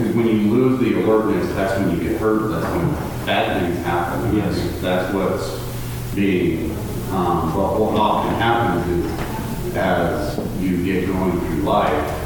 because 0.00 0.16
when 0.16 0.26
you 0.26 0.50
lose 0.50 0.80
the 0.80 1.02
alertness, 1.02 1.46
that's 1.54 1.78
when 1.78 1.90
you 1.90 2.02
get 2.02 2.18
hurt, 2.18 2.48
that's 2.48 2.64
when 2.74 2.90
bad 3.26 3.60
things 3.60 3.84
happen. 3.84 4.34
Yes. 4.34 4.80
That's 4.80 5.12
what's 5.12 6.14
being, 6.14 6.70
um, 7.10 7.52
but 7.52 7.78
what 7.78 8.00
often 8.00 8.34
happens 8.36 8.86
is 9.04 9.76
as 9.76 10.38
you 10.58 10.82
get 10.82 11.06
going 11.06 11.38
through 11.38 11.62
life, 11.62 12.16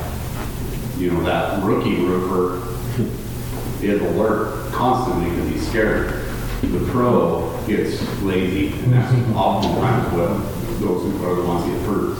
you 0.98 1.10
know, 1.10 1.24
that 1.24 1.64
rookie 1.64 1.96
roofer 1.96 2.62
is 3.82 4.00
alert 4.00 4.72
constantly 4.72 5.30
because 5.30 5.48
he's 5.50 5.68
scared. 5.68 6.24
The 6.62 6.88
pro 6.92 7.60
gets 7.66 8.00
lazy, 8.22 8.68
and 8.84 8.92
that's 8.92 9.12
oftentimes 9.36 10.12
what 10.12 10.80
those 10.80 11.02
who 11.02 11.26
are 11.26 11.34
the 11.34 11.42
ones 11.42 11.64
get 11.68 11.80
hurt. 11.82 12.14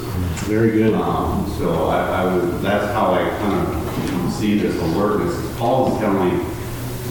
Very 0.47 0.73
good. 0.73 0.95
Um, 0.95 1.49
so 1.59 1.87
I, 1.87 2.25
I 2.25 2.35
would, 2.35 2.61
that's 2.61 2.93
how 2.93 3.15
I 3.15 3.29
kind 3.39 3.67
of 3.67 4.14
see 4.45 4.59
this 4.59 4.77
alertness. 4.77 5.59
Paul's 5.59 5.99
telling 5.99 6.37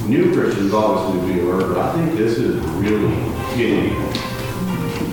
new 0.07 0.31
Christians 0.33 0.71
obviously 0.71 1.27
to 1.27 1.33
be 1.33 1.41
alert, 1.41 1.73
but 1.73 1.77
I 1.79 1.93
think 1.95 2.15
this 2.15 2.37
is 2.37 2.61
really 2.73 3.15
getting 3.57 3.95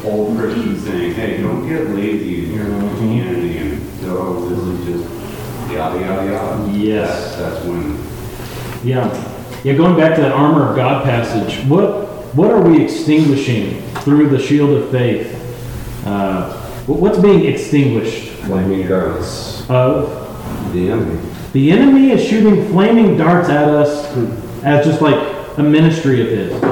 old 0.04 0.37
Christians 0.37 0.85
saying, 0.85 1.14
hey, 1.14 1.40
don't 1.40 1.66
get 1.66 1.88
lazy 1.90 2.44
in 2.44 2.52
your 2.52 2.66
Christianity 2.78 3.56
and, 3.59 3.83
oh, 4.04 4.48
this 4.50 4.59
is 4.59 4.87
just 4.87 5.72
yada, 5.72 5.98
yada, 5.98 6.30
yada. 6.30 6.72
Yes. 6.72 7.37
That's 7.37 7.54
that's 7.54 7.66
when 7.66 8.87
Yeah. 8.87 9.26
Yeah, 9.64 9.74
going 9.74 9.96
back 9.96 10.16
to 10.16 10.22
that 10.22 10.33
armor 10.33 10.70
of 10.70 10.76
God 10.76 11.04
passage, 11.04 11.66
what 11.66 12.09
what 12.35 12.50
are 12.50 12.61
we 12.61 12.83
extinguishing 12.83 13.80
through 14.02 14.28
the 14.28 14.38
shield 14.38 14.70
of 14.70 14.90
faith? 14.90 15.35
Uh, 16.06 16.52
what's 16.87 17.18
being 17.18 17.46
extinguished? 17.46 18.30
Flaming 18.44 18.87
darts. 18.88 19.68
Of 19.68 20.72
The 20.72 20.90
enemy. 20.90 21.29
The 21.52 21.72
enemy 21.72 22.10
is 22.10 22.26
shooting 22.26 22.68
flaming 22.68 23.16
darts 23.16 23.48
at 23.48 23.68
us 23.68 24.04
as 24.62 24.86
just 24.86 25.00
like 25.00 25.16
a 25.58 25.62
ministry 25.62 26.20
of 26.20 26.28
his. 26.28 26.62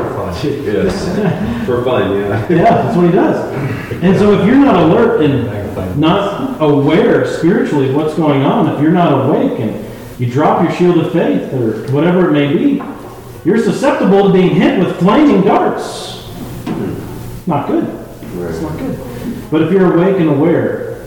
Yes. 0.44 1.64
For 1.66 1.82
fun, 1.84 2.16
yeah. 2.16 2.48
Yeah, 2.48 2.82
that's 2.82 2.96
what 2.96 3.06
he 3.06 3.12
does. 3.12 3.54
And 4.02 4.16
so 4.16 4.38
if 4.38 4.46
you're 4.46 4.56
not 4.56 4.76
alert 4.76 5.22
and 5.22 5.98
not 5.98 6.60
aware 6.60 7.26
spiritually 7.26 7.88
of 7.88 7.96
what's 7.96 8.14
going 8.14 8.42
on, 8.42 8.74
if 8.74 8.80
you're 8.80 8.92
not 8.92 9.26
awake 9.26 9.58
and 9.58 9.84
you 10.20 10.30
drop 10.30 10.62
your 10.62 10.72
shield 10.72 10.98
of 10.98 11.12
faith 11.12 11.52
or 11.52 11.90
whatever 11.92 12.28
it 12.28 12.32
may 12.32 12.52
be, 12.52 12.82
you're 13.44 13.58
susceptible 13.58 14.26
to 14.28 14.32
being 14.32 14.54
hit 14.54 14.78
with 14.78 14.98
flaming 14.98 15.42
darts. 15.42 16.28
Not 17.46 17.66
good. 17.66 17.84
It's 18.22 18.60
not 18.60 18.78
good. 18.78 19.50
But 19.50 19.62
if 19.62 19.72
you're 19.72 19.94
awake 19.94 20.20
and 20.20 20.28
aware, 20.28 21.06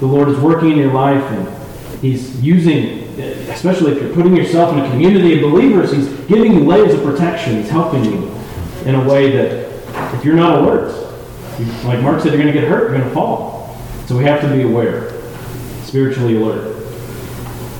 the 0.00 0.06
Lord 0.06 0.28
is 0.28 0.38
working 0.38 0.72
in 0.72 0.78
your 0.78 0.92
life 0.92 1.22
and 1.32 1.48
He's 2.04 2.38
using, 2.42 3.18
especially 3.48 3.92
if 3.92 4.02
you're 4.02 4.12
putting 4.12 4.36
yourself 4.36 4.74
in 4.74 4.84
a 4.84 4.90
community 4.90 5.36
of 5.36 5.50
believers, 5.50 5.90
He's 5.90 6.06
giving 6.28 6.52
you 6.52 6.60
layers 6.60 6.92
of 6.92 7.02
protection. 7.02 7.56
He's 7.56 7.70
helping 7.70 8.04
you 8.04 8.30
in 8.84 8.94
a 8.94 9.08
way 9.08 9.30
that 9.30 10.14
if 10.14 10.22
you're 10.22 10.36
not 10.36 10.58
alert, 10.58 10.92
you, 11.58 11.64
like 11.88 12.02
Mark 12.02 12.20
said, 12.20 12.34
you're 12.34 12.42
going 12.42 12.52
to 12.52 12.60
get 12.60 12.68
hurt, 12.68 12.90
you're 12.90 12.98
going 12.98 13.08
to 13.08 13.14
fall. 13.14 13.74
So 14.04 14.18
we 14.18 14.24
have 14.24 14.42
to 14.42 14.54
be 14.54 14.64
aware, 14.64 15.18
spiritually 15.84 16.36
alert. 16.36 16.76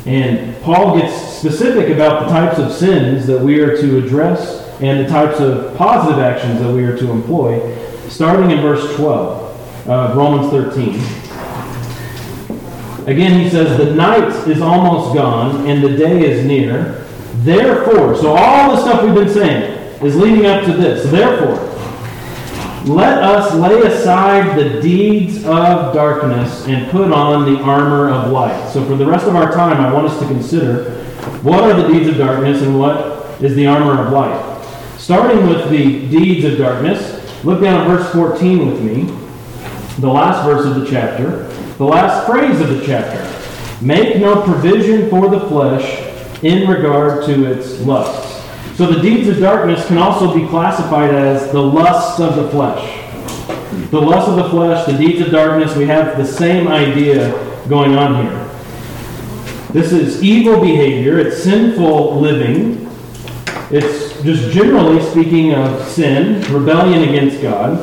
And 0.07 0.59
Paul 0.63 0.99
gets 0.99 1.15
specific 1.15 1.95
about 1.95 2.25
the 2.25 2.31
types 2.31 2.59
of 2.59 2.73
sins 2.73 3.27
that 3.27 3.39
we 3.39 3.61
are 3.61 3.77
to 3.77 3.99
address 3.99 4.63
and 4.81 5.05
the 5.05 5.09
types 5.11 5.39
of 5.39 5.77
positive 5.77 6.19
actions 6.19 6.63
that 6.63 6.73
we 6.73 6.85
are 6.85 6.97
to 6.97 7.11
employ, 7.11 7.61
starting 8.09 8.51
in 8.51 8.63
verse 8.63 8.97
12 8.97 9.87
of 9.87 10.17
Romans 10.17 10.51
13. 10.51 11.24
Again, 13.07 13.41
he 13.41 13.51
says, 13.51 13.77
The 13.77 13.95
night 13.95 14.49
is 14.49 14.63
almost 14.63 15.15
gone 15.15 15.67
and 15.67 15.83
the 15.83 15.97
day 15.97 16.25
is 16.25 16.45
near. 16.45 17.05
Therefore, 17.39 18.17
so 18.17 18.35
all 18.37 18.75
the 18.75 18.83
stuff 18.83 19.05
we've 19.05 19.15
been 19.15 19.29
saying 19.29 19.73
is 20.03 20.17
leading 20.17 20.47
up 20.47 20.65
to 20.65 20.73
this. 20.73 21.11
Therefore, 21.11 21.71
let 22.87 23.23
us 23.23 23.55
lay 23.55 23.81
aside 23.83 24.59
the 24.59 24.81
deeds 24.81 25.39
of 25.45 25.95
darkness 25.95 26.67
and 26.67 26.91
put 26.91 27.13
on 27.13 27.51
the 27.51 27.61
armor 27.61 28.11
of 28.11 28.31
light. 28.31 28.71
So, 28.71 28.85
for 28.85 28.95
the 28.95 29.07
rest 29.07 29.27
of 29.27 29.35
our 29.37 29.53
time, 29.53 29.81
I 29.81 29.93
want 29.93 30.07
us 30.07 30.19
to 30.21 30.27
consider 30.27 31.03
what 31.43 31.65
are 31.65 31.81
the 31.81 31.89
deeds 31.89 32.09
of 32.09 32.19
darkness 32.19 32.63
and 32.63 32.79
what 32.79 33.43
is 33.43 33.55
the 33.55 33.67
armor 33.67 34.07
of 34.07 34.13
light. 34.13 34.55
Starting 34.99 35.47
with 35.47 35.69
the 35.71 36.09
deeds 36.09 36.45
of 36.45 36.59
darkness, 36.59 37.45
look 37.45 37.63
down 37.63 37.81
at 37.81 37.87
verse 37.87 38.11
14 38.13 38.71
with 38.71 38.83
me, 38.83 39.05
the 39.99 40.09
last 40.09 40.45
verse 40.47 40.65
of 40.67 40.75
the 40.75 40.87
chapter, 40.87 41.44
the 41.79 41.85
last 41.85 42.27
phrase 42.27 42.61
of 42.61 42.69
the 42.69 42.87
chapter. 42.87 43.85
Make 43.85 44.19
no 44.19 44.43
provision 44.43 45.11
for 45.11 45.29
the 45.29 45.41
flesh 45.41 46.01
in 46.43 46.69
regard 46.69 47.25
to 47.27 47.51
its 47.51 47.81
lusts. 47.81 48.33
So 48.77 48.87
the 48.87 49.01
deeds 49.01 49.29
of 49.29 49.39
darkness 49.39 49.87
can 49.87 49.99
also 49.99 50.35
be 50.35 50.47
classified 50.49 51.15
as 51.15 51.51
the 51.53 51.61
lusts 51.61 52.21
of 52.21 52.37
the 52.37 52.49
flesh. 52.51 53.01
The 53.91 54.01
lusts 54.01 54.29
of 54.29 54.37
the 54.37 54.49
flesh, 54.51 54.87
the 54.87 54.97
deeds 54.97 55.21
of 55.21 55.31
darkness, 55.31 55.77
we 55.77 55.87
have 55.87 56.17
the 56.17 56.25
same 56.25 56.69
idea 56.69 57.33
going 57.69 57.97
on 57.97 58.25
here. 58.25 58.51
This 59.73 59.93
is 59.93 60.23
evil 60.23 60.61
behavior, 60.61 61.19
it's 61.19 61.43
sinful 61.43 62.21
living. 62.21 62.89
It's 63.71 64.23
just 64.23 64.53
generally 64.53 65.03
speaking 65.11 65.55
of 65.55 65.87
sin, 65.89 66.41
rebellion 66.53 67.09
against 67.09 67.43
God. 67.43 67.79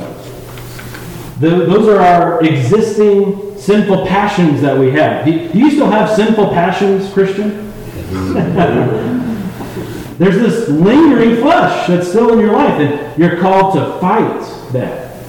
The- 1.39 1.65
those 1.65 1.88
are 1.88 1.99
our 1.99 2.41
existing 2.43 3.50
sinful 3.62 4.08
passions 4.08 4.60
that 4.62 4.76
we 4.76 4.89
have. 4.89 5.24
Do 5.24 5.32
you 5.32 5.69
still 5.69 5.91
have 5.91 6.10
sinful 6.10 6.50
passions, 6.50 7.13
Christian? 7.13 7.71
There's 10.17 10.36
this 10.36 10.67
lingering 10.67 11.36
flesh 11.38 11.88
that's 11.88 12.10
still 12.10 12.34
in 12.34 12.39
your 12.39 12.54
life, 12.54 12.80
and 12.80 13.19
you're 13.19 13.39
called 13.39 13.76
to 13.76 14.00
fight 14.00 14.41
that. 14.71 15.24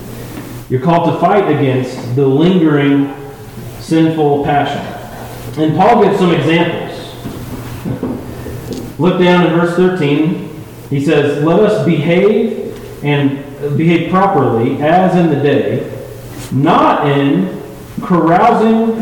You're 0.71 0.81
called 0.81 1.13
to 1.13 1.21
fight 1.21 1.55
against 1.55 2.17
the 2.17 2.27
lingering 2.27 3.15
sinful 3.81 4.45
passion. 4.45 4.81
And 5.63 5.77
Paul 5.77 6.03
gives 6.03 6.19
some 6.19 6.33
examples. 6.33 6.91
Look 8.99 9.21
down 9.21 9.47
in 9.47 9.53
verse 9.53 9.77
13. 9.77 10.65
He 10.89 11.05
says, 11.05 11.45
Let 11.45 11.61
us 11.61 11.85
behave 11.85 13.05
and 13.05 13.45
uh, 13.63 13.77
behave 13.77 14.11
properly 14.11 14.81
as 14.81 15.15
in 15.17 15.29
the 15.29 15.37
day, 15.37 15.91
not 16.51 17.07
in 17.07 17.62
carousing, 18.07 18.95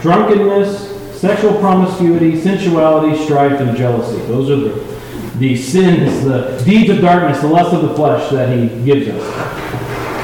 drunkenness, 0.00 0.90
sexual 1.20 1.54
promiscuity, 1.58 2.40
sensuality, 2.40 3.16
strife, 3.24 3.60
and 3.60 3.76
jealousy. 3.76 4.18
Those 4.26 4.50
are 4.50 4.56
the, 4.56 5.38
the 5.38 5.56
sins, 5.56 6.24
the 6.24 6.60
deeds 6.64 6.90
of 6.90 7.00
darkness, 7.00 7.40
the 7.40 7.48
lust 7.48 7.74
of 7.74 7.82
the 7.88 7.94
flesh 7.94 8.30
that 8.30 8.56
he 8.56 8.68
gives 8.84 9.08
us. 9.08 9.22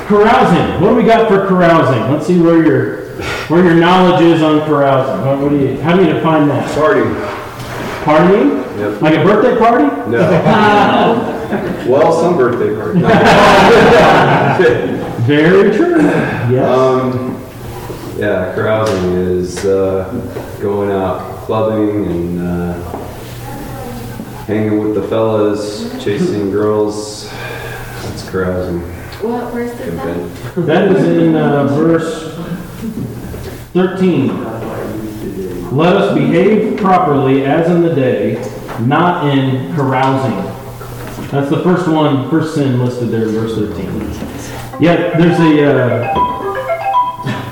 Carousing. 0.09 0.81
What 0.83 0.91
do 0.91 0.97
we 0.97 1.05
got 1.05 1.29
for 1.29 1.47
carousing? 1.47 2.11
Let's 2.13 2.27
see 2.27 2.41
where 2.41 2.65
your 2.65 3.01
where 3.49 3.65
your 3.65 3.75
knowledge 3.75 4.23
is 4.23 4.43
on 4.43 4.61
carousing. 4.67 5.25
What, 5.27 5.39
what 5.41 5.49
do 5.51 5.59
you, 5.59 5.81
how 5.81 5.97
do 5.97 6.05
you 6.05 6.13
define 6.13 6.49
that? 6.49 6.73
Party. 6.75 7.01
Partying? 8.05 8.79
Yep. 8.79 9.03
Like 9.03 9.15
a 9.15 9.25
birthday 9.25 9.59
party? 9.59 9.85
No. 10.11 11.37
Well, 11.89 12.13
some 12.13 12.37
birthday 12.37 12.77
party. 12.77 13.01
Very 15.27 15.77
true. 15.77 15.97
Yes. 16.01 16.65
Um, 16.65 17.40
yeah, 18.21 18.55
carousing 18.55 19.13
is 19.15 19.65
uh, 19.65 20.13
going 20.61 20.91
out 20.91 21.39
clubbing 21.47 22.05
and 22.05 22.39
uh, 22.39 22.75
hanging 24.45 24.79
with 24.79 24.95
the 24.95 25.09
fellas, 25.09 25.91
chasing 26.05 26.51
girls. 26.51 27.31
That's 27.31 28.29
carousing. 28.29 28.81
What 29.23 29.55
verse 29.55 29.73
is 29.81 29.97
that? 29.97 30.67
That 30.67 30.93
is 30.93 31.03
in 31.09 31.35
uh, 31.35 31.69
verse 31.69 32.35
13. 33.73 34.29
Let 35.75 35.97
us 35.97 36.15
behave 36.15 36.77
properly 36.79 37.47
as 37.47 37.71
in 37.71 37.81
the 37.81 37.95
day, 37.95 38.35
not 38.81 39.35
in 39.35 39.75
carousing. 39.75 40.37
That's 41.31 41.49
the 41.49 41.63
first 41.63 41.89
one, 41.89 42.29
first 42.29 42.55
sin 42.55 42.85
listed 42.85 43.09
there 43.09 43.29
in 43.29 43.35
verse 43.35 43.55
13. 43.55 43.87
Yeah, 44.79 45.17
there's 45.19 45.39
a, 45.39 45.65
uh, 45.65 46.20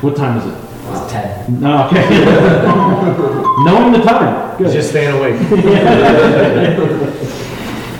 what 0.01 0.17
time 0.17 0.39
is 0.39 0.47
it? 0.47 0.55
It's 0.91 1.13
10. 1.13 1.61
No, 1.61 1.87
okay. 1.87 2.09
Knowing 3.65 3.93
the 3.93 4.03
time. 4.03 4.57
Good. 4.59 4.73
Just 4.73 4.91
staying 4.91 5.17
awake. 5.17 5.39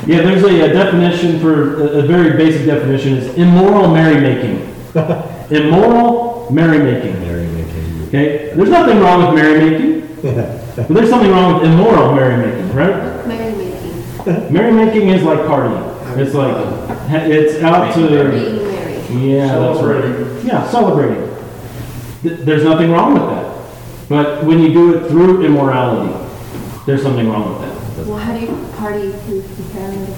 Yeah, 0.09 0.23
there's 0.23 0.43
a, 0.43 0.71
a 0.71 0.73
definition 0.73 1.39
for, 1.39 1.83
a, 1.83 1.99
a 1.99 2.03
very 2.03 2.35
basic 2.35 2.65
definition 2.65 3.13
is 3.13 3.35
immoral 3.35 3.89
merrymaking. 3.89 4.67
immoral 5.51 6.49
merrymaking. 6.51 7.13
Merrymaking. 7.21 8.09
Okay? 8.09 8.55
There's 8.57 8.71
nothing 8.71 9.01
wrong 9.01 9.21
with 9.27 9.39
merrymaking. 9.39 10.23
but 10.23 10.89
there's 10.89 11.11
something 11.11 11.31
wrong 11.31 11.61
with 11.61 11.71
immoral 11.71 12.15
merrymaking, 12.15 12.75
right? 12.75 13.27
Mary 13.27 13.53
making, 13.53 14.51
Merrymaking 14.51 15.15
is 15.15 15.23
like 15.25 15.41
partying. 15.41 16.17
It's 16.17 16.33
like, 16.33 16.57
it's 17.11 17.63
out 17.63 17.95
to, 17.95 18.09
being 18.31 18.67
married. 18.67 19.11
yeah, 19.11 19.59
that's 19.59 19.83
right. 19.83 20.43
Yeah, 20.43 20.67
celebrating. 20.71 21.28
Th- 22.23 22.39
There's 22.41 22.65
nothing 22.65 22.91
wrong 22.91 23.15
with 23.15 23.23
that. 23.23 24.09
But 24.09 24.45
when 24.45 24.59
you 24.61 24.73
do 24.73 24.95
it 24.95 25.09
through 25.09 25.45
immorality, 25.45 26.13
there's 26.87 27.03
something 27.03 27.29
wrong 27.29 27.51
with 27.51 27.61
that. 27.63 28.07
Well, 28.07 28.19
how 28.19 28.33
do 28.33 28.41
you 28.41 28.69
party 28.77 29.09
with 29.09 29.57
the 29.57 29.63
family? 29.75 30.15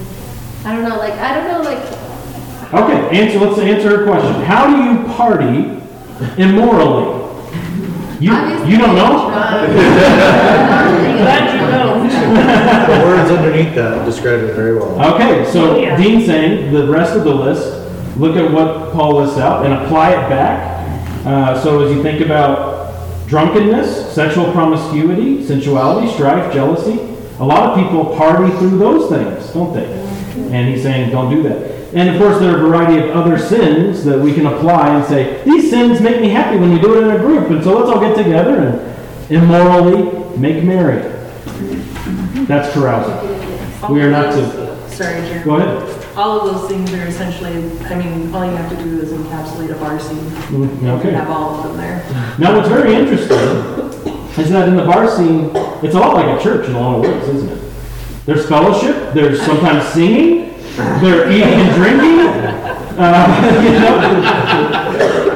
I 0.63 0.73
don't 0.75 0.87
know, 0.87 0.97
like, 0.97 1.13
I 1.13 1.33
don't 1.35 1.47
know, 1.47 1.61
like, 1.69 1.81
Okay, 2.73 3.19
answer, 3.19 3.37
let's 3.39 3.59
answer 3.59 3.89
her 3.97 4.05
question. 4.05 4.43
How 4.43 4.65
do 4.67 4.77
you 4.83 5.03
party 5.15 5.81
immorally? 6.41 7.19
You, 8.21 8.31
you 8.65 8.77
don't 8.77 8.95
know? 8.95 9.27
Glad 11.21 11.53
you 11.53 11.61
know. 11.67 11.99
The 12.87 13.03
words 13.05 13.29
underneath 13.31 13.75
that 13.75 14.05
describe 14.05 14.39
it 14.41 14.53
very 14.53 14.75
well. 14.77 15.15
Okay, 15.15 15.43
so 15.51 15.77
Yeah. 15.79 15.97
Dean's 15.97 16.25
saying 16.27 16.71
the 16.71 16.87
rest 16.87 17.13
of 17.17 17.23
the 17.25 17.33
list, 17.33 18.17
look 18.17 18.37
at 18.37 18.49
what 18.51 18.93
Paul 18.93 19.15
lists 19.21 19.37
out 19.37 19.65
and 19.65 19.73
apply 19.73 20.11
it 20.11 20.29
back. 20.29 20.70
Uh, 21.25 21.61
so 21.61 21.85
as 21.85 21.95
you 21.95 22.01
think 22.01 22.21
about 22.21 23.27
drunkenness, 23.27 24.13
sexual 24.13 24.51
promiscuity, 24.51 25.45
sensuality, 25.45 26.11
strife, 26.11 26.51
jealousy, 26.53 26.99
a 27.39 27.45
lot 27.45 27.69
of 27.69 27.77
people 27.83 28.15
party 28.17 28.51
through 28.57 28.77
those 28.77 29.09
things, 29.09 29.51
don't 29.53 29.73
they? 29.73 29.85
And 30.55 30.67
he's 30.73 30.83
saying, 30.83 31.11
don't 31.11 31.33
do 31.33 31.43
that. 31.43 31.71
And 31.93 32.09
of 32.09 32.17
course, 32.21 32.39
there 32.39 32.55
are 32.55 32.57
a 32.57 32.67
variety 32.67 32.99
of 33.07 33.15
other 33.15 33.37
sins 33.37 34.03
that 34.05 34.17
we 34.19 34.33
can 34.33 34.45
apply 34.47 34.95
and 34.95 35.05
say, 35.05 35.43
these 35.43 35.69
sins 35.69 35.99
make 36.01 36.21
me 36.21 36.29
happy 36.29 36.57
when 36.57 36.71
you 36.71 36.79
do 36.79 36.97
it 36.97 37.03
in 37.03 37.15
a 37.15 37.19
group, 37.19 37.49
and 37.49 37.63
so 37.63 37.77
let's 37.77 37.89
all 37.89 37.99
get 37.99 38.15
together 38.15 38.55
and 38.57 39.31
immorally 39.31 40.37
make 40.37 40.63
merry. 40.63 41.01
That's 42.45 42.73
carousing. 42.73 43.93
We 43.93 44.01
are 44.01 44.09
not 44.11 44.31
to, 44.33 44.89
Sorry, 44.89 45.21
Jeremy. 45.21 45.43
go 45.43 45.55
ahead. 45.57 46.00
All 46.21 46.41
of 46.41 46.53
those 46.53 46.69
things 46.69 46.93
are 46.93 47.07
essentially, 47.07 47.51
I 47.85 47.95
mean, 47.95 48.31
all 48.31 48.45
you 48.45 48.51
have 48.55 48.69
to 48.69 48.83
do 48.83 48.99
is 49.01 49.11
encapsulate 49.11 49.71
a 49.71 49.79
bar 49.79 49.99
scene. 49.99 50.19
Mm, 50.19 50.81
You 50.83 50.89
Okay. 50.91 51.11
have 51.13 51.31
all 51.31 51.55
of 51.55 51.63
them 51.63 51.77
there. 51.77 52.03
Now, 52.37 52.55
what's 52.55 52.69
very 52.69 52.93
interesting 52.93 53.39
is 54.37 54.51
that 54.51 54.67
in 54.69 54.75
the 54.75 54.83
bar 54.85 55.09
scene, 55.09 55.49
it's 55.81 55.95
a 55.95 55.99
lot 55.99 56.13
like 56.13 56.39
a 56.39 56.43
church 56.43 56.67
in 56.67 56.75
a 56.75 56.79
lot 56.79 56.97
of 56.97 57.01
ways, 57.01 57.27
isn't 57.27 57.49
it? 57.49 57.57
There's 58.27 58.45
fellowship, 58.47 59.13
there's 59.15 59.41
sometimes 59.41 59.83
singing, 59.87 60.53
they're 61.01 61.31
eating 61.31 61.53
and 61.59 61.75
drinking. 61.75 62.19
Uh, 62.99 63.61
you 63.63 63.71
know? 63.79 63.97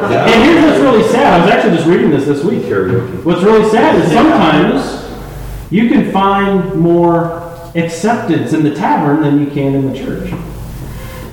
And 0.07 0.43
here's 0.43 0.65
what's 0.65 0.79
really 0.81 1.03
sad. 1.11 1.41
I 1.41 1.45
was 1.45 1.51
actually 1.51 1.77
just 1.77 1.87
reading 1.87 2.11
this 2.11 2.25
this 2.25 2.43
week. 2.43 2.61
Karaoke. 2.61 3.23
What's 3.25 3.41
really 3.41 3.67
sad 3.71 3.95
is 3.95 4.11
sometimes 4.11 5.03
you 5.71 5.89
can 5.89 6.11
find 6.11 6.75
more 6.75 7.41
acceptance 7.73 8.53
in 8.53 8.63
the 8.63 8.75
tavern 8.75 9.21
than 9.23 9.39
you 9.39 9.47
can 9.47 9.73
in 9.73 9.91
the 9.91 9.97
church. 9.97 10.31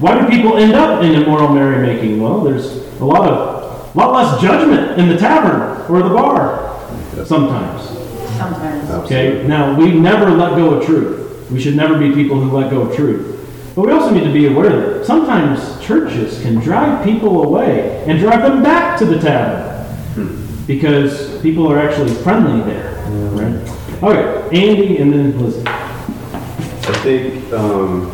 Why 0.03 0.21
do 0.21 0.29
people 0.29 0.57
end 0.57 0.73
up 0.73 1.05
in 1.05 1.15
immoral 1.15 1.51
merrymaking? 1.51 2.21
Well, 2.21 2.41
there's 2.41 2.75
a 3.01 3.05
lot 3.05 3.31
of, 3.31 3.95
lot 3.95 4.13
less 4.13 4.43
judgment 4.43 4.99
in 4.99 5.09
the 5.09 5.17
tavern 5.17 5.89
or 5.89 6.03
the 6.03 6.13
bar 6.13 6.77
sometimes. 7.25 7.89
Sometimes. 8.37 8.91
Okay, 8.91 9.47
now 9.47 9.79
we 9.79 9.93
never 9.93 10.33
let 10.33 10.57
go 10.57 10.75
of 10.75 10.85
truth. 10.85 11.49
We 11.53 11.61
should 11.61 11.77
never 11.77 11.97
be 11.97 12.13
people 12.13 12.41
who 12.41 12.51
let 12.51 12.69
go 12.69 12.81
of 12.81 12.97
truth. 12.97 13.49
But 13.77 13.87
we 13.87 13.93
also 13.93 14.13
need 14.13 14.25
to 14.25 14.33
be 14.33 14.49
aware 14.49 14.99
that 14.99 15.07
sometimes 15.07 15.81
churches 15.81 16.43
can 16.43 16.57
drive 16.57 17.05
people 17.05 17.45
away 17.45 18.05
and 18.09 18.19
drive 18.19 18.43
them 18.43 18.61
back 18.61 18.99
to 18.99 19.05
the 19.05 19.21
tavern 19.21 20.67
because 20.67 21.41
people 21.43 21.71
are 21.71 21.79
actually 21.79 22.13
friendly 22.13 22.61
there, 22.65 22.93
right? 23.31 24.03
Okay, 24.03 24.69
Andy 24.69 24.99
and 24.99 25.13
then 25.13 25.39
Liz. 25.41 25.65
I 25.65 26.93
think 27.05 27.53
um, 27.53 28.11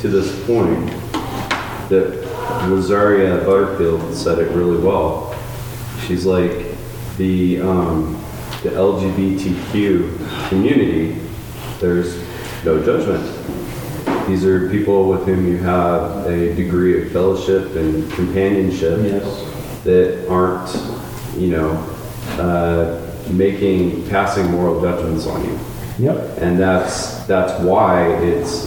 to 0.00 0.08
this 0.08 0.42
point 0.46 1.01
that 1.92 2.66
Rosaria 2.68 3.44
Butterfield 3.44 4.14
said 4.14 4.38
it 4.38 4.50
really 4.52 4.82
well. 4.82 5.34
She's 6.06 6.24
like 6.24 6.74
the 7.18 7.60
um, 7.60 8.14
the 8.62 8.70
LGBTQ 8.70 10.48
community. 10.48 11.20
There's 11.80 12.16
no 12.64 12.82
judgment. 12.82 13.22
These 14.26 14.44
are 14.44 14.70
people 14.70 15.08
with 15.08 15.26
whom 15.26 15.46
you 15.46 15.58
have 15.58 16.26
a 16.26 16.54
degree 16.54 17.02
of 17.02 17.12
fellowship 17.12 17.74
and 17.76 18.10
companionship 18.12 19.00
Yes. 19.02 19.82
that 19.84 20.28
aren't, 20.30 20.70
you 21.36 21.48
know, 21.48 21.72
uh, 22.38 23.00
making 23.32 24.08
passing 24.08 24.50
moral 24.50 24.80
judgments 24.80 25.26
on 25.26 25.44
you 25.44 25.58
Yep. 25.98 26.38
and 26.38 26.58
that's 26.58 27.24
that's 27.26 27.60
why 27.62 28.06
it's 28.22 28.66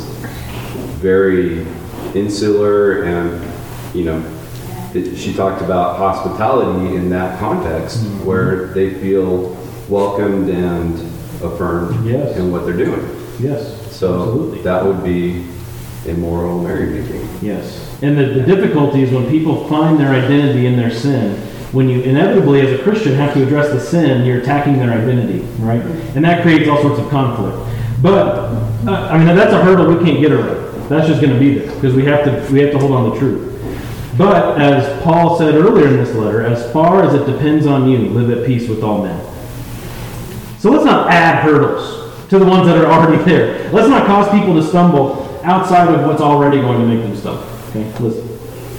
very 1.01 1.65
insular 2.13 3.03
and 3.03 3.41
you 3.95 4.05
know 4.05 4.23
it, 4.93 5.17
she 5.17 5.33
talked 5.33 5.61
about 5.61 5.97
hospitality 5.97 6.95
in 6.95 7.09
that 7.09 7.39
context 7.39 7.97
Mm-hmm. 8.03 8.25
where 8.25 8.67
they 8.67 8.93
feel 8.95 9.55
welcomed 9.89 10.49
and 10.49 10.93
affirmed 11.43 12.05
Yes. 12.05 12.35
in 12.37 12.51
what 12.51 12.65
they're 12.65 12.77
doing 12.77 13.03
Yes. 13.39 13.91
so 13.95 14.21
Absolutely. 14.21 14.61
that 14.63 14.85
would 14.85 15.03
be 15.03 15.45
immoral 16.05 16.61
merrymaking 16.61 17.27
Yes. 17.41 17.81
And 18.01 18.17
the, 18.17 18.25
the 18.25 18.41
difficulty 18.43 19.03
is 19.03 19.11
when 19.11 19.29
people 19.29 19.67
find 19.67 19.99
their 19.99 20.09
identity 20.11 20.65
in 20.67 20.75
their 20.77 20.91
sin, 20.91 21.37
when 21.71 21.87
you 21.89 22.01
inevitably, 22.01 22.61
as 22.61 22.79
a 22.79 22.83
Christian, 22.83 23.13
have 23.15 23.33
to 23.33 23.43
address 23.43 23.69
the 23.71 23.79
sin, 23.79 24.25
you're 24.25 24.39
attacking 24.39 24.77
their 24.77 24.91
identity, 24.91 25.39
right? 25.59 25.81
And 26.15 26.23
that 26.25 26.41
creates 26.41 26.69
all 26.69 26.81
sorts 26.81 26.99
of 26.99 27.09
conflict. 27.09 27.57
But, 28.01 28.27
uh, 28.87 29.09
I 29.11 29.17
mean, 29.17 29.35
that's 29.35 29.53
a 29.53 29.61
hurdle 29.63 29.87
we 29.87 30.03
can't 30.05 30.19
get 30.21 30.31
around. 30.31 30.64
That's 30.89 31.07
just 31.07 31.21
going 31.21 31.33
to 31.33 31.39
be 31.39 31.59
there 31.59 31.73
because 31.75 31.95
we 31.95 32.05
have 32.05 32.25
to, 32.25 32.53
we 32.53 32.59
have 32.61 32.71
to 32.71 32.79
hold 32.79 32.91
on 32.91 33.11
to 33.11 33.19
truth. 33.19 33.51
But 34.17 34.61
as 34.61 35.03
Paul 35.03 35.37
said 35.37 35.55
earlier 35.55 35.87
in 35.87 35.97
this 35.97 36.15
letter, 36.15 36.45
as 36.45 36.71
far 36.71 37.03
as 37.03 37.13
it 37.13 37.25
depends 37.25 37.65
on 37.65 37.89
you, 37.89 37.97
live 38.09 38.29
at 38.29 38.45
peace 38.45 38.69
with 38.69 38.81
all 38.83 39.03
men. 39.03 39.19
So 40.59 40.71
let's 40.71 40.85
not 40.85 41.11
add 41.11 41.43
hurdles 41.43 42.27
to 42.29 42.39
the 42.39 42.45
ones 42.45 42.65
that 42.67 42.77
are 42.77 42.87
already 42.87 43.21
there. 43.23 43.69
Let's 43.71 43.89
not 43.89 44.07
cause 44.07 44.29
people 44.31 44.55
to 44.55 44.63
stumble 44.63 45.39
outside 45.43 45.93
of 45.93 46.05
what's 46.05 46.21
already 46.21 46.61
going 46.61 46.79
to 46.79 46.87
make 46.87 47.01
them 47.03 47.15
stumble. 47.15 47.43
Okay, 47.69 47.83
listen. 47.99 48.27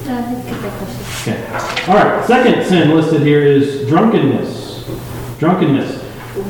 uh, 0.09 0.33
let's 0.33 0.47
get 0.49 0.63
that 0.63 0.79
question. 0.79 1.07
Okay. 1.35 1.93
All 1.93 1.97
right. 1.97 2.27
Second 2.27 2.65
sin 2.65 2.95
listed 2.95 3.23
here 3.23 3.43
is 3.43 3.87
drunkenness. 3.89 4.87
Drunkenness. 5.39 6.03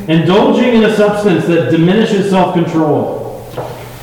Indulging 0.08 0.74
in 0.74 0.84
a 0.84 0.94
substance 0.94 1.46
that 1.46 1.70
diminishes 1.70 2.30
self-control. 2.30 3.50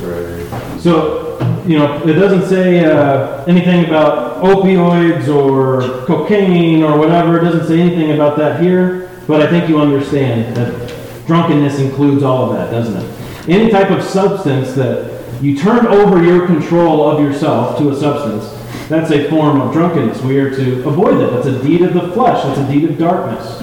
Right. 0.01 0.79
So, 0.81 1.22
you 1.65 1.79
know, 1.79 2.03
it 2.05 2.13
doesn't 2.13 2.49
say 2.49 2.83
uh, 2.83 3.43
anything 3.45 3.85
about 3.85 4.43
opioids 4.43 5.27
or 5.33 6.05
cocaine 6.05 6.83
or 6.83 6.97
whatever. 6.97 7.39
It 7.39 7.43
doesn't 7.43 7.67
say 7.67 7.79
anything 7.79 8.11
about 8.11 8.37
that 8.37 8.61
here. 8.61 9.09
But 9.27 9.41
I 9.41 9.47
think 9.47 9.69
you 9.69 9.79
understand 9.79 10.55
that 10.57 11.25
drunkenness 11.25 11.79
includes 11.79 12.23
all 12.23 12.51
of 12.51 12.57
that, 12.57 12.71
doesn't 12.71 12.97
it? 12.97 13.49
Any 13.49 13.71
type 13.71 13.89
of 13.89 14.03
substance 14.03 14.73
that 14.73 15.41
you 15.41 15.57
turn 15.57 15.87
over 15.87 16.21
your 16.21 16.45
control 16.45 17.09
of 17.09 17.21
yourself 17.21 17.77
to 17.77 17.89
a 17.89 17.95
substance, 17.95 18.51
that's 18.89 19.11
a 19.11 19.29
form 19.29 19.61
of 19.61 19.71
drunkenness. 19.71 20.21
We 20.21 20.39
are 20.39 20.49
to 20.49 20.87
avoid 20.87 21.19
that. 21.19 21.31
That's 21.31 21.47
a 21.47 21.63
deed 21.63 21.81
of 21.83 21.93
the 21.93 22.11
flesh. 22.11 22.43
That's 22.43 22.59
a 22.59 22.67
deed 22.67 22.89
of 22.89 22.97
darkness. 22.97 23.61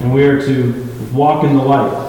And 0.00 0.14
we 0.14 0.24
are 0.24 0.40
to 0.40 0.88
walk 1.12 1.44
in 1.44 1.54
the 1.56 1.62
light. 1.62 2.06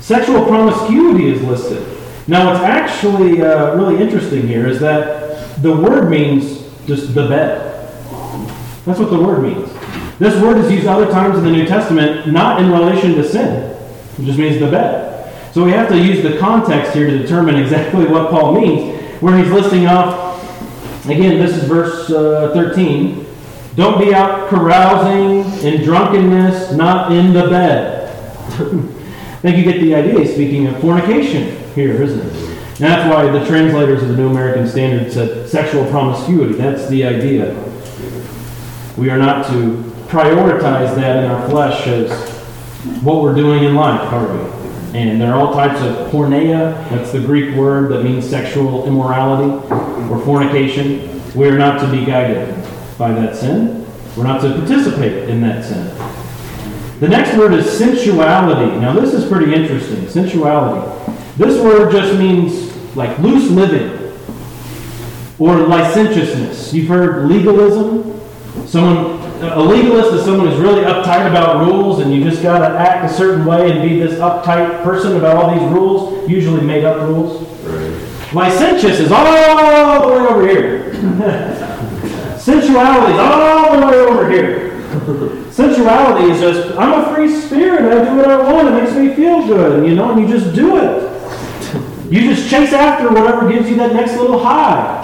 Sexual 0.00 0.46
promiscuity 0.46 1.30
is 1.30 1.42
listed. 1.42 1.86
Now, 2.26 2.50
what's 2.50 2.64
actually 2.64 3.42
uh, 3.42 3.74
really 3.76 4.00
interesting 4.02 4.48
here 4.48 4.66
is 4.66 4.80
that 4.80 5.60
the 5.60 5.76
word 5.76 6.08
means 6.08 6.62
just 6.86 7.14
the 7.14 7.28
bed. 7.28 7.72
That's 8.86 8.98
what 8.98 9.10
the 9.10 9.20
word 9.20 9.42
means. 9.42 9.70
This 10.18 10.40
word 10.40 10.56
is 10.56 10.72
used 10.72 10.86
other 10.86 11.10
times 11.10 11.36
in 11.36 11.44
the 11.44 11.50
New 11.50 11.66
Testament, 11.66 12.26
not 12.32 12.62
in 12.62 12.70
relation 12.70 13.14
to 13.16 13.28
sin. 13.28 13.72
It 14.18 14.24
just 14.24 14.38
means 14.38 14.58
the 14.58 14.70
bed. 14.70 15.52
So 15.52 15.64
we 15.64 15.72
have 15.72 15.88
to 15.90 15.98
use 15.98 16.22
the 16.22 16.38
context 16.38 16.94
here 16.94 17.06
to 17.06 17.18
determine 17.18 17.56
exactly 17.56 18.06
what 18.06 18.30
Paul 18.30 18.58
means, 18.58 19.02
where 19.20 19.36
he's 19.36 19.52
listing 19.52 19.86
off, 19.86 20.40
again, 21.04 21.38
this 21.38 21.54
is 21.54 21.64
verse 21.64 22.10
uh, 22.10 22.52
13. 22.54 23.26
Don't 23.76 24.00
be 24.00 24.14
out 24.14 24.48
carousing 24.48 25.44
in 25.62 25.82
drunkenness, 25.82 26.72
not 26.72 27.12
in 27.12 27.34
the 27.34 27.48
bed. 27.48 28.08
I 28.48 29.36
think 29.42 29.58
you 29.58 29.64
get 29.64 29.80
the 29.82 29.94
idea. 29.94 30.26
Speaking 30.26 30.68
of 30.68 30.80
fornication 30.80 31.63
here, 31.74 32.02
isn't 32.02 32.20
it? 32.20 32.54
And 32.74 32.78
that's 32.78 33.08
why 33.08 33.30
the 33.30 33.44
translators 33.46 34.02
of 34.02 34.08
the 34.08 34.16
New 34.16 34.30
American 34.30 34.66
Standard 34.66 35.12
said 35.12 35.48
sexual 35.48 35.88
promiscuity. 35.90 36.54
That's 36.54 36.88
the 36.88 37.04
idea. 37.04 37.54
We 38.96 39.10
are 39.10 39.18
not 39.18 39.46
to 39.46 39.92
prioritize 40.08 40.94
that 40.96 41.24
in 41.24 41.30
our 41.30 41.48
flesh 41.48 41.86
as 41.86 42.10
what 43.02 43.22
we're 43.22 43.34
doing 43.34 43.64
in 43.64 43.74
life, 43.74 44.12
are 44.12 44.32
we? 44.32 44.98
And 44.98 45.20
there 45.20 45.34
are 45.34 45.40
all 45.40 45.52
types 45.52 45.80
of 45.82 46.10
porneia, 46.12 46.72
that's 46.90 47.10
the 47.10 47.20
Greek 47.20 47.56
word 47.56 47.90
that 47.90 48.04
means 48.04 48.28
sexual 48.28 48.86
immorality 48.86 49.52
or 50.08 50.24
fornication. 50.24 51.20
We 51.34 51.48
are 51.48 51.58
not 51.58 51.80
to 51.80 51.90
be 51.90 52.04
guided 52.04 52.54
by 52.96 53.12
that 53.12 53.34
sin. 53.36 53.84
We're 54.16 54.24
not 54.24 54.40
to 54.42 54.52
participate 54.52 55.28
in 55.28 55.40
that 55.40 55.64
sin. 55.64 55.88
The 57.00 57.08
next 57.08 57.36
word 57.36 57.54
is 57.54 57.66
sensuality. 57.66 58.78
Now, 58.80 58.92
this 58.92 59.12
is 59.12 59.28
pretty 59.28 59.52
interesting. 59.52 60.08
Sensuality. 60.08 61.13
This 61.36 61.60
word 61.60 61.90
just 61.90 62.16
means 62.18 62.74
like 62.94 63.18
loose 63.18 63.50
living 63.50 64.04
or 65.40 65.66
licentiousness. 65.66 66.72
You've 66.72 66.88
heard 66.88 67.28
legalism. 67.28 68.20
Someone, 68.66 69.20
a 69.42 69.58
legalist 69.58 70.14
is 70.14 70.24
someone 70.24 70.48
who's 70.48 70.60
really 70.60 70.84
uptight 70.84 71.28
about 71.28 71.66
rules, 71.66 71.98
and 71.98 72.14
you 72.14 72.22
just 72.22 72.40
got 72.40 72.58
to 72.60 72.78
act 72.78 73.10
a 73.10 73.14
certain 73.14 73.44
way 73.44 73.72
and 73.72 73.82
be 73.82 73.98
this 73.98 74.20
uptight 74.20 74.84
person 74.84 75.16
about 75.16 75.36
all 75.36 75.58
these 75.58 75.68
rules, 75.72 76.30
usually 76.30 76.62
made 76.62 76.84
up 76.84 77.00
rules. 77.00 77.42
Right. 77.64 78.32
Licentious 78.32 79.00
is 79.00 79.10
all 79.10 79.24
the 79.24 80.08
way 80.08 80.26
over 80.26 80.46
here. 80.46 80.94
Sensuality 82.38 83.12
is 83.12 83.18
all 83.18 83.80
the 83.80 83.86
way 83.86 83.96
over 83.96 84.30
here. 84.30 84.70
Sensuality 85.50 86.30
is 86.30 86.40
just, 86.40 86.78
I'm 86.78 87.04
a 87.04 87.14
free 87.14 87.28
spirit. 87.40 87.82
I 87.92 88.04
do 88.08 88.16
what 88.16 88.30
I 88.30 88.52
want. 88.52 88.68
It 88.68 88.82
makes 88.82 88.92
me 88.94 89.14
feel 89.14 89.46
good, 89.46 89.88
you 89.88 89.94
know, 89.96 90.12
and 90.12 90.20
you 90.20 90.28
just 90.28 90.54
do 90.54 90.76
it. 90.76 91.13
You 92.10 92.34
just 92.34 92.50
chase 92.50 92.72
after 92.72 93.08
whatever 93.08 93.50
gives 93.50 93.68
you 93.68 93.76
that 93.76 93.94
next 93.94 94.16
little 94.16 94.42
high. 94.42 95.00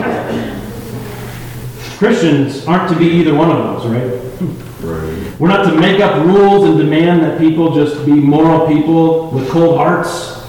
Christians 1.99 2.67
aren't 2.67 2.91
to 2.91 2.99
be 2.99 3.07
either 3.07 3.35
one 3.35 3.51
of 3.51 3.83
those, 3.83 3.87
right? 3.87 4.21
Right. 4.83 5.41
We're 5.41 5.49
not 5.49 5.65
to 5.65 5.79
make 5.79 6.01
up 6.01 6.25
rules 6.25 6.67
and 6.67 6.79
demand 6.79 7.23
that 7.23 7.39
people 7.39 7.75
just 7.75 8.07
be 8.07 8.13
moral 8.13 8.67
people 8.67 9.31
with 9.31 9.51
cold 9.51 9.77
hearts. 9.77 10.47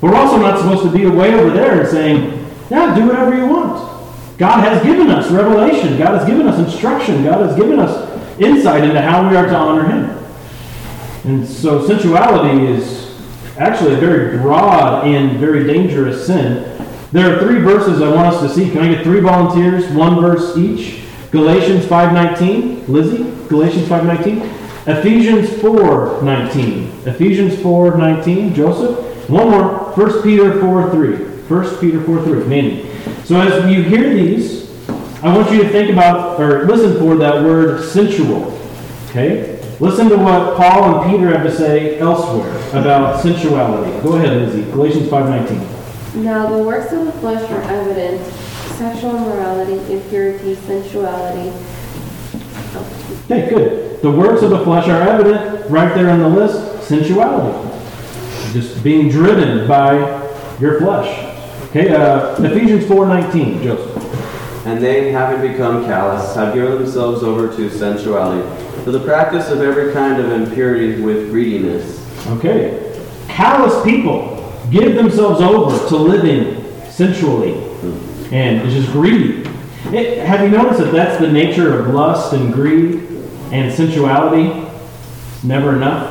But 0.00 0.10
we're 0.10 0.16
also 0.16 0.38
not 0.38 0.58
supposed 0.58 0.82
to 0.84 0.90
be 0.90 1.06
way 1.06 1.34
over 1.34 1.50
there 1.50 1.80
and 1.80 1.88
saying, 1.88 2.46
yeah, 2.70 2.94
do 2.94 3.06
whatever 3.06 3.36
you 3.36 3.46
want. 3.46 3.94
God 4.38 4.64
has 4.64 4.82
given 4.82 5.10
us 5.10 5.30
revelation. 5.30 5.96
God 5.98 6.18
has 6.18 6.26
given 6.26 6.46
us 6.46 6.58
instruction. 6.58 7.24
God 7.24 7.46
has 7.46 7.56
given 7.56 7.78
us 7.78 8.10
insight 8.38 8.84
into 8.84 9.00
how 9.00 9.28
we 9.28 9.36
are 9.36 9.46
to 9.46 9.54
honor 9.54 9.84
Him. 9.86 10.24
And 11.24 11.46
so 11.46 11.86
sensuality 11.86 12.66
is 12.66 13.03
actually 13.58 13.94
a 13.94 13.98
very 13.98 14.38
broad 14.38 15.06
and 15.06 15.38
very 15.38 15.66
dangerous 15.66 16.26
sin. 16.26 16.70
There 17.12 17.32
are 17.32 17.38
three 17.38 17.60
verses 17.60 18.02
I 18.02 18.12
want 18.12 18.34
us 18.34 18.40
to 18.42 18.48
see. 18.48 18.70
Can 18.70 18.82
I 18.82 18.94
get 18.94 19.04
three 19.04 19.20
volunteers, 19.20 19.88
one 19.92 20.20
verse 20.20 20.56
each? 20.56 21.02
Galatians 21.30 21.84
5.19. 21.84 22.88
Lizzie, 22.88 23.24
Galatians 23.48 23.88
5.19. 23.88 24.64
Ephesians 24.86 25.48
4.19. 25.48 27.06
Ephesians 27.06 27.54
4.19. 27.54 28.54
Joseph. 28.54 29.30
One 29.30 29.50
more. 29.50 29.92
1 29.94 30.22
Peter 30.22 30.52
4.3. 30.60 31.48
1 31.48 31.78
Peter 31.78 32.00
4.3. 32.00 32.46
Mandy. 32.48 32.90
So 33.24 33.40
as 33.40 33.70
you 33.70 33.82
hear 33.82 34.12
these, 34.12 34.64
I 35.22 35.34
want 35.34 35.50
you 35.50 35.62
to 35.62 35.68
think 35.70 35.90
about, 35.90 36.38
or 36.38 36.66
listen 36.66 36.98
for 36.98 37.16
that 37.16 37.42
word 37.42 37.82
sensual. 37.82 38.60
Okay? 39.08 39.58
Listen 39.80 40.08
to 40.08 40.16
what 40.16 40.56
Paul 40.56 41.00
and 41.00 41.10
Peter 41.10 41.36
have 41.36 41.44
to 41.44 41.54
say 41.54 41.98
elsewhere 41.98 42.56
about 42.70 43.20
sensuality. 43.20 43.90
Go 44.02 44.14
ahead, 44.14 44.36
Lizzie. 44.38 44.70
Galatians 44.70 45.08
5.19. 45.08 46.22
Now 46.22 46.48
the 46.48 46.62
works 46.62 46.92
of 46.92 47.06
the 47.06 47.12
flesh 47.12 47.50
are 47.50 47.62
evident 47.62 48.24
sexual 48.76 49.16
immorality, 49.16 49.74
impurity, 49.92 50.54
sensuality. 50.54 51.52
Okay, 53.24 53.48
good. 53.48 54.00
The 54.02 54.10
works 54.10 54.42
of 54.42 54.50
the 54.50 54.62
flesh 54.64 54.88
are 54.88 55.02
evident 55.02 55.68
right 55.70 55.94
there 55.94 56.10
on 56.10 56.20
the 56.20 56.28
list. 56.28 56.88
Sensuality. 56.88 57.70
Just 58.52 58.82
being 58.84 59.08
driven 59.08 59.66
by 59.66 59.94
your 60.60 60.78
flesh. 60.78 61.30
Okay, 61.70 61.92
uh, 61.92 62.40
Ephesians 62.42 62.84
4.19, 62.84 63.62
Joseph. 63.62 63.93
And 64.64 64.82
they, 64.82 65.12
having 65.12 65.50
become 65.52 65.84
callous, 65.84 66.34
have 66.34 66.54
given 66.54 66.82
themselves 66.82 67.22
over 67.22 67.54
to 67.54 67.70
sensuality, 67.70 68.42
to 68.84 68.90
the 68.90 69.00
practice 69.00 69.50
of 69.50 69.60
every 69.60 69.92
kind 69.92 70.20
of 70.22 70.32
impurity 70.32 71.00
with 71.02 71.30
greediness. 71.30 72.00
Okay. 72.28 72.80
Callous 73.28 73.84
people 73.84 74.30
give 74.70 74.94
themselves 74.94 75.40
over 75.40 75.88
to 75.88 75.96
living 75.96 76.64
sensually 76.90 77.74
and 78.34 78.62
it's 78.62 78.74
just 78.74 78.90
greedy. 78.90 79.48
It, 79.96 80.26
have 80.26 80.40
you 80.40 80.48
noticed 80.48 80.80
that 80.80 80.92
that's 80.92 81.20
the 81.20 81.30
nature 81.30 81.78
of 81.78 81.94
lust 81.94 82.32
and 82.32 82.52
greed 82.52 82.96
and 83.52 83.72
sensuality? 83.72 84.68
Never 85.44 85.76
enough. 85.76 86.10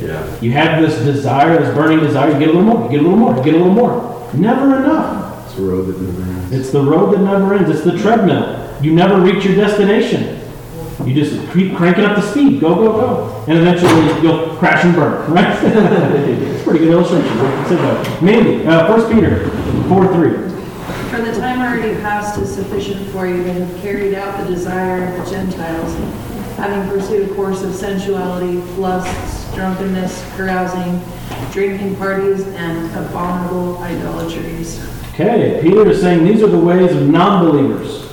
Yeah. 0.00 0.40
You 0.40 0.52
have 0.52 0.80
this 0.80 0.96
desire, 1.04 1.58
this 1.58 1.74
burning 1.74 2.00
desire, 2.00 2.32
you 2.32 2.38
get 2.38 2.48
a 2.48 2.52
little 2.52 2.62
more, 2.62 2.84
you 2.84 2.90
get 2.90 3.00
a 3.00 3.02
little 3.02 3.18
more, 3.18 3.36
you 3.36 3.42
get 3.42 3.54
a 3.54 3.58
little 3.58 3.74
more. 3.74 4.32
Never 4.32 4.76
enough. 4.76 5.19
It's 5.60 5.68
road 5.68 5.82
that 5.88 6.00
never 6.00 6.22
ends. 6.22 6.52
It's 6.52 6.70
the 6.70 6.82
road 6.82 7.12
that 7.12 7.20
never 7.20 7.54
ends. 7.54 7.70
It's 7.70 7.84
the 7.84 7.98
treadmill. 7.98 8.82
You 8.82 8.94
never 8.94 9.20
reach 9.20 9.44
your 9.44 9.54
destination. 9.54 10.40
You 11.06 11.14
just 11.14 11.52
keep 11.52 11.76
cranking 11.76 12.04
up 12.04 12.16
the 12.16 12.22
speed. 12.22 12.60
Go, 12.60 12.74
go, 12.74 12.92
go. 12.92 13.44
And 13.46 13.58
eventually 13.58 14.22
you'll 14.22 14.56
crash 14.56 14.84
and 14.84 14.94
burn, 14.94 15.30
right? 15.32 15.58
it's 15.64 16.60
a 16.60 16.64
pretty 16.64 16.78
good 16.80 16.92
illustration. 16.92 17.28
Say 17.68 17.76
that. 17.76 18.22
Mandy, 18.22 18.66
uh, 18.66 18.96
1 18.96 19.14
Peter 19.14 19.50
4 19.88 20.14
3. 20.14 20.30
For 21.10 21.20
the 21.20 21.32
time 21.38 21.60
already 21.60 22.00
past 22.00 22.38
is 22.38 22.54
sufficient 22.54 23.06
for 23.10 23.26
you 23.26 23.42
to 23.42 23.52
have 23.52 23.82
carried 23.82 24.14
out 24.14 24.42
the 24.42 24.54
desire 24.54 25.08
of 25.08 25.24
the 25.24 25.30
Gentiles, 25.30 25.94
having 26.56 26.88
pursued 26.88 27.30
a 27.30 27.34
course 27.34 27.62
of 27.62 27.74
sensuality, 27.74 28.56
lusts, 28.78 29.54
drunkenness, 29.54 30.24
carousing, 30.36 31.02
drinking 31.52 31.96
parties, 31.96 32.46
and 32.46 32.86
abominable 32.96 33.78
idolatries. 33.78 34.78
Okay, 35.20 35.60
Peter 35.60 35.90
is 35.90 36.00
saying 36.00 36.24
these 36.24 36.42
are 36.42 36.46
the 36.46 36.58
ways 36.58 36.96
of 36.96 37.06
non 37.06 37.44
believers. 37.44 38.06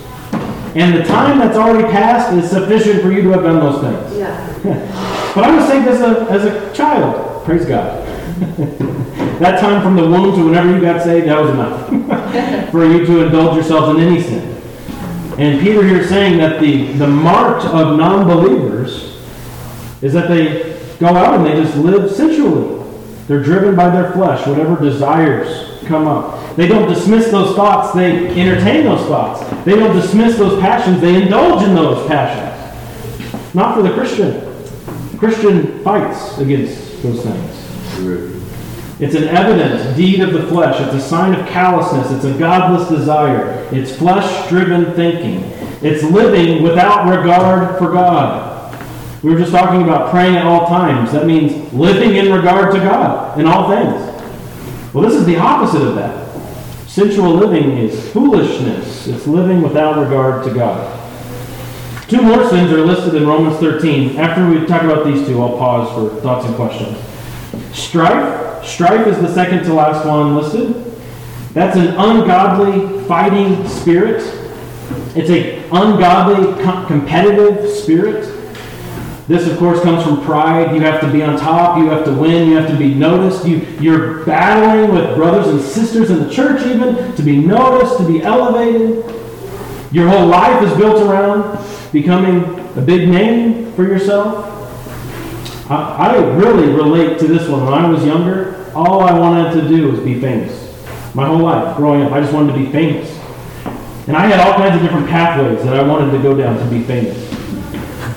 And 0.74 0.94
the 0.94 1.04
time 1.04 1.38
that's 1.38 1.56
already 1.56 1.88
passed 1.90 2.34
is 2.34 2.50
sufficient 2.50 3.00
for 3.00 3.10
you 3.10 3.22
to 3.22 3.30
have 3.30 3.44
done 3.44 3.60
those 3.60 3.80
things. 3.80 4.18
Yeah. 4.18 4.94
But 5.34 5.44
I 5.44 5.56
was 5.56 5.68
saved 5.68 5.86
as 5.86 6.00
a, 6.00 6.20
as 6.30 6.44
a 6.46 6.74
child. 6.74 7.44
Praise 7.44 7.64
God. 7.64 8.04
that 9.38 9.60
time 9.60 9.82
from 9.82 9.94
the 9.94 10.02
womb 10.02 10.34
to 10.34 10.44
whenever 10.44 10.74
you 10.74 10.80
got 10.80 11.02
saved, 11.02 11.28
that 11.28 11.40
was 11.40 11.50
enough 11.50 12.70
for 12.72 12.84
you 12.84 13.06
to 13.06 13.26
indulge 13.26 13.54
yourselves 13.54 13.96
in 13.96 14.04
any 14.04 14.20
sin. 14.20 14.60
And 15.38 15.60
Peter 15.60 15.84
here 15.84 15.98
is 15.98 16.08
saying 16.08 16.38
that 16.38 16.60
the, 16.60 16.92
the 16.94 17.06
mark 17.06 17.62
of 17.66 17.96
non 17.96 18.26
believers 18.26 19.22
is 20.02 20.12
that 20.14 20.28
they 20.28 20.80
go 20.98 21.08
out 21.08 21.34
and 21.34 21.46
they 21.46 21.62
just 21.62 21.76
live 21.76 22.10
sensually. 22.10 22.77
They're 23.28 23.42
driven 23.42 23.76
by 23.76 23.90
their 23.90 24.10
flesh, 24.12 24.46
whatever 24.46 24.82
desires 24.82 25.78
come 25.84 26.08
up. 26.08 26.56
They 26.56 26.66
don't 26.66 26.88
dismiss 26.88 27.30
those 27.30 27.54
thoughts, 27.54 27.94
they 27.94 28.28
entertain 28.28 28.84
those 28.84 29.06
thoughts. 29.06 29.46
They 29.64 29.76
don't 29.76 29.94
dismiss 29.94 30.36
those 30.38 30.58
passions, 30.60 31.00
they 31.00 31.22
indulge 31.22 31.62
in 31.62 31.74
those 31.74 32.08
passions. 32.08 33.54
Not 33.54 33.74
for 33.74 33.82
the 33.82 33.92
Christian. 33.92 34.40
The 35.12 35.18
Christian 35.18 35.84
fights 35.84 36.38
against 36.38 37.02
those 37.02 37.22
things. 37.22 37.58
It's 39.00 39.14
an 39.14 39.24
evident 39.24 39.96
deed 39.96 40.20
of 40.20 40.32
the 40.32 40.46
flesh. 40.48 40.80
It's 40.80 40.94
a 40.94 41.08
sign 41.08 41.34
of 41.34 41.46
callousness. 41.46 42.10
It's 42.10 42.24
a 42.24 42.36
godless 42.36 42.88
desire. 42.88 43.68
It's 43.70 43.94
flesh 43.94 44.48
driven 44.48 44.92
thinking. 44.94 45.44
It's 45.82 46.02
living 46.02 46.62
without 46.64 47.08
regard 47.08 47.78
for 47.78 47.92
God. 47.92 48.47
We 49.28 49.34
were 49.34 49.40
just 49.40 49.52
talking 49.52 49.82
about 49.82 50.10
praying 50.10 50.36
at 50.36 50.46
all 50.46 50.66
times. 50.68 51.12
That 51.12 51.26
means 51.26 51.70
living 51.74 52.16
in 52.16 52.32
regard 52.32 52.74
to 52.74 52.78
God 52.80 53.38
in 53.38 53.46
all 53.46 53.68
things. 53.68 54.94
Well, 54.94 55.06
this 55.06 55.12
is 55.12 55.26
the 55.26 55.36
opposite 55.36 55.86
of 55.86 55.96
that. 55.96 56.26
Sensual 56.88 57.34
living 57.34 57.76
is 57.76 58.10
foolishness. 58.10 59.06
It's 59.06 59.26
living 59.26 59.60
without 59.60 59.98
regard 59.98 60.44
to 60.46 60.54
God. 60.54 60.98
Two 62.08 62.22
more 62.22 62.48
sins 62.48 62.72
are 62.72 62.80
listed 62.80 63.16
in 63.16 63.26
Romans 63.26 63.58
13. 63.58 64.16
After 64.16 64.48
we 64.48 64.64
talk 64.64 64.84
about 64.84 65.04
these 65.04 65.26
two, 65.26 65.42
I'll 65.42 65.58
pause 65.58 65.92
for 65.92 66.22
thoughts 66.22 66.46
and 66.46 66.54
questions. 66.54 66.96
Strife. 67.76 68.64
Strife 68.64 69.06
is 69.08 69.18
the 69.18 69.28
second 69.34 69.62
to 69.64 69.74
last 69.74 70.06
one 70.06 70.36
listed. 70.36 70.74
That's 71.52 71.76
an 71.76 71.88
ungodly 71.88 73.04
fighting 73.04 73.68
spirit. 73.68 74.22
It's 75.14 75.28
an 75.28 75.64
ungodly 75.70 76.64
com- 76.64 76.86
competitive 76.86 77.68
spirit. 77.68 78.37
This, 79.28 79.46
of 79.46 79.58
course, 79.58 79.82
comes 79.82 80.02
from 80.04 80.22
pride. 80.24 80.74
You 80.74 80.80
have 80.80 81.02
to 81.02 81.12
be 81.12 81.22
on 81.22 81.38
top. 81.38 81.76
You 81.76 81.90
have 81.90 82.02
to 82.06 82.12
win. 82.12 82.48
You 82.48 82.56
have 82.56 82.70
to 82.70 82.76
be 82.76 82.94
noticed. 82.94 83.46
You, 83.46 83.58
you're 83.78 84.24
battling 84.24 84.94
with 84.94 85.14
brothers 85.16 85.48
and 85.48 85.60
sisters 85.60 86.10
in 86.10 86.26
the 86.26 86.32
church, 86.32 86.66
even 86.66 87.14
to 87.14 87.22
be 87.22 87.36
noticed, 87.36 87.98
to 87.98 88.06
be 88.06 88.22
elevated. 88.22 89.04
Your 89.92 90.08
whole 90.08 90.26
life 90.26 90.62
is 90.62 90.74
built 90.78 91.02
around 91.02 91.62
becoming 91.92 92.42
a 92.76 92.80
big 92.80 93.10
name 93.10 93.70
for 93.74 93.82
yourself. 93.82 94.46
I, 95.70 96.08
I 96.08 96.16
really 96.36 96.72
relate 96.72 97.18
to 97.18 97.26
this 97.26 97.46
one. 97.48 97.66
When 97.66 97.74
I 97.74 97.86
was 97.86 98.02
younger, 98.06 98.72
all 98.74 99.02
I 99.02 99.12
wanted 99.12 99.60
to 99.60 99.68
do 99.68 99.90
was 99.90 100.00
be 100.00 100.18
famous. 100.18 100.64
My 101.14 101.26
whole 101.26 101.40
life, 101.40 101.76
growing 101.76 102.02
up, 102.02 102.12
I 102.12 102.20
just 102.20 102.32
wanted 102.32 102.54
to 102.54 102.58
be 102.58 102.72
famous. 102.72 103.10
And 104.08 104.16
I 104.16 104.26
had 104.26 104.40
all 104.40 104.54
kinds 104.54 104.76
of 104.76 104.80
different 104.80 105.06
pathways 105.06 105.62
that 105.64 105.76
I 105.76 105.82
wanted 105.82 106.12
to 106.12 106.22
go 106.22 106.34
down 106.34 106.58
to 106.58 106.64
be 106.70 106.82
famous. 106.82 107.27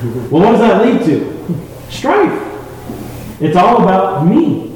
Well, 0.32 0.41
what 0.41 0.52
does 0.54 0.60
that 0.62 0.86
lead 0.86 1.06
to? 1.06 1.91
Strife. 1.91 2.47
It's 3.39 3.56
all 3.56 3.84
about 3.84 4.26
me. 4.26 4.76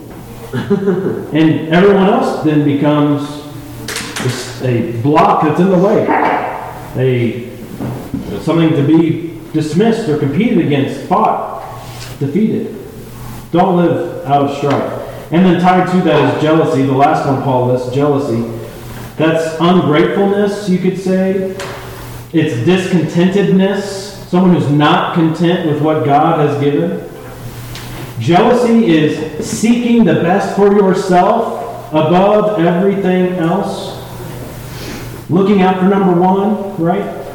and 0.53 1.67
everyone 1.69 2.05
else 2.05 2.43
then 2.43 2.63
becomes 2.63 3.45
a 4.63 4.99
block 5.01 5.43
that's 5.43 5.59
in 5.59 5.69
the 5.69 5.77
way, 5.77 6.05
a 6.97 7.55
something 8.41 8.69
to 8.69 8.83
be 8.85 9.39
dismissed 9.53 10.07
or 10.09 10.17
competed 10.17 10.59
against, 10.65 11.01
fought, 11.07 11.63
defeated. 12.19 12.75
Don't 13.51 13.77
live 13.77 14.25
out 14.25 14.49
of 14.49 14.57
strife. 14.57 15.31
And 15.31 15.45
then 15.45 15.59
tied 15.59 15.91
to 15.91 16.01
that 16.01 16.35
is 16.35 16.41
jealousy. 16.41 16.83
The 16.83 16.93
last 16.93 17.27
one 17.27 17.41
Paul 17.41 17.67
lists, 17.67 17.93
jealousy. 17.93 18.41
That's 19.17 19.57
ungratefulness, 19.59 20.69
you 20.69 20.77
could 20.79 20.99
say. 20.99 21.55
It's 22.33 22.55
discontentedness, 22.67 24.14
someone 24.35 24.53
who's 24.53 24.69
not 24.69 25.13
content 25.15 25.65
with 25.65 25.81
what 25.81 26.03
God 26.03 26.45
has 26.45 26.61
given. 26.61 27.09
Jealousy 28.19 28.87
is 28.87 29.49
seeking 29.49 30.03
the 30.03 30.15
best 30.15 30.57
for 30.57 30.75
yourself 30.75 31.87
above 31.93 32.59
everything 32.59 33.35
else. 33.35 33.95
Looking 35.29 35.61
out 35.61 35.79
for 35.79 35.85
number 35.85 36.19
one, 36.19 36.75
right? 36.75 37.25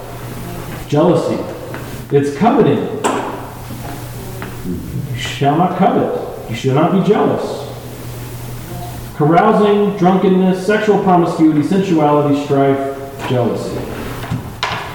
Jealousy. 0.88 1.42
It's 2.14 2.36
coveting. 2.36 2.84
You 5.10 5.18
shall 5.18 5.56
not 5.56 5.78
covet. 5.78 6.50
You 6.50 6.54
should 6.54 6.74
not 6.74 6.92
be 6.92 7.10
jealous. 7.10 7.66
Carousing, 9.16 9.96
drunkenness, 9.96 10.66
sexual 10.66 11.02
promiscuity, 11.02 11.62
sensuality, 11.62 12.44
strife, 12.44 13.26
jealousy. 13.26 13.99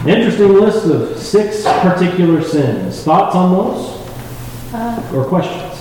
Interesting 0.06 0.54
list 0.54 0.86
of 0.86 1.18
six 1.18 1.64
particular 1.64 2.44
sins. 2.44 3.02
Thoughts 3.04 3.36
on 3.36 3.52
those? 3.52 4.02
Uh, 4.74 5.12
Or 5.16 5.26
questions? 5.26 5.74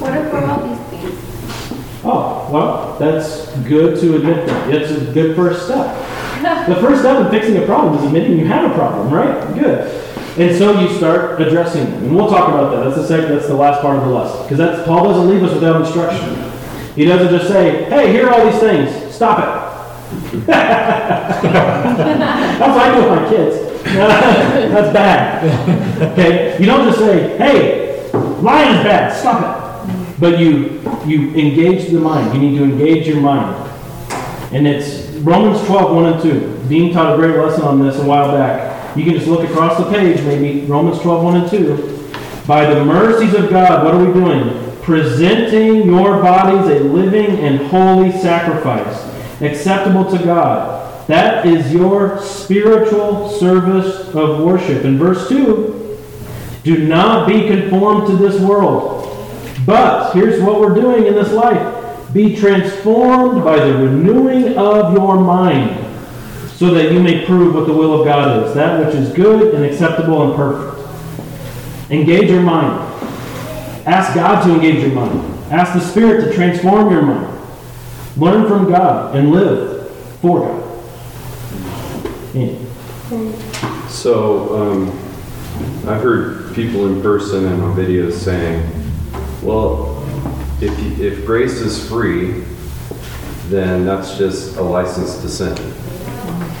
what 0.00 0.12
we're 0.12 0.44
all 0.46 0.66
these 0.66 0.78
things? 0.88 2.00
Oh, 2.04 2.48
well, 2.50 2.96
that's 2.98 3.54
good 3.68 3.98
to 4.00 4.16
admit 4.16 4.46
that. 4.46 4.70
It's 4.74 4.90
a 4.92 5.12
good 5.12 5.34
first 5.36 5.64
step. 5.66 5.94
The 6.68 6.76
first 6.76 7.00
step 7.00 7.24
in 7.24 7.30
fixing 7.30 7.56
a 7.62 7.66
problem 7.66 7.98
is 7.98 8.04
admitting 8.04 8.38
you 8.38 8.46
have 8.46 8.70
a 8.70 8.74
problem, 8.74 9.12
right? 9.12 9.54
Good. 9.54 9.90
And 10.38 10.56
so 10.56 10.78
you 10.80 10.88
start 10.96 11.40
addressing 11.40 11.84
them. 11.84 12.04
And 12.04 12.16
we'll 12.16 12.28
talk 12.28 12.48
about 12.48 12.70
that. 12.72 12.84
That's 12.84 12.96
the 12.96 13.06
second, 13.06 13.34
that's 13.34 13.48
the 13.48 13.54
last 13.54 13.80
part 13.82 13.98
of 13.98 14.04
the 14.04 14.10
lesson. 14.14 14.42
Because 14.42 14.58
that's 14.58 14.86
Paul 14.86 15.04
doesn't 15.04 15.28
leave 15.28 15.42
us 15.42 15.52
without 15.52 15.80
instruction. 15.80 16.34
He 16.94 17.04
doesn't 17.04 17.28
just 17.28 17.48
say, 17.48 17.84
hey, 17.84 18.12
here 18.12 18.26
are 18.28 18.34
all 18.34 18.50
these 18.50 18.60
things. 18.60 19.14
Stop 19.14 19.38
it. 19.40 19.62
That's 20.46 21.42
what 22.60 22.80
I 22.80 22.94
do 22.94 23.00
with 23.02 23.10
my 23.22 23.28
kids. 23.28 23.65
That's 24.72 24.92
bad. 24.92 26.12
Okay? 26.12 26.58
You 26.58 26.66
don't 26.66 26.86
just 26.86 26.98
say, 26.98 27.36
hey, 27.38 28.10
lying 28.40 28.76
is 28.76 28.84
bad. 28.84 29.16
Stop 29.16 29.42
it. 29.42 29.66
But 30.18 30.38
you 30.38 30.80
you 31.06 31.34
engage 31.34 31.88
the 31.90 32.00
mind. 32.00 32.34
You 32.34 32.40
need 32.40 32.58
to 32.58 32.64
engage 32.64 33.06
your 33.06 33.20
mind. 33.20 33.54
And 34.52 34.66
it's 34.66 35.10
Romans 35.18 35.64
12, 35.66 35.94
1 35.94 36.12
and 36.12 36.22
2. 36.22 36.68
Dean 36.68 36.92
taught 36.92 37.14
a 37.14 37.16
great 37.16 37.36
lesson 37.36 37.62
on 37.62 37.80
this 37.80 37.98
a 37.98 38.04
while 38.04 38.32
back. 38.32 38.96
You 38.96 39.04
can 39.04 39.14
just 39.14 39.26
look 39.26 39.48
across 39.48 39.78
the 39.78 39.90
page, 39.90 40.20
maybe 40.22 40.66
Romans 40.66 41.00
12, 41.00 41.24
1 41.24 41.36
and 41.42 41.50
2. 41.50 42.10
By 42.46 42.72
the 42.72 42.84
mercies 42.84 43.34
of 43.34 43.50
God, 43.50 43.84
what 43.84 43.94
are 43.94 44.04
we 44.04 44.12
doing? 44.12 44.76
Presenting 44.82 45.86
your 45.86 46.22
bodies 46.22 46.80
a 46.80 46.84
living 46.84 47.38
and 47.40 47.66
holy 47.66 48.12
sacrifice, 48.12 49.04
acceptable 49.42 50.04
to 50.16 50.24
God. 50.24 50.75
That 51.06 51.46
is 51.46 51.72
your 51.72 52.20
spiritual 52.20 53.28
service 53.28 54.08
of 54.14 54.42
worship. 54.42 54.84
In 54.84 54.98
verse 54.98 55.28
2, 55.28 55.98
do 56.64 56.86
not 56.86 57.28
be 57.28 57.46
conformed 57.46 58.08
to 58.08 58.16
this 58.16 58.40
world. 58.40 59.04
But 59.64 60.12
here's 60.12 60.42
what 60.42 60.60
we're 60.60 60.74
doing 60.74 61.06
in 61.06 61.14
this 61.14 61.32
life 61.32 62.12
be 62.12 62.34
transformed 62.34 63.44
by 63.44 63.56
the 63.56 63.74
renewing 63.74 64.56
of 64.56 64.94
your 64.94 65.20
mind, 65.20 65.84
so 66.52 66.72
that 66.72 66.90
you 66.90 67.00
may 67.00 67.26
prove 67.26 67.54
what 67.54 67.66
the 67.66 67.72
will 67.72 68.00
of 68.00 68.06
God 68.06 68.44
is, 68.44 68.54
that 68.54 68.84
which 68.84 68.94
is 68.94 69.12
good 69.12 69.54
and 69.54 69.64
acceptable 69.64 70.22
and 70.22 70.34
perfect. 70.34 71.90
Engage 71.90 72.30
your 72.30 72.42
mind. 72.42 72.80
Ask 73.86 74.14
God 74.14 74.44
to 74.44 74.54
engage 74.54 74.82
your 74.82 74.92
mind. 74.92 75.52
Ask 75.52 75.74
the 75.74 75.80
Spirit 75.80 76.24
to 76.24 76.34
transform 76.34 76.90
your 76.90 77.02
mind. 77.02 77.38
Learn 78.16 78.48
from 78.48 78.68
God 78.68 79.14
and 79.14 79.30
live 79.30 79.90
for 80.20 80.40
God. 80.40 80.65
Yeah. 82.36 83.88
So, 83.88 84.54
um, 84.56 84.88
I've 85.88 86.02
heard 86.02 86.54
people 86.54 86.86
in 86.86 87.00
person 87.00 87.46
and 87.46 87.62
on 87.62 87.74
videos 87.76 88.12
saying, 88.12 88.62
well, 89.42 90.02
if, 90.60 90.78
you- 90.98 91.04
if 91.06 91.24
grace 91.24 91.60
is 91.60 91.88
free, 91.88 92.44
then 93.48 93.86
that's 93.86 94.18
just 94.18 94.56
a 94.56 94.62
license 94.62 95.18
to 95.22 95.28
sin. 95.28 95.54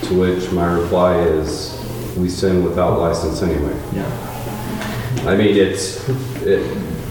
To 0.08 0.18
which 0.20 0.50
my 0.52 0.72
reply 0.72 1.18
is, 1.20 1.72
we 2.16 2.28
sin 2.28 2.64
without 2.64 2.98
license 2.98 3.42
anyway. 3.42 3.74
Yeah. 3.92 5.22
I 5.26 5.36
mean, 5.36 5.56
it's, 5.56 6.08
it, 6.42 6.62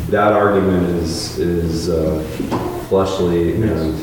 that 0.10 0.32
argument 0.34 0.88
is, 1.04 1.38
is 1.38 1.90
uh, 1.90 2.24
fleshly 2.88 3.62
and, 3.62 4.00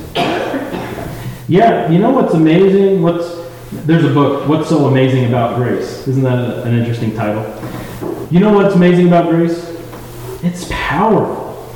Yeah, 1.49 1.91
you 1.91 1.99
know 1.99 2.11
what's 2.11 2.35
amazing? 2.35 3.03
What's 3.03 3.42
there's 3.87 4.05
a 4.05 4.13
book, 4.13 4.49
What's 4.49 4.69
So 4.69 4.87
Amazing 4.87 5.27
About 5.27 5.57
Grace? 5.57 6.07
Isn't 6.07 6.23
that 6.23 6.39
a- 6.39 6.63
an 6.63 6.79
interesting 6.79 7.15
title? 7.15 7.45
You 8.31 8.41
know 8.41 8.53
what's 8.53 8.75
amazing 8.75 9.09
about 9.09 9.29
grace? 9.29 9.77
It's 10.43 10.67
powerful. 10.71 11.67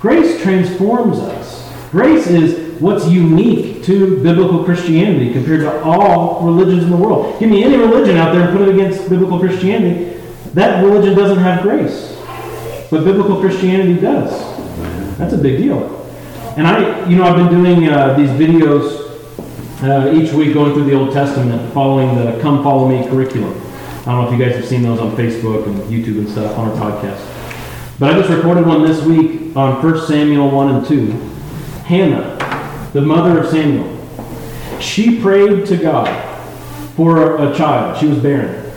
Grace 0.00 0.42
transforms 0.42 1.18
us. 1.18 1.70
Grace 1.92 2.26
is 2.26 2.80
what's 2.80 3.06
unique 3.06 3.84
to 3.84 4.20
biblical 4.22 4.64
Christianity 4.64 5.32
compared 5.32 5.60
to 5.60 5.82
all 5.84 6.40
religions 6.42 6.82
in 6.84 6.90
the 6.90 6.96
world. 6.96 7.38
Give 7.38 7.48
me 7.48 7.62
any 7.62 7.76
religion 7.76 8.16
out 8.16 8.32
there 8.34 8.48
and 8.48 8.58
put 8.58 8.68
it 8.68 8.74
against 8.74 9.08
biblical 9.08 9.38
Christianity. 9.38 10.16
That 10.54 10.84
religion 10.84 11.16
doesn't 11.16 11.38
have 11.38 11.62
grace. 11.62 12.16
But 12.90 13.04
biblical 13.04 13.40
Christianity 13.40 13.94
does. 14.00 14.30
That's 15.16 15.32
a 15.34 15.38
big 15.38 15.58
deal. 15.58 16.06
And 16.56 16.66
I, 16.66 17.08
you 17.08 17.16
know, 17.16 17.24
I've 17.24 17.36
been 17.36 17.62
doing 17.62 17.88
uh, 17.88 18.14
these 18.14 18.30
videos 18.30 19.07
uh, 19.82 20.12
each 20.14 20.32
week 20.32 20.54
going 20.54 20.72
through 20.74 20.84
the 20.84 20.94
Old 20.94 21.12
Testament, 21.12 21.72
following 21.72 22.16
the 22.16 22.40
Come 22.40 22.62
Follow 22.62 22.88
Me 22.88 23.06
curriculum. 23.08 23.54
I 24.00 24.12
don't 24.12 24.24
know 24.24 24.32
if 24.32 24.38
you 24.38 24.44
guys 24.44 24.56
have 24.56 24.66
seen 24.66 24.82
those 24.82 24.98
on 25.00 25.16
Facebook 25.16 25.66
and 25.66 25.76
YouTube 25.84 26.18
and 26.18 26.28
stuff 26.28 26.56
on 26.58 26.70
our 26.70 26.76
podcast. 26.76 27.24
But 27.98 28.14
I 28.14 28.18
just 28.18 28.30
recorded 28.30 28.66
one 28.66 28.82
this 28.82 29.02
week 29.04 29.56
on 29.56 29.82
1 29.82 30.06
Samuel 30.06 30.50
1 30.50 30.74
and 30.74 30.86
2. 30.86 31.10
Hannah, 31.84 32.90
the 32.92 33.02
mother 33.02 33.40
of 33.40 33.50
Samuel, 33.50 33.96
she 34.80 35.20
prayed 35.20 35.66
to 35.66 35.76
God 35.76 36.08
for 36.94 37.36
a 37.36 37.54
child. 37.56 37.98
She 37.98 38.06
was 38.06 38.18
barren. 38.18 38.72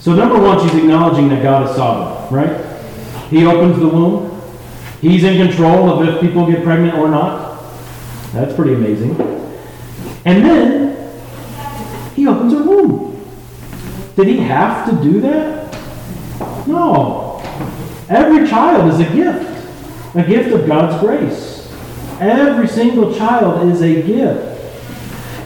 So, 0.00 0.14
number 0.14 0.40
one, 0.40 0.60
she's 0.60 0.76
acknowledging 0.76 1.28
that 1.30 1.42
God 1.42 1.68
is 1.68 1.76
sovereign, 1.76 2.32
right? 2.32 3.30
He 3.30 3.46
opens 3.46 3.78
the 3.78 3.88
womb, 3.88 4.30
He's 5.00 5.22
in 5.22 5.36
control 5.46 5.90
of 5.90 6.08
if 6.08 6.20
people 6.22 6.50
get 6.50 6.64
pregnant 6.64 6.96
or 6.96 7.08
not. 7.08 7.62
That's 8.32 8.54
pretty 8.54 8.72
amazing. 8.72 9.43
And 10.24 10.44
then 10.44 12.12
he 12.14 12.26
opens 12.26 12.52
a 12.52 12.62
womb. 12.62 13.20
Did 14.16 14.28
he 14.28 14.38
have 14.38 14.88
to 14.88 15.02
do 15.02 15.20
that? 15.20 15.72
No. 16.66 17.40
Every 18.08 18.48
child 18.48 18.92
is 18.92 19.00
a 19.00 19.12
gift, 19.12 20.14
a 20.14 20.22
gift 20.22 20.52
of 20.52 20.66
God's 20.66 21.00
grace. 21.00 21.72
Every 22.20 22.68
single 22.68 23.14
child 23.14 23.68
is 23.70 23.82
a 23.82 24.02
gift. 24.02 24.54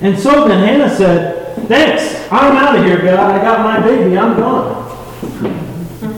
And 0.03 0.19
so 0.19 0.47
then 0.47 0.67
Hannah 0.67 0.95
said, 0.95 1.57
Thanks, 1.67 2.31
I'm 2.31 2.57
out 2.57 2.79
of 2.79 2.85
here, 2.85 2.99
God. 3.03 3.33
I 3.33 3.43
got 3.43 3.61
my 3.61 3.85
baby, 3.85 4.17
I'm 4.17 4.37
gone. 4.37 4.87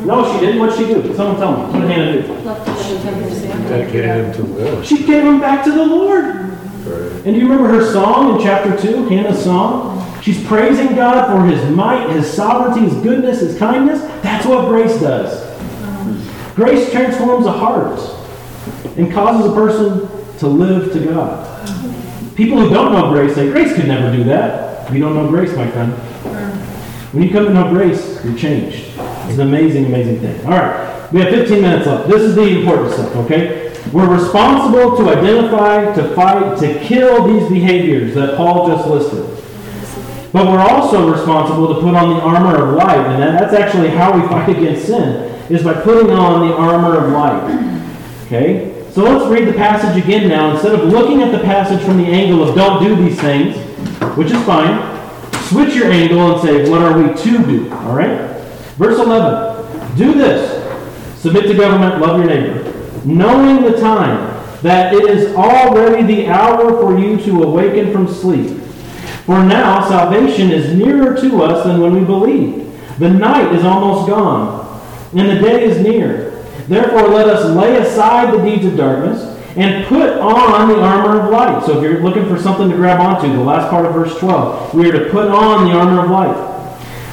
No, 0.06 0.32
she 0.32 0.40
didn't. 0.44 0.60
What'd 0.60 0.76
she 0.76 0.86
do? 0.86 1.14
Someone 1.14 1.36
tell 1.36 1.56
me. 1.56 1.72
What 1.72 1.80
did 1.80 1.90
Hannah 1.90 2.22
do? 2.22 2.32
Left 2.32 2.68
it 2.68 2.90
in 2.90 2.96
the 2.96 3.02
temple 3.02 3.30
stand. 3.30 3.68
Dedicated 3.68 4.04
him 4.04 4.32
to 4.32 4.42
the 4.42 4.70
Lord. 4.70 4.86
She 4.86 4.98
gave 5.04 5.24
him 5.24 5.40
back 5.40 5.64
to 5.64 5.72
the 5.72 5.86
Lord. 5.86 6.49
And 6.86 7.24
do 7.24 7.32
you 7.32 7.48
remember 7.48 7.68
her 7.68 7.92
song 7.92 8.36
in 8.36 8.42
chapter 8.42 8.76
2, 8.76 9.08
Hannah's 9.08 9.42
song? 9.42 9.98
She's 10.22 10.42
praising 10.46 10.94
God 10.94 11.26
for 11.26 11.46
his 11.46 11.74
might, 11.74 12.10
his 12.10 12.30
sovereignty, 12.30 12.88
his 12.88 13.02
goodness, 13.02 13.40
his 13.40 13.58
kindness. 13.58 14.00
That's 14.22 14.46
what 14.46 14.68
grace 14.68 15.00
does. 15.00 15.48
Grace 16.54 16.90
transforms 16.90 17.46
a 17.46 17.52
heart 17.52 17.98
and 18.96 19.12
causes 19.12 19.50
a 19.50 19.54
person 19.54 20.38
to 20.38 20.46
live 20.46 20.92
to 20.92 21.04
God. 21.06 21.46
People 22.34 22.58
who 22.58 22.70
don't 22.70 22.92
know 22.92 23.10
grace 23.10 23.34
say, 23.34 23.50
Grace 23.50 23.74
could 23.74 23.88
never 23.88 24.14
do 24.14 24.24
that. 24.24 24.92
You 24.92 25.00
don't 25.00 25.14
know 25.14 25.28
grace, 25.28 25.54
my 25.54 25.70
friend. 25.70 25.92
When 27.12 27.22
you 27.22 27.30
come 27.30 27.46
to 27.46 27.52
know 27.52 27.70
grace, 27.70 28.24
you're 28.24 28.36
changed. 28.36 28.92
It's 28.96 29.38
an 29.38 29.48
amazing, 29.48 29.86
amazing 29.86 30.20
thing. 30.20 30.44
All 30.46 30.52
right, 30.52 31.12
we 31.12 31.20
have 31.20 31.30
15 31.30 31.60
minutes 31.60 31.86
left. 31.86 32.08
This 32.08 32.22
is 32.22 32.34
the 32.34 32.60
important 32.60 32.92
stuff, 32.92 33.16
okay? 33.16 33.69
We're 33.92 34.14
responsible 34.14 34.96
to 34.98 35.08
identify, 35.10 35.92
to 35.94 36.14
fight, 36.14 36.58
to 36.60 36.78
kill 36.80 37.26
these 37.26 37.48
behaviors 37.48 38.14
that 38.14 38.36
Paul 38.36 38.68
just 38.68 38.88
listed. 38.88 39.24
But 40.32 40.46
we're 40.46 40.60
also 40.60 41.10
responsible 41.10 41.74
to 41.74 41.80
put 41.80 41.94
on 41.94 42.14
the 42.14 42.20
armor 42.22 42.68
of 42.68 42.74
light, 42.76 43.04
and 43.06 43.20
that's 43.20 43.52
actually 43.52 43.88
how 43.88 44.16
we 44.16 44.26
fight 44.28 44.48
against 44.48 44.86
sin, 44.86 45.28
is 45.50 45.64
by 45.64 45.74
putting 45.74 46.10
on 46.12 46.46
the 46.46 46.54
armor 46.54 47.04
of 47.04 47.12
light. 47.12 47.80
Okay? 48.26 48.80
So 48.92 49.02
let's 49.02 49.28
read 49.30 49.48
the 49.48 49.52
passage 49.52 50.02
again 50.02 50.28
now. 50.28 50.52
Instead 50.52 50.74
of 50.74 50.84
looking 50.88 51.22
at 51.22 51.32
the 51.32 51.42
passage 51.44 51.84
from 51.84 51.96
the 51.96 52.06
angle 52.06 52.48
of 52.48 52.54
don't 52.54 52.82
do 52.82 52.94
these 52.94 53.20
things, 53.20 53.56
which 54.16 54.30
is 54.30 54.42
fine, 54.44 54.78
switch 55.44 55.74
your 55.74 55.90
angle 55.90 56.32
and 56.32 56.42
say, 56.42 56.70
what 56.70 56.80
are 56.80 56.96
we 56.96 57.12
to 57.22 57.38
do? 57.44 57.72
All 57.72 57.96
right? 57.96 58.30
Verse 58.76 58.98
11 58.98 59.96
Do 59.96 60.14
this 60.14 61.20
submit 61.20 61.44
to 61.48 61.54
government, 61.54 62.00
love 62.00 62.18
your 62.18 62.28
neighbor, 62.28 62.69
knowing 63.04 63.62
the 63.62 63.80
time, 63.80 64.36
that 64.62 64.92
it 64.92 65.04
is 65.04 65.34
already 65.34 66.02
the 66.02 66.28
hour 66.28 66.80
for 66.80 66.98
you 66.98 67.16
to 67.24 67.42
awaken 67.42 67.92
from 67.92 68.06
sleep. 68.06 68.58
For 69.24 69.42
now 69.42 69.88
salvation 69.88 70.50
is 70.50 70.76
nearer 70.76 71.16
to 71.20 71.42
us 71.42 71.64
than 71.64 71.80
when 71.80 71.94
we 71.94 72.04
believed. 72.04 72.70
The 72.98 73.10
night 73.10 73.54
is 73.54 73.64
almost 73.64 74.08
gone, 74.08 74.80
and 75.16 75.28
the 75.28 75.40
day 75.40 75.64
is 75.64 75.80
near. 75.80 76.30
Therefore, 76.68 77.08
let 77.08 77.28
us 77.28 77.56
lay 77.56 77.76
aside 77.76 78.34
the 78.34 78.42
deeds 78.44 78.66
of 78.66 78.76
darkness 78.76 79.22
and 79.56 79.86
put 79.86 80.18
on 80.18 80.68
the 80.68 80.80
armor 80.80 81.20
of 81.20 81.30
light. 81.30 81.64
So, 81.64 81.78
if 81.78 81.82
you're 81.82 82.00
looking 82.00 82.28
for 82.28 82.38
something 82.38 82.68
to 82.68 82.76
grab 82.76 83.00
onto, 83.00 83.32
the 83.32 83.42
last 83.42 83.70
part 83.70 83.86
of 83.86 83.94
verse 83.94 84.16
12, 84.18 84.74
we 84.74 84.88
are 84.90 85.04
to 85.04 85.10
put 85.10 85.28
on 85.28 85.64
the 85.64 85.72
armor 85.72 86.04
of 86.04 86.10
light. 86.10 86.49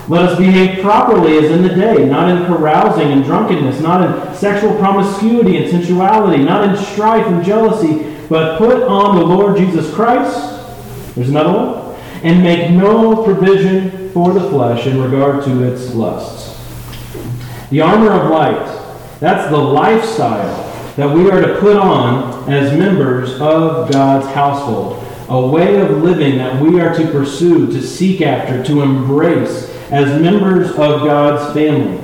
Let 0.09 0.29
us 0.29 0.37
behave 0.37 0.81
properly 0.81 1.37
as 1.37 1.51
in 1.51 1.63
the 1.63 1.69
day, 1.69 2.05
not 2.05 2.29
in 2.29 2.45
carousing 2.45 3.11
and 3.11 3.25
drunkenness, 3.25 3.81
not 3.81 4.01
in 4.01 4.35
sexual 4.35 4.77
promiscuity 4.77 5.57
and 5.57 5.69
sensuality, 5.69 6.41
not 6.43 6.69
in 6.69 6.81
strife 6.81 7.25
and 7.27 7.43
jealousy, 7.43 8.15
but 8.29 8.57
put 8.57 8.83
on 8.83 9.17
the 9.17 9.25
Lord 9.25 9.57
Jesus 9.57 9.93
Christ. 9.93 11.15
There's 11.15 11.29
another 11.29 11.51
one. 11.51 11.99
And 12.23 12.41
make 12.41 12.71
no 12.71 13.23
provision 13.23 14.09
for 14.11 14.33
the 14.33 14.49
flesh 14.49 14.87
in 14.87 15.01
regard 15.01 15.43
to 15.43 15.63
its 15.63 15.93
lusts. 15.93 16.57
The 17.69 17.81
armor 17.81 18.11
of 18.11 18.31
light, 18.31 19.19
that's 19.19 19.49
the 19.49 19.57
lifestyle 19.57 20.63
that 20.95 21.13
we 21.13 21.29
are 21.29 21.41
to 21.41 21.59
put 21.59 21.75
on 21.75 22.49
as 22.51 22.77
members 22.77 23.33
of 23.41 23.91
God's 23.91 24.25
household. 24.27 25.03
A 25.29 25.47
way 25.47 25.81
of 25.81 26.01
living 26.01 26.37
that 26.37 26.61
we 26.61 26.79
are 26.79 26.95
to 26.95 27.11
pursue, 27.11 27.67
to 27.67 27.81
seek 27.81 28.21
after, 28.21 28.63
to 28.63 28.81
embrace 28.81 29.76
as 29.91 30.21
members 30.21 30.69
of 30.71 31.01
God's 31.01 31.53
family. 31.53 32.03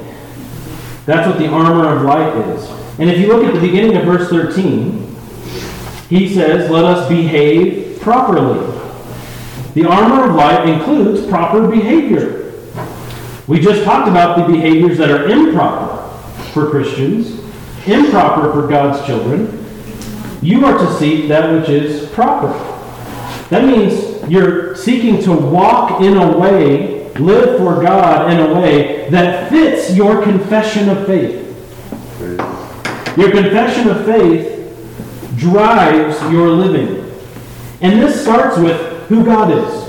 That's 1.06 1.28
what 1.28 1.38
the 1.38 1.48
armor 1.48 1.96
of 1.96 2.04
light 2.04 2.36
is. 2.48 2.70
And 3.00 3.10
if 3.10 3.20
you 3.20 3.28
look 3.28 3.44
at 3.44 3.54
the 3.54 3.60
beginning 3.60 3.98
of 3.98 4.06
verse 4.06 4.30
13, 4.30 5.16
he 6.10 6.34
says, 6.34 6.70
Let 6.70 6.86
us 6.86 7.10
behave 7.10 8.00
properly. 8.00 8.60
The 9.74 9.86
armor 9.86 10.30
of 10.30 10.36
light 10.36 10.70
includes 10.70 11.26
proper 11.28 11.68
behavior. 11.68 12.54
We 13.48 13.60
just 13.60 13.84
talked 13.84 14.08
about 14.08 14.38
the 14.38 14.54
behaviors 14.54 14.98
that 15.00 15.10
are 15.10 15.28
improper 15.28 16.08
for 16.52 16.70
Christians, 16.70 17.40
improper 17.88 18.54
for 18.54 18.68
God's 18.68 19.06
children. 19.06 19.60
You 20.42 20.66
are 20.66 20.78
to 20.78 20.94
seek 21.00 21.28
that 21.30 21.52
which 21.52 21.70
is 21.70 22.10
proper. 22.12 22.52
That 23.50 23.66
means 23.66 24.30
you're 24.30 24.76
seeking 24.76 25.22
to 25.24 25.32
walk 25.32 26.02
in 26.02 26.18
a 26.18 26.38
way, 26.38 26.93
live 27.20 27.58
for 27.60 27.82
God 27.82 28.32
in 28.32 28.40
a 28.40 28.54
way 28.60 29.10
that 29.10 29.50
fits 29.50 29.94
your 29.94 30.24
confession 30.24 30.90
of 30.90 31.06
faith. 31.06 31.42
Your 33.18 33.32
confession 33.32 33.90
of 33.90 34.06
faith 34.06 34.54
drives 35.36 36.22
your 36.32 36.50
living. 36.50 37.12
And 37.82 38.02
this 38.02 38.22
starts 38.22 38.58
with 38.58 39.08
who 39.08 39.26
God 39.26 39.52
is. 39.52 39.84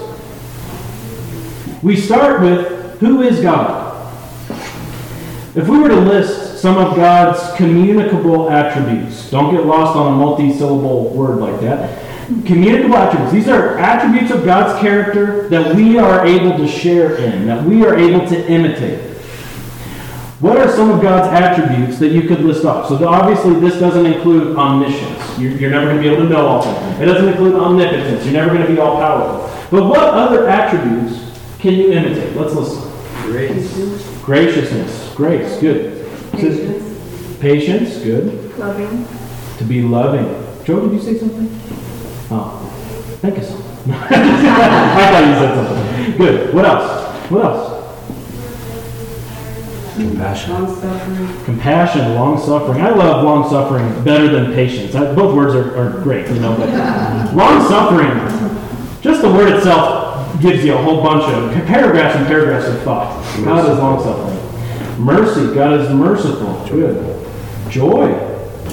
We 1.82 1.96
start 1.96 2.40
with 2.40 2.98
who 3.00 3.22
is 3.22 3.40
God. 3.40 3.84
If 5.54 5.68
we 5.68 5.78
were 5.78 5.88
to 5.88 6.00
list 6.00 6.60
some 6.60 6.76
of 6.76 6.96
God's 6.96 7.56
communicable 7.56 8.50
attributes, 8.50 9.30
don't 9.30 9.54
get 9.54 9.64
lost 9.64 9.96
on 9.96 10.14
a 10.14 10.16
multi 10.16 10.52
syllable 10.52 11.10
word 11.10 11.38
like 11.38 11.60
that. 11.60 12.13
Communicable 12.46 12.96
attributes. 12.96 13.32
These 13.32 13.48
are 13.48 13.78
attributes 13.78 14.30
of 14.32 14.44
God's 14.44 14.80
character 14.80 15.48
that 15.48 15.74
we 15.74 15.98
are 15.98 16.24
able 16.26 16.56
to 16.56 16.66
share 16.68 17.16
in, 17.16 17.46
that 17.46 17.64
we 17.64 17.84
are 17.84 17.96
able 17.96 18.26
to 18.28 18.50
imitate. 18.50 19.10
What 20.40 20.58
are 20.58 20.70
some 20.70 20.90
of 20.90 21.00
God's 21.00 21.28
attributes 21.32 21.98
that 21.98 22.08
you 22.08 22.22
could 22.22 22.40
list 22.40 22.64
off? 22.64 22.88
So 22.88 23.08
obviously, 23.08 23.54
this 23.60 23.78
doesn't 23.78 24.04
include 24.04 24.56
omniscience. 24.56 25.38
You're, 25.38 25.52
you're 25.52 25.70
never 25.70 25.86
going 25.86 25.96
to 25.96 26.02
be 26.02 26.08
able 26.08 26.24
to 26.24 26.28
know 26.28 26.46
all 26.46 26.62
things. 26.62 27.00
It 27.00 27.06
doesn't 27.06 27.28
include 27.28 27.54
omnipotence. 27.54 28.24
You're 28.24 28.34
never 28.34 28.50
going 28.54 28.66
to 28.66 28.72
be 28.72 28.78
all 28.78 28.96
powerful. 28.96 29.50
But 29.70 29.88
what 29.88 30.00
other 30.00 30.48
attributes 30.48 31.38
can 31.58 31.74
you 31.74 31.92
imitate? 31.92 32.36
Let's 32.36 32.54
listen. 32.54 32.90
Grace. 33.24 33.72
Graciousness, 34.24 35.14
grace, 35.14 35.58
good. 35.60 36.06
Patience, 36.32 37.38
Patience, 37.40 37.98
good. 37.98 38.58
loving, 38.58 39.06
To 39.58 39.64
be 39.64 39.82
loving. 39.82 40.64
Joe, 40.64 40.80
did 40.80 40.92
you 40.92 41.00
say 41.00 41.18
something? 41.18 41.48
Oh, 42.30 43.18
thank 43.20 43.36
you 43.36 43.42
so. 43.44 43.54
I 43.86 45.10
thought 45.10 45.26
you 45.26 45.34
said 45.34 45.54
something. 45.54 46.16
Good. 46.16 46.54
What 46.54 46.64
else? 46.64 47.30
What 47.30 47.44
else? 47.44 47.74
Compassion. 49.94 50.52
long 50.52 50.80
suffering. 50.80 51.44
Compassion, 51.44 52.14
long 52.14 52.38
suffering. 52.38 52.80
I 52.80 52.90
love 52.90 53.24
long 53.24 53.48
suffering 53.48 54.04
better 54.04 54.28
than 54.28 54.52
patience. 54.52 54.94
I, 54.94 55.14
both 55.14 55.36
words 55.36 55.54
are, 55.54 55.76
are 55.76 56.02
great, 56.02 56.26
you 56.28 56.40
know, 56.40 56.56
but 56.56 56.68
long 57.34 57.68
suffering, 57.68 58.10
just 59.02 59.22
the 59.22 59.28
word 59.28 59.52
itself 59.52 60.40
gives 60.40 60.64
you 60.64 60.74
a 60.74 60.82
whole 60.82 61.02
bunch 61.02 61.24
of 61.32 61.66
paragraphs 61.66 62.16
and 62.16 62.26
paragraphs 62.26 62.66
of 62.66 62.82
thought. 62.82 63.22
God 63.44 63.70
is 63.70 63.78
long 63.78 64.02
suffering. 64.02 65.04
Mercy, 65.04 65.54
God 65.54 65.80
is 65.80 65.88
merciful. 65.90 66.66
Good. 66.68 67.26
Joy. 67.70 68.08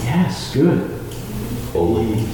Yes, 0.04 0.54
good. 0.54 0.90
Holy. 1.72 2.26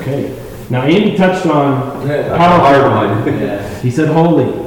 Okay. 0.00 0.40
Now 0.70 0.82
Andy 0.82 1.16
touched 1.16 1.46
on 1.46 2.08
a 2.08 2.38
hard 2.38 3.24
one. 3.24 3.64
He 3.84 3.90
said 3.90 4.08
holy. 4.08 4.64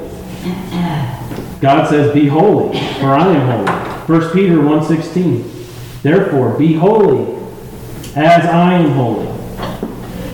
God 1.60 1.90
says, 1.90 2.14
Be 2.14 2.28
holy, 2.28 2.78
for 3.00 3.08
I 3.08 3.28
am 3.30 3.66
holy. 3.66 4.20
1 4.20 4.34
Peter 4.34 4.58
1.16 4.58 6.02
Therefore, 6.04 6.58
be 6.58 6.74
holy, 6.76 7.36
as 8.16 8.46
I 8.46 8.74
am 8.74 8.92
holy. 8.92 9.28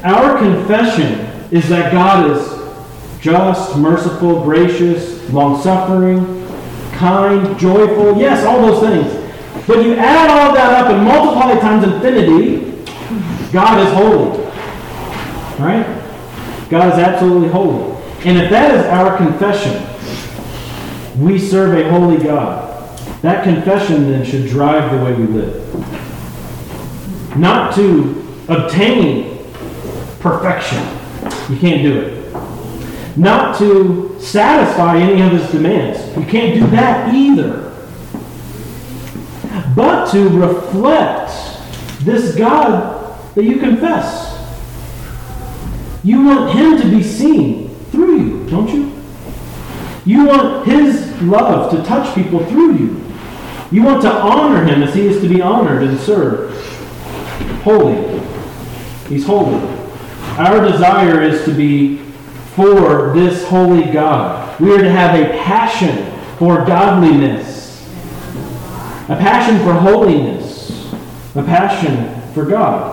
Our 0.04 0.38
confession 0.38 1.22
is 1.50 1.70
that 1.70 1.94
God 1.94 2.30
is 2.32 3.22
just, 3.22 3.78
merciful, 3.78 4.44
gracious, 4.44 5.30
long-suffering, 5.30 6.46
kind, 6.92 7.58
joyful. 7.58 8.20
Yes, 8.20 8.46
all 8.46 8.62
those 8.62 8.82
things. 8.82 9.66
But 9.66 9.86
you 9.86 9.94
add 9.96 10.30
all 10.30 10.54
that 10.54 10.84
up 10.84 10.92
and 10.92 11.06
multiply 11.06 11.54
it 11.54 11.62
times 11.62 11.86
infinity, 11.86 12.84
God 13.54 13.88
is 13.88 13.94
holy. 13.94 14.43
Right? 15.60 15.86
God 16.70 16.94
is 16.94 17.00
absolutely 17.00 17.50
holy. 17.50 17.94
And 18.26 18.38
if 18.38 18.50
that 18.50 18.74
is 18.74 18.86
our 18.86 19.16
confession, 19.18 19.86
we 21.22 21.38
serve 21.38 21.78
a 21.78 21.90
holy 21.92 22.24
God. 22.24 22.72
That 23.22 23.44
confession 23.44 24.10
then 24.10 24.26
should 24.26 24.48
drive 24.50 24.92
the 24.92 25.04
way 25.04 25.14
we 25.14 25.26
live. 25.26 25.60
not 27.38 27.74
to 27.76 28.44
obtain 28.48 29.38
perfection. 30.20 30.84
You 31.50 31.58
can't 31.58 31.84
do 31.84 32.00
it. 32.00 33.18
Not 33.18 33.58
to 33.60 34.18
satisfy 34.20 34.98
any 34.98 35.22
of 35.22 35.32
his 35.32 35.50
demands. 35.52 36.00
You 36.18 36.26
can't 36.26 36.60
do 36.60 36.68
that 36.72 37.14
either. 37.14 37.72
But 39.76 40.12
to 40.12 40.30
reflect 40.30 41.32
this 42.02 42.36
God 42.36 43.16
that 43.36 43.44
you 43.44 43.58
confess. 43.60 44.23
You 46.04 46.26
want 46.26 46.52
him 46.52 46.78
to 46.82 46.90
be 46.90 47.02
seen 47.02 47.70
through 47.92 48.20
you, 48.20 48.50
don't 48.50 48.70
you? 48.70 48.92
You 50.06 50.26
want 50.28 50.68
his 50.68 51.22
love 51.22 51.72
to 51.72 51.84
touch 51.84 52.14
people 52.14 52.46
through 52.46 52.76
you. 52.76 53.04
You 53.72 53.84
want 53.84 54.02
to 54.02 54.12
honor 54.12 54.66
him 54.66 54.84
as 54.84 54.94
he 54.94 55.08
is 55.08 55.22
to 55.22 55.30
be 55.30 55.42
honored 55.42 55.84
and 55.84 56.00
served. 56.00 56.56
Holy. 57.64 58.20
He's 59.08 59.26
holy. 59.26 59.62
Our 60.38 60.70
desire 60.70 61.22
is 61.22 61.46
to 61.46 61.54
be 61.54 62.00
for 62.56 63.14
this 63.14 63.48
holy 63.48 63.92
God. 63.92 64.60
We 64.60 64.76
are 64.76 64.82
to 64.82 64.92
have 64.92 65.20
a 65.20 65.30
passion 65.40 66.12
for 66.38 66.66
godliness, 66.66 67.84
a 69.10 69.16
passion 69.16 69.58
for 69.60 69.74
holiness, 69.74 70.94
a 71.36 71.44
passion 71.44 72.22
for 72.34 72.46
God. 72.46 72.93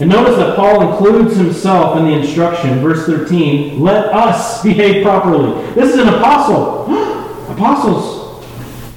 And 0.00 0.08
notice 0.08 0.36
that 0.36 0.56
Paul 0.56 0.90
includes 0.90 1.36
himself 1.36 1.98
in 1.98 2.06
the 2.06 2.12
instruction, 2.12 2.80
verse 2.80 3.04
13, 3.04 3.78
let 3.80 4.06
us 4.06 4.62
behave 4.64 5.02
properly. 5.04 5.62
This 5.74 5.92
is 5.92 6.00
an 6.00 6.08
apostle. 6.08 6.86
Apostles 7.52 8.44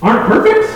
aren't 0.01 0.25
perfect? 0.27 0.69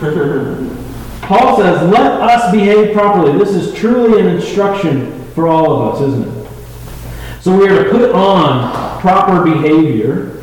Paul 1.22 1.58
says, 1.58 1.90
let 1.90 2.20
us 2.22 2.50
behave 2.52 2.94
properly. 2.94 3.38
This 3.38 3.50
is 3.50 3.74
truly 3.74 4.20
an 4.20 4.28
instruction 4.28 5.24
for 5.34 5.46
all 5.46 5.72
of 5.72 5.94
us, 5.94 6.00
isn't 6.08 6.28
it? 6.28 7.42
So 7.42 7.54
we 7.54 7.68
are 7.68 7.84
to 7.84 7.90
put 7.90 8.12
on 8.12 9.00
proper 9.00 9.44
behavior. 9.44 10.42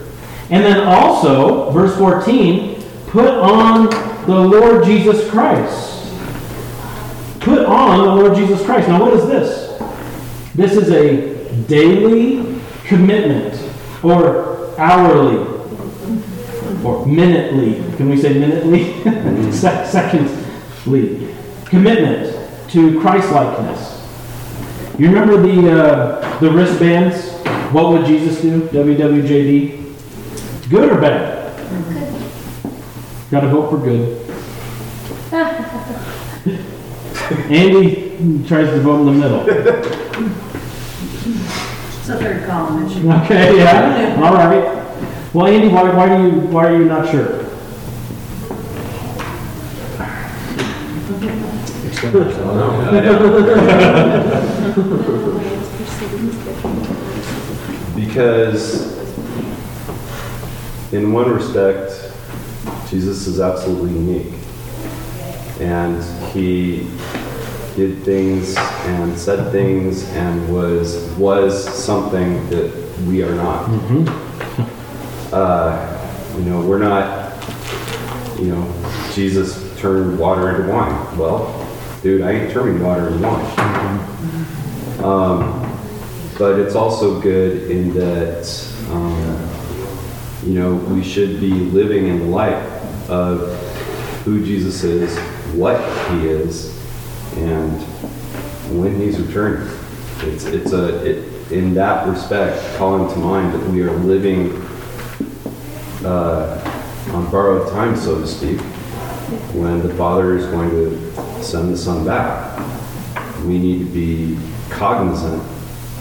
And 0.52 0.64
then 0.64 0.88
also, 0.88 1.72
verse 1.72 1.98
14, 1.98 2.84
put 3.08 3.30
on 3.30 3.90
the 4.28 4.40
Lord 4.40 4.86
Jesus 4.86 5.28
Christ. 5.32 5.91
Put 7.42 7.66
on 7.66 7.98
the 7.98 8.06
Lord 8.16 8.36
Jesus 8.36 8.64
Christ. 8.64 8.88
Now, 8.88 9.02
what 9.02 9.14
is 9.16 9.26
this? 9.28 9.72
This 10.54 10.74
is 10.74 10.92
a 10.92 11.34
daily 11.64 12.62
commitment, 12.86 13.56
or 14.04 14.80
hourly, 14.80 15.38
or 16.84 17.04
minutely. 17.08 17.82
Can 17.98 18.10
we 18.10 18.18
say 18.18 18.38
minutely? 18.38 19.02
Se- 19.52 19.88
Secondly. 19.90 21.34
Commitment 21.66 22.70
to 22.70 23.00
Christ-likeness. 23.02 23.98
You 25.00 25.08
remember 25.08 25.42
the, 25.42 25.72
uh, 25.82 26.40
the 26.40 26.52
wristbands? 26.52 27.32
What 27.74 27.90
would 27.90 28.06
Jesus 28.06 28.40
do? 28.42 28.62
WWJD? 28.68 30.70
Good 30.70 30.92
or 30.92 31.02
bad? 31.02 31.58
Good. 31.90 32.14
Got 33.32 33.42
to 33.42 33.48
vote 33.48 33.70
for 33.72 33.78
good. 33.80 34.20
Andy 37.50 38.48
tries 38.48 38.70
to 38.70 38.80
vote 38.82 39.00
in 39.02 39.06
the 39.06 39.12
middle. 39.14 39.44
It's 42.00 42.10
a 42.10 42.18
third 42.18 42.46
column 42.48 42.86
issue. 42.86 43.10
Okay, 43.12 43.58
yeah, 43.58 44.20
all 44.22 44.34
right. 44.34 45.34
Well, 45.34 45.48
Andy, 45.48 45.68
why, 45.70 45.90
why 45.96 46.08
do 46.18 46.24
you 46.24 46.32
why 46.48 46.66
are 46.68 46.76
you 46.78 46.86
not 46.86 47.10
sure? 47.10 47.40
Because, 57.96 58.98
in 60.92 61.14
one 61.14 61.30
respect, 61.32 62.12
Jesus 62.90 63.28
is 63.28 63.40
absolutely 63.40 63.92
unique. 63.94 64.34
And 65.60 66.04
he 66.34 66.88
did 67.76 68.04
things 68.04 68.56
and 68.58 69.18
said 69.18 69.52
things 69.52 70.08
and 70.10 70.54
was 70.54 71.10
was 71.18 71.68
something 71.84 72.50
that 72.50 72.72
we 73.08 73.24
are 73.24 73.36
not. 73.36 73.70
Uh, 75.32 76.36
you 76.38 76.44
know, 76.44 76.60
we're 76.60 76.78
not. 76.78 77.32
You 78.38 78.48
know, 78.48 79.12
Jesus 79.14 79.80
turned 79.80 80.20
water 80.20 80.50
into 80.50 80.70
wine. 80.70 81.18
Well, 81.18 81.70
dude, 82.04 82.22
I 82.22 82.32
ain't 82.32 82.52
turning 82.52 82.84
water 82.84 83.08
into 83.08 83.20
wine. 83.20 85.04
Um, 85.04 85.62
but 86.38 86.60
it's 86.60 86.76
also 86.76 87.22
good 87.22 87.72
in 87.72 87.94
that, 87.94 88.46
um, 88.90 89.50
you 90.44 90.60
know, 90.60 90.76
we 90.76 91.02
should 91.02 91.40
be 91.40 91.52
living 91.52 92.08
in 92.08 92.20
the 92.20 92.26
light 92.26 92.62
of 93.08 93.58
who 94.26 94.44
Jesus 94.46 94.84
is, 94.84 95.18
what 95.56 95.80
he 96.10 96.28
is, 96.28 96.81
and 97.38 97.82
when 98.80 99.00
he's 99.00 99.20
returning. 99.20 99.68
It's, 100.20 100.46
it's 100.46 100.74
a, 100.74 101.04
it, 101.06 101.52
in 101.52 101.74
that 101.74 102.08
respect, 102.08 102.64
calling 102.78 103.12
to 103.14 103.20
mind 103.20 103.54
that 103.54 103.70
we 103.70 103.82
are 103.82 103.92
living 103.92 104.54
uh, 106.06 106.58
on 107.12 107.30
borrowed 107.30 107.72
time, 107.72 107.96
so 107.96 108.20
to 108.20 108.28
speak, 108.28 108.60
when 109.54 109.86
the 109.86 109.94
Father 109.96 110.38
is 110.38 110.46
going 110.48 110.70
to 110.70 111.44
send 111.44 111.74
the 111.74 111.78
Son 111.78 112.06
back. 112.06 112.58
We 113.46 113.58
need 113.58 113.80
to 113.80 113.86
be 113.86 114.38
cognizant 114.70 115.44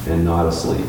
and 0.07 0.25
not 0.25 0.47
asleep. 0.47 0.85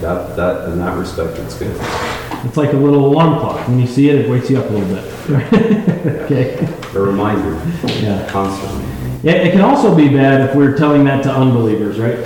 That, 0.00 0.36
that, 0.36 0.68
in 0.70 0.78
that 0.78 0.96
respect, 0.96 1.38
it's 1.38 1.58
good. 1.58 2.19
It's 2.44 2.56
like 2.56 2.72
a 2.72 2.76
little 2.76 3.04
alarm 3.06 3.38
clock. 3.40 3.68
When 3.68 3.78
you 3.78 3.86
see 3.86 4.08
it, 4.08 4.16
it 4.20 4.30
wakes 4.30 4.48
you 4.50 4.58
up 4.58 4.68
a 4.70 4.72
little 4.72 4.88
bit. 4.94 5.04
okay. 6.22 6.68
A 6.94 7.00
reminder, 7.00 7.60
Yeah. 8.00 8.26
constantly. 8.30 8.84
Yeah, 9.22 9.32
it 9.34 9.52
can 9.52 9.60
also 9.60 9.94
be 9.94 10.08
bad 10.08 10.48
if 10.48 10.56
we're 10.56 10.76
telling 10.76 11.04
that 11.04 11.22
to 11.24 11.30
unbelievers, 11.30 11.98
right? 11.98 12.18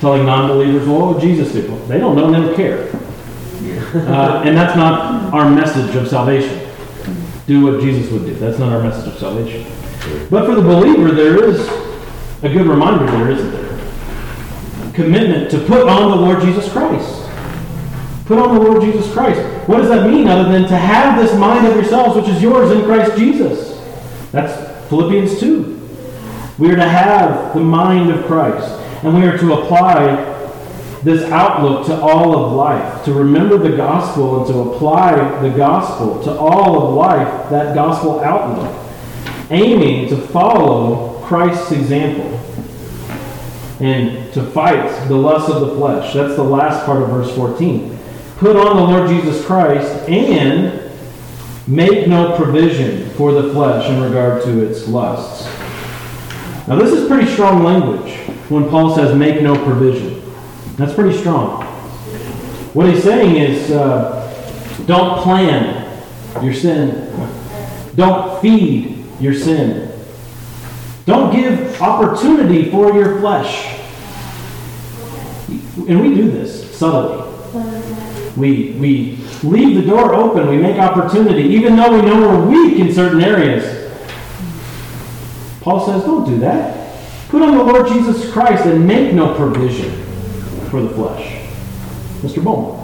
Telling 0.00 0.26
non-believers, 0.26 0.86
well, 0.88 1.00
what 1.00 1.14
would 1.14 1.22
Jesus 1.22 1.52
do? 1.52 1.66
Well, 1.70 1.78
They 1.86 1.98
don't 1.98 2.16
know, 2.16 2.26
and 2.26 2.34
they 2.34 2.40
don't 2.40 2.56
care. 2.56 2.88
Uh, 3.94 4.42
and 4.44 4.56
that's 4.56 4.74
not 4.74 5.32
our 5.32 5.48
message 5.48 5.94
of 5.94 6.08
salvation. 6.08 6.68
Do 7.46 7.62
what 7.64 7.80
Jesus 7.80 8.10
would 8.10 8.24
do. 8.24 8.34
That's 8.34 8.58
not 8.58 8.72
our 8.72 8.82
message 8.82 9.12
of 9.12 9.18
salvation. 9.18 9.64
But 10.30 10.46
for 10.46 10.54
the 10.56 10.62
believer, 10.62 11.12
there 11.12 11.44
is 11.44 11.60
a 12.42 12.48
good 12.48 12.66
reminder 12.66 13.06
there, 13.06 13.30
isn't 13.30 13.50
there? 13.52 14.92
Commitment 14.94 15.50
to 15.52 15.58
put 15.66 15.88
on 15.88 16.10
the 16.10 16.16
Lord 16.16 16.40
Jesus 16.42 16.70
Christ. 16.72 17.28
Put 18.32 18.48
on 18.48 18.54
the 18.54 18.62
Lord 18.62 18.80
Jesus 18.80 19.12
Christ. 19.12 19.38
What 19.68 19.76
does 19.76 19.90
that 19.90 20.08
mean 20.08 20.26
other 20.26 20.50
than 20.50 20.62
to 20.62 20.74
have 20.74 21.20
this 21.20 21.38
mind 21.38 21.66
of 21.66 21.74
yourselves, 21.74 22.16
which 22.16 22.34
is 22.34 22.40
yours 22.40 22.70
in 22.70 22.82
Christ 22.86 23.14
Jesus? 23.18 23.78
That's 24.30 24.88
Philippians 24.88 25.38
2. 25.38 25.90
We 26.56 26.70
are 26.70 26.76
to 26.76 26.88
have 26.88 27.52
the 27.52 27.60
mind 27.60 28.10
of 28.10 28.24
Christ, 28.24 28.66
and 29.04 29.14
we 29.14 29.26
are 29.26 29.36
to 29.36 29.52
apply 29.52 30.14
this 31.02 31.30
outlook 31.30 31.84
to 31.88 32.00
all 32.00 32.42
of 32.42 32.52
life, 32.52 33.04
to 33.04 33.12
remember 33.12 33.58
the 33.58 33.76
gospel 33.76 34.38
and 34.38 34.46
to 34.46 34.60
apply 34.60 35.42
the 35.42 35.50
gospel 35.50 36.22
to 36.22 36.32
all 36.32 36.88
of 36.88 36.94
life, 36.94 37.50
that 37.50 37.74
gospel 37.74 38.20
outlook, 38.20 38.74
aiming 39.50 40.08
to 40.08 40.16
follow 40.16 41.20
Christ's 41.24 41.72
example 41.72 42.30
and 43.78 44.32
to 44.32 44.42
fight 44.52 45.06
the 45.08 45.16
lust 45.16 45.50
of 45.50 45.60
the 45.60 45.74
flesh. 45.74 46.14
That's 46.14 46.36
the 46.36 46.42
last 46.42 46.86
part 46.86 47.02
of 47.02 47.10
verse 47.10 47.36
14. 47.36 47.91
Put 48.42 48.56
on 48.56 48.74
the 48.74 48.82
Lord 48.82 49.08
Jesus 49.08 49.46
Christ 49.46 50.08
and 50.08 50.90
make 51.68 52.08
no 52.08 52.36
provision 52.36 53.08
for 53.10 53.30
the 53.30 53.52
flesh 53.52 53.88
in 53.88 54.02
regard 54.02 54.42
to 54.42 54.68
its 54.68 54.88
lusts. 54.88 55.46
Now, 56.66 56.74
this 56.74 56.90
is 56.90 57.06
pretty 57.06 57.30
strong 57.30 57.62
language 57.62 58.16
when 58.50 58.68
Paul 58.68 58.96
says 58.96 59.16
make 59.16 59.40
no 59.40 59.54
provision. 59.64 60.20
That's 60.74 60.92
pretty 60.92 61.16
strong. 61.16 61.62
What 62.74 62.92
he's 62.92 63.04
saying 63.04 63.36
is 63.36 63.70
uh, 63.70 64.84
don't 64.86 65.22
plan 65.22 66.02
your 66.42 66.52
sin, 66.52 67.14
don't 67.94 68.42
feed 68.42 69.04
your 69.20 69.34
sin, 69.34 69.96
don't 71.06 71.32
give 71.32 71.80
opportunity 71.80 72.72
for 72.72 72.92
your 72.92 73.20
flesh. 73.20 73.78
And 75.88 76.00
we 76.00 76.12
do 76.16 76.28
this 76.28 76.76
subtly. 76.76 77.21
We, 78.36 78.72
we 78.72 79.18
leave 79.42 79.76
the 79.76 79.82
door 79.82 80.14
open, 80.14 80.48
we 80.48 80.56
make 80.56 80.78
opportunity, 80.78 81.42
even 81.42 81.76
though 81.76 81.92
we 81.92 82.02
know 82.02 82.20
we're 82.20 82.46
weak 82.48 82.78
in 82.78 82.92
certain 82.92 83.20
areas. 83.20 83.90
Paul 85.60 85.86
says, 85.86 86.02
don't 86.02 86.24
do 86.24 86.38
that. 86.40 86.82
Put 87.28 87.42
on 87.42 87.56
the 87.56 87.62
Lord 87.62 87.88
Jesus 87.88 88.30
Christ 88.32 88.66
and 88.66 88.86
make 88.86 89.14
no 89.14 89.34
provision 89.34 89.92
for 90.70 90.82
the 90.82 90.90
flesh. 90.90 91.46
Mr. 92.20 92.42
Bowman. 92.42 92.82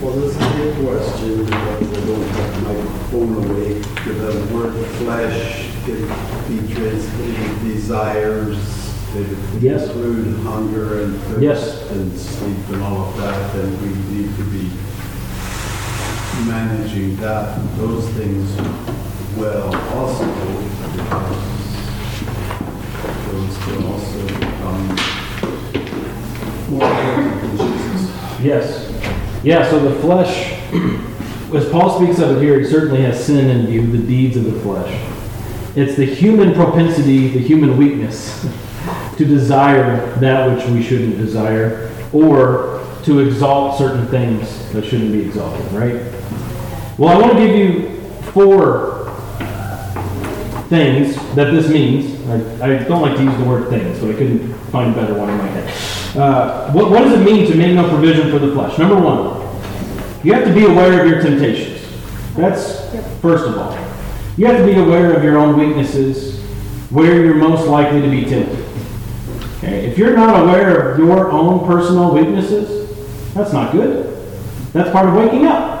Well, 0.00 0.12
this 0.12 0.34
is 0.34 0.36
a 0.36 0.82
question 0.82 1.52
I 1.52 1.80
don't 1.80 2.22
have 2.28 2.62
my 2.62 3.08
phone 3.10 3.44
away. 3.44 3.74
The 3.74 4.54
word 4.54 4.86
flesh 4.96 5.70
can 5.84 6.66
be 6.66 6.74
translated 6.74 7.62
desires. 7.62 8.83
They 9.14 9.24
Yes. 9.60 9.84
include 9.86 10.38
hunger 10.44 11.02
and 11.02 11.16
thirst 11.22 11.40
Yes. 11.40 11.78
and 11.92 12.18
sleep 12.18 12.56
and 12.72 12.82
all 12.82 13.08
of 13.10 13.16
that. 13.18 13.54
And 13.54 13.80
we 13.80 13.88
need 14.12 14.36
to 14.36 14.42
be 14.44 14.68
managing 16.48 17.16
that, 17.20 17.58
those 17.78 18.08
things 18.08 18.50
well 19.38 19.72
also 19.96 20.24
because 20.24 21.42
those 23.30 23.56
can 23.64 23.84
also 23.86 24.26
become 24.40 24.96
more 26.70 26.90
important 26.90 27.40
than 27.40 27.68
Jesus. 27.68 28.10
Yes. 28.42 28.90
Yeah, 29.44 29.70
so 29.70 29.78
the 29.78 29.94
flesh, 30.00 30.54
as 31.54 31.68
Paul 31.68 32.00
speaks 32.00 32.18
of 32.18 32.36
it 32.36 32.42
here, 32.42 32.58
he 32.58 32.64
certainly 32.66 33.02
has 33.02 33.22
sin 33.24 33.48
in 33.48 33.66
view, 33.66 33.86
the 33.86 33.98
deeds 33.98 34.36
of 34.36 34.44
the 34.44 34.58
flesh. 34.60 34.92
It's 35.76 35.94
the 35.96 36.04
human 36.06 36.52
propensity, 36.54 37.28
the 37.28 37.38
human 37.40 37.76
weakness 37.76 38.44
to 39.16 39.24
desire 39.24 40.14
that 40.16 40.50
which 40.50 40.66
we 40.66 40.82
shouldn't 40.82 41.18
desire 41.18 41.90
or 42.12 42.84
to 43.04 43.20
exalt 43.20 43.78
certain 43.78 44.06
things 44.08 44.72
that 44.72 44.84
shouldn't 44.84 45.12
be 45.12 45.20
exalted, 45.20 45.70
right? 45.72 45.94
Well, 46.98 47.10
I 47.10 47.20
want 47.20 47.32
to 47.34 47.46
give 47.46 47.56
you 47.56 48.00
four 48.32 49.04
things 50.68 51.16
that 51.34 51.50
this 51.50 51.68
means. 51.68 52.26
I, 52.28 52.64
I 52.64 52.84
don't 52.84 53.02
like 53.02 53.16
to 53.16 53.22
use 53.24 53.36
the 53.36 53.44
word 53.44 53.68
things, 53.68 53.98
but 53.98 54.10
I 54.10 54.12
couldn't 54.14 54.54
find 54.70 54.92
a 54.92 54.94
better 54.94 55.14
one 55.14 55.28
in 55.28 55.38
my 55.38 55.46
head. 55.46 56.16
Uh, 56.16 56.72
what, 56.72 56.90
what 56.90 57.00
does 57.00 57.20
it 57.20 57.24
mean 57.24 57.50
to 57.50 57.56
make 57.56 57.74
no 57.74 57.88
provision 57.88 58.30
for 58.30 58.38
the 58.38 58.52
flesh? 58.52 58.78
Number 58.78 58.96
one, 59.00 59.42
you 60.24 60.32
have 60.32 60.44
to 60.44 60.54
be 60.54 60.64
aware 60.64 61.02
of 61.02 61.08
your 61.10 61.20
temptations. 61.20 61.82
That's 62.34 62.90
first 63.20 63.44
of 63.46 63.58
all. 63.58 63.72
You 64.36 64.46
have 64.46 64.58
to 64.58 64.64
be 64.64 64.78
aware 64.78 65.12
of 65.12 65.22
your 65.22 65.38
own 65.38 65.58
weaknesses, 65.58 66.40
where 66.90 67.24
you're 67.24 67.34
most 67.34 67.68
likely 67.68 68.00
to 68.00 68.10
be 68.10 68.24
tempted. 68.24 68.63
Okay? 69.64 69.86
If 69.86 69.96
you're 69.96 70.14
not 70.14 70.42
aware 70.42 70.92
of 70.92 70.98
your 70.98 71.30
own 71.30 71.66
personal 71.66 72.12
weaknesses, 72.12 73.32
that's 73.32 73.52
not 73.52 73.72
good. 73.72 74.10
That's 74.72 74.90
part 74.90 75.08
of 75.08 75.14
waking 75.14 75.46
up. 75.46 75.72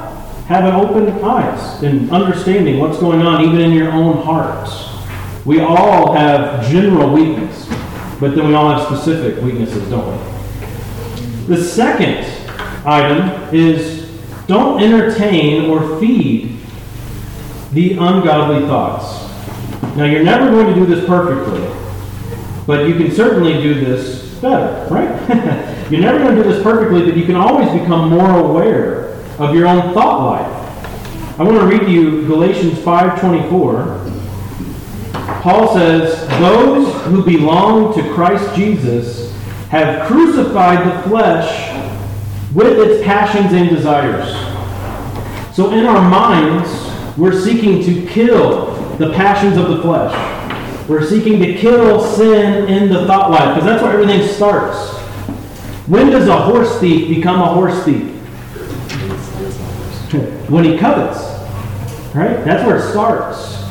Having 0.46 0.74
open 0.74 1.24
eyes 1.24 1.82
and 1.82 2.10
understanding 2.10 2.78
what's 2.78 2.98
going 2.98 3.22
on 3.22 3.42
even 3.44 3.60
in 3.60 3.72
your 3.72 3.90
own 3.92 4.22
hearts. 4.22 4.90
We 5.46 5.60
all 5.60 6.12
have 6.14 6.66
general 6.70 7.12
weakness, 7.12 7.66
but 8.20 8.34
then 8.34 8.48
we 8.48 8.54
all 8.54 8.70
have 8.74 8.86
specific 8.86 9.42
weaknesses, 9.42 9.88
don't 9.88 10.10
we? 10.10 11.54
The 11.54 11.62
second 11.62 12.26
item 12.86 13.54
is 13.54 14.10
don't 14.46 14.82
entertain 14.82 15.70
or 15.70 15.98
feed 15.98 16.58
the 17.72 17.92
ungodly 17.92 18.66
thoughts. 18.66 19.22
Now, 19.96 20.04
you're 20.04 20.24
never 20.24 20.50
going 20.50 20.66
to 20.66 20.74
do 20.74 20.86
this 20.86 21.06
perfectly, 21.06 21.62
but 22.66 22.88
you 22.88 22.94
can 22.94 23.10
certainly 23.10 23.54
do 23.62 23.74
this 23.74 24.34
better, 24.40 24.86
right? 24.92 25.08
you're 25.90 26.00
never 26.00 26.18
going 26.18 26.36
to 26.36 26.42
do 26.42 26.48
this 26.48 26.62
perfectly, 26.62 27.04
but 27.04 27.16
you 27.16 27.24
can 27.24 27.36
always 27.36 27.70
become 27.78 28.10
more 28.10 28.38
aware 28.38 29.14
of 29.38 29.54
your 29.54 29.66
own 29.66 29.92
thought 29.92 30.24
life. 30.24 30.64
I 31.38 31.42
want 31.42 31.58
to 31.58 31.66
read 31.66 31.80
to 31.80 31.90
you 31.90 32.26
Galatians 32.26 32.78
5:24. 32.78 34.00
Paul 35.42 35.74
says, 35.74 36.28
"Those 36.38 36.94
who 37.06 37.22
belong 37.24 37.92
to 37.94 38.02
Christ 38.14 38.54
Jesus 38.54 39.34
have 39.70 40.06
crucified 40.06 40.86
the 40.86 41.08
flesh 41.08 41.72
with 42.54 42.78
its 42.78 43.04
passions 43.04 43.52
and 43.52 43.68
desires." 43.68 44.32
So 45.52 45.70
in 45.72 45.86
our 45.86 46.08
minds, 46.08 46.70
we're 47.16 47.38
seeking 47.38 47.82
to 47.84 48.06
kill 48.06 48.72
the 48.98 49.12
passions 49.12 49.56
of 49.56 49.68
the 49.68 49.82
flesh. 49.82 50.33
We're 50.88 51.06
seeking 51.06 51.40
to 51.40 51.54
kill 51.54 52.04
sin 52.04 52.68
in 52.68 52.90
the 52.90 53.06
thought 53.06 53.30
life 53.30 53.54
because 53.54 53.64
that's 53.64 53.82
where 53.82 53.92
everything 53.92 54.26
starts. 54.28 54.92
When 55.88 56.10
does 56.10 56.28
a 56.28 56.36
horse 56.36 56.78
thief 56.80 57.08
become 57.14 57.40
a 57.40 57.54
horse 57.54 57.84
thief? 57.84 58.14
when 60.48 60.64
he 60.64 60.78
covets. 60.78 61.18
Right? 62.14 62.44
That's 62.44 62.64
where 62.66 62.76
it 62.76 62.90
starts. 62.90 63.62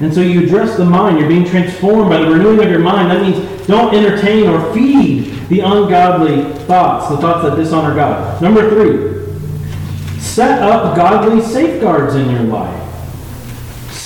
And 0.00 0.12
so 0.12 0.20
you 0.20 0.44
address 0.44 0.76
the 0.76 0.84
mind. 0.84 1.18
You're 1.18 1.28
being 1.28 1.46
transformed 1.46 2.10
by 2.10 2.18
the 2.18 2.30
renewing 2.30 2.62
of 2.62 2.70
your 2.70 2.80
mind. 2.80 3.10
That 3.10 3.22
means 3.22 3.66
don't 3.66 3.94
entertain 3.94 4.48
or 4.48 4.74
feed 4.74 5.32
the 5.48 5.60
ungodly 5.60 6.52
thoughts, 6.64 7.08
the 7.08 7.16
thoughts 7.18 7.48
that 7.48 7.56
dishonor 7.56 7.94
God. 7.94 8.42
Number 8.42 8.68
three, 8.68 10.20
set 10.20 10.60
up 10.62 10.96
godly 10.96 11.40
safeguards 11.40 12.14
in 12.14 12.28
your 12.30 12.42
life. 12.42 12.85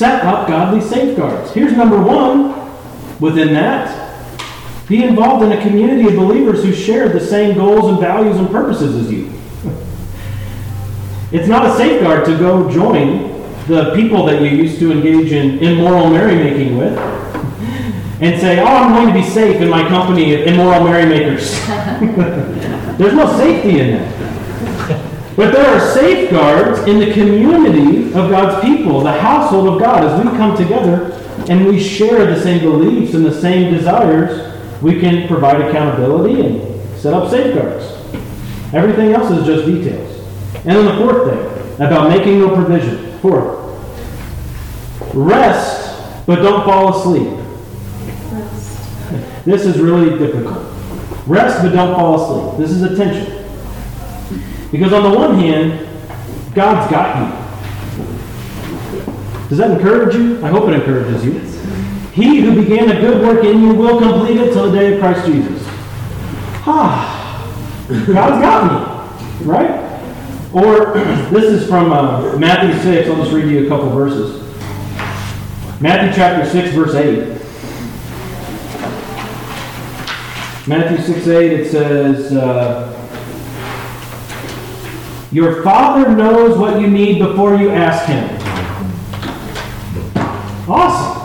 Set 0.01 0.25
up 0.25 0.49
godly 0.49 0.81
safeguards. 0.81 1.53
Here's 1.53 1.75
number 1.75 2.03
one 2.03 2.55
within 3.21 3.53
that. 3.53 4.39
Be 4.89 5.05
involved 5.05 5.45
in 5.45 5.53
a 5.53 5.61
community 5.61 6.09
of 6.09 6.15
believers 6.15 6.65
who 6.65 6.73
share 6.73 7.11
the 7.11 7.21
same 7.21 7.55
goals 7.55 7.91
and 7.91 8.01
values 8.01 8.39
and 8.39 8.49
purposes 8.49 8.97
as 8.97 9.13
you. 9.13 9.31
It's 11.33 11.49
not 11.49 11.67
a 11.67 11.77
safeguard 11.77 12.25
to 12.25 12.39
go 12.39 12.71
join 12.71 13.45
the 13.67 13.95
people 13.95 14.25
that 14.25 14.41
you 14.41 14.49
used 14.49 14.79
to 14.79 14.91
engage 14.91 15.33
in 15.33 15.59
immoral 15.59 16.07
merrymaking 16.07 16.79
with 16.79 16.97
and 18.23 18.41
say, 18.41 18.59
oh, 18.59 18.65
I'm 18.65 18.95
going 18.95 19.09
to 19.09 19.13
be 19.13 19.29
safe 19.29 19.61
in 19.61 19.69
my 19.69 19.87
company 19.87 20.33
of 20.33 20.47
immoral 20.47 20.83
merrymakers. 20.83 21.51
There's 22.97 23.13
no 23.13 23.37
safety 23.37 23.81
in 23.81 23.91
that. 23.99 24.30
But 25.41 25.53
there 25.55 25.75
are 25.75 25.81
safeguards 25.95 26.81
in 26.81 26.99
the 26.99 27.15
community 27.15 28.09
of 28.13 28.29
God's 28.29 28.63
people, 28.63 29.01
the 29.01 29.19
household 29.23 29.69
of 29.69 29.81
God, 29.81 30.05
as 30.05 30.23
we 30.23 30.31
come 30.37 30.55
together 30.55 31.13
and 31.49 31.65
we 31.65 31.83
share 31.83 32.27
the 32.27 32.39
same 32.39 32.61
beliefs 32.61 33.15
and 33.15 33.25
the 33.25 33.33
same 33.33 33.73
desires, 33.73 34.55
we 34.83 35.01
can 35.01 35.27
provide 35.29 35.63
accountability 35.63 36.43
and 36.43 37.01
set 37.01 37.15
up 37.15 37.31
safeguards. 37.31 37.87
Everything 38.75 39.15
else 39.15 39.31
is 39.31 39.47
just 39.47 39.65
details. 39.65 40.19
And 40.67 40.77
then 40.77 40.85
the 40.85 40.97
fourth 40.99 41.31
thing 41.31 41.87
about 41.87 42.11
making 42.11 42.39
no 42.41 42.55
provision. 42.55 43.19
Fourth, 43.21 43.57
rest, 45.15 46.27
but 46.27 46.43
don't 46.43 46.67
fall 46.67 47.01
asleep. 47.01 47.35
This 49.47 49.65
is 49.65 49.79
really 49.79 50.19
difficult. 50.19 50.67
Rest, 51.27 51.63
but 51.63 51.73
don't 51.73 51.95
fall 51.95 52.23
asleep. 52.23 52.59
This 52.59 52.77
is 52.77 52.83
a 52.83 52.95
tension. 52.95 53.40
Because 54.71 54.93
on 54.93 55.11
the 55.11 55.19
one 55.19 55.39
hand, 55.39 55.87
God's 56.55 56.91
got 56.91 57.17
you. 57.19 57.41
Does 59.49 59.59
that 59.59 59.73
encourage 59.73 60.15
you? 60.15 60.45
I 60.45 60.49
hope 60.49 60.69
it 60.69 60.75
encourages 60.75 61.25
you. 61.25 61.41
He 62.13 62.41
who 62.41 62.55
began 62.55 62.91
a 62.91 63.01
good 63.01 63.21
work 63.23 63.45
in 63.45 63.63
you 63.63 63.75
will 63.75 63.99
complete 63.99 64.37
it 64.37 64.53
till 64.53 64.71
the 64.71 64.79
day 64.79 64.95
of 64.95 65.01
Christ 65.01 65.27
Jesus. 65.27 65.63
Ah, 66.67 67.87
God's 67.89 68.41
got 68.41 69.41
me, 69.41 69.47
right? 69.47 69.81
Or 70.53 70.95
this 71.31 71.45
is 71.45 71.69
from 71.69 71.93
uh, 71.93 72.37
Matthew 72.37 72.81
6. 72.81 73.09
I'll 73.09 73.17
just 73.17 73.33
read 73.33 73.47
you 73.47 73.67
a 73.67 73.69
couple 73.69 73.91
verses. 73.91 74.41
Matthew 75.81 76.15
chapter 76.15 76.49
6, 76.49 76.75
verse 76.75 76.95
8. 76.95 77.39
Matthew 80.69 81.15
6, 81.15 81.27
8, 81.27 81.53
it 81.53 81.71
says, 81.71 82.33
uh, 82.33 83.00
Your 85.33 85.63
Father 85.63 86.11
knows 86.17 86.59
what 86.59 86.81
you 86.81 86.89
need 86.89 87.21
before 87.21 87.55
you 87.55 87.71
ask 87.71 88.07
Him. 88.07 88.37
Awesome. 90.69 91.21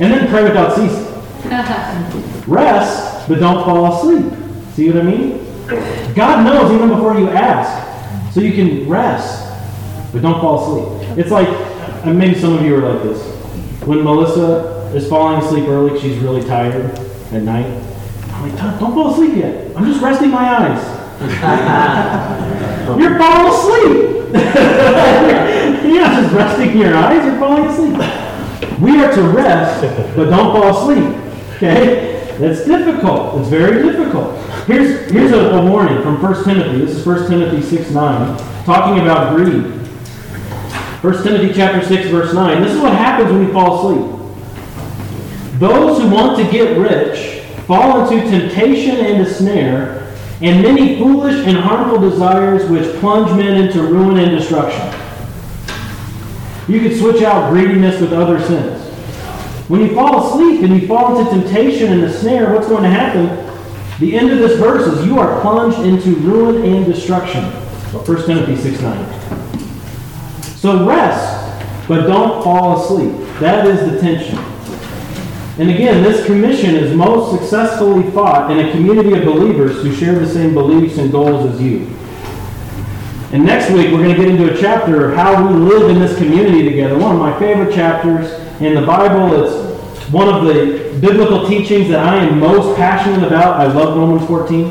And 0.00 0.12
then 0.12 0.28
pray 0.28 0.44
without 0.44 0.74
ceasing. 0.76 1.06
Rest, 2.46 3.28
but 3.28 3.40
don't 3.40 3.64
fall 3.64 3.98
asleep. 3.98 4.32
See 4.74 4.90
what 4.90 5.00
I 5.00 5.02
mean? 5.02 5.44
God 6.14 6.44
knows 6.44 6.72
even 6.72 6.88
before 6.88 7.18
you 7.18 7.28
ask. 7.28 8.32
So 8.32 8.40
you 8.40 8.52
can 8.52 8.88
rest, 8.88 9.44
but 10.12 10.22
don't 10.22 10.40
fall 10.40 10.62
asleep. 10.62 11.18
It's 11.18 11.30
like, 11.30 11.48
and 12.06 12.18
maybe 12.18 12.38
some 12.38 12.56
of 12.56 12.64
you 12.64 12.76
are 12.76 12.92
like 12.92 13.02
this. 13.02 13.22
When 13.84 14.02
Melissa 14.04 14.90
is 14.94 15.08
falling 15.08 15.42
asleep 15.42 15.68
early, 15.68 15.98
she's 16.00 16.16
really 16.18 16.42
tired 16.42 16.84
at 17.32 17.42
night. 17.42 17.66
I'm 18.32 18.48
like, 18.48 18.58
don't, 18.58 18.78
don't 18.78 18.94
fall 18.94 19.12
asleep 19.12 19.34
yet. 19.34 19.76
I'm 19.76 19.84
just 19.84 20.00
resting 20.00 20.30
my 20.30 20.48
eyes. 20.48 20.97
you're 22.98 23.18
falling 23.18 23.52
asleep. 23.52 24.18
you're 25.84 26.00
not 26.00 26.22
just 26.22 26.32
resting 26.32 26.78
your 26.78 26.94
eyes, 26.94 27.24
you're 27.24 27.38
falling 27.40 27.66
asleep. 27.66 27.98
We 28.80 29.02
are 29.02 29.12
to 29.12 29.22
rest, 29.22 29.82
but 30.14 30.30
don't 30.30 30.52
fall 30.52 30.76
asleep. 30.76 31.12
Okay? 31.56 32.36
That's 32.38 32.64
difficult. 32.64 33.40
It's 33.40 33.48
very 33.48 33.82
difficult. 33.82 34.36
Here's, 34.66 35.10
here's 35.10 35.32
a, 35.32 35.56
a 35.56 35.68
warning 35.68 36.00
from 36.02 36.22
1 36.22 36.44
Timothy. 36.44 36.84
This 36.84 36.96
is 36.98 37.04
1 37.04 37.28
Timothy 37.28 37.62
6 37.62 37.90
9, 37.90 38.38
talking 38.64 39.02
about 39.02 39.34
greed. 39.34 39.64
1 41.02 41.22
Timothy 41.24 41.52
chapter 41.52 41.84
6, 41.84 42.10
verse 42.10 42.32
9. 42.32 42.62
This 42.62 42.74
is 42.74 42.80
what 42.80 42.92
happens 42.92 43.32
when 43.32 43.44
you 43.44 43.52
fall 43.52 43.90
asleep. 43.90 44.18
Those 45.58 46.00
who 46.00 46.08
want 46.10 46.36
to 46.38 46.48
get 46.52 46.78
rich 46.78 47.40
fall 47.66 48.08
into 48.08 48.30
temptation 48.30 48.96
and 49.04 49.26
a 49.26 49.34
snare 49.34 50.07
and 50.40 50.62
many 50.62 50.98
foolish 50.98 51.46
and 51.46 51.56
harmful 51.56 51.98
desires 51.98 52.70
which 52.70 52.98
plunge 53.00 53.30
men 53.36 53.60
into 53.60 53.82
ruin 53.82 54.18
and 54.18 54.30
destruction. 54.30 54.86
You 56.68 56.80
could 56.80 56.98
switch 56.98 57.22
out 57.22 57.50
greediness 57.50 58.00
with 58.00 58.12
other 58.12 58.40
sins. 58.40 58.84
When 59.68 59.80
you 59.80 59.94
fall 59.94 60.28
asleep 60.28 60.62
and 60.62 60.80
you 60.80 60.86
fall 60.86 61.18
into 61.18 61.30
temptation 61.30 61.92
and 61.92 62.02
the 62.02 62.12
snare, 62.12 62.54
what's 62.54 62.68
going 62.68 62.84
to 62.84 62.90
happen? 62.90 63.26
The 63.98 64.16
end 64.16 64.30
of 64.30 64.38
this 64.38 64.58
verse 64.58 64.86
is 64.86 65.04
you 65.06 65.18
are 65.18 65.40
plunged 65.40 65.80
into 65.80 66.14
ruin 66.20 66.62
and 66.64 66.86
destruction. 66.86 67.42
Well, 67.92 68.04
1 68.04 68.26
Timothy 68.26 68.56
6 68.56 68.80
9. 68.80 69.58
So 70.56 70.86
rest, 70.86 71.88
but 71.88 72.06
don't 72.06 72.44
fall 72.44 72.84
asleep. 72.84 73.12
That 73.40 73.66
is 73.66 73.90
the 73.90 74.00
tension. 74.00 74.38
And 75.58 75.70
again, 75.70 76.04
this 76.04 76.24
commission 76.24 76.76
is 76.76 76.94
most 76.94 77.40
successfully 77.40 78.08
fought 78.12 78.50
in 78.52 78.64
a 78.64 78.70
community 78.70 79.12
of 79.14 79.24
believers 79.24 79.82
who 79.82 79.92
share 79.92 80.16
the 80.16 80.28
same 80.28 80.54
beliefs 80.54 80.98
and 80.98 81.10
goals 81.10 81.52
as 81.52 81.60
you. 81.60 81.80
And 83.32 83.44
next 83.44 83.70
week, 83.72 83.92
we're 83.92 84.04
going 84.04 84.14
to 84.14 84.16
get 84.16 84.28
into 84.28 84.54
a 84.54 84.56
chapter 84.56 85.10
of 85.10 85.16
how 85.16 85.46
we 85.46 85.54
live 85.54 85.90
in 85.90 85.98
this 85.98 86.16
community 86.16 86.62
together. 86.62 86.96
One 86.96 87.16
of 87.16 87.20
my 87.20 87.36
favorite 87.40 87.74
chapters 87.74 88.30
in 88.60 88.74
the 88.74 88.86
Bible. 88.86 89.44
It's 89.44 90.08
one 90.10 90.28
of 90.32 90.44
the 90.44 90.96
biblical 91.00 91.48
teachings 91.48 91.88
that 91.88 92.06
I 92.06 92.24
am 92.24 92.38
most 92.38 92.76
passionate 92.76 93.26
about. 93.26 93.60
I 93.60 93.66
love 93.66 93.96
Romans 93.96 94.26
14. 94.28 94.66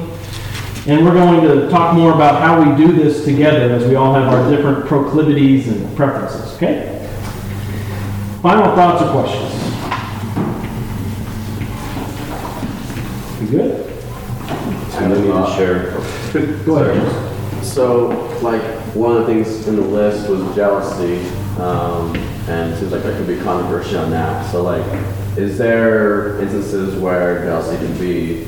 And 0.87 1.05
we're 1.05 1.13
going 1.13 1.41
to 1.41 1.69
talk 1.69 1.95
more 1.95 2.13
about 2.13 2.41
how 2.41 2.63
we 2.63 2.77
do 2.77 2.93
this 2.93 3.25
together 3.25 3.73
as 3.73 3.85
we 3.85 3.95
all 3.95 4.13
have 4.13 4.33
our 4.33 4.49
different 4.49 4.85
proclivities 4.85 5.67
and 5.67 5.95
preferences. 5.97 6.55
Okay? 6.55 6.93
Final 8.41 8.73
thoughts 8.73 9.03
or 9.03 9.11
questions? 9.11 9.66
You 13.47 13.57
good? 13.59 13.87
Then 14.91 15.09
you 15.11 15.33
need 15.33 15.45
to 15.45 15.53
share. 15.55 16.63
Go 16.65 16.77
ahead. 16.77 17.63
So, 17.63 18.07
like, 18.41 18.61
one 18.93 19.15
of 19.15 19.25
the 19.25 19.33
things 19.33 19.67
in 19.67 19.77
the 19.77 19.81
list 19.81 20.29
was 20.29 20.41
jealousy, 20.55 21.19
um, 21.61 22.13
and 22.49 22.73
it 22.73 22.77
seems 22.77 22.91
like 22.91 23.03
there 23.03 23.15
could 23.17 23.27
be 23.27 23.39
controversy 23.39 23.95
on 23.95 24.09
that. 24.11 24.51
So, 24.51 24.63
like, 24.63 24.83
is 25.37 25.57
there 25.57 26.39
instances 26.41 26.99
where 26.99 27.43
jealousy 27.45 27.77
can 27.77 27.97
be 27.97 28.47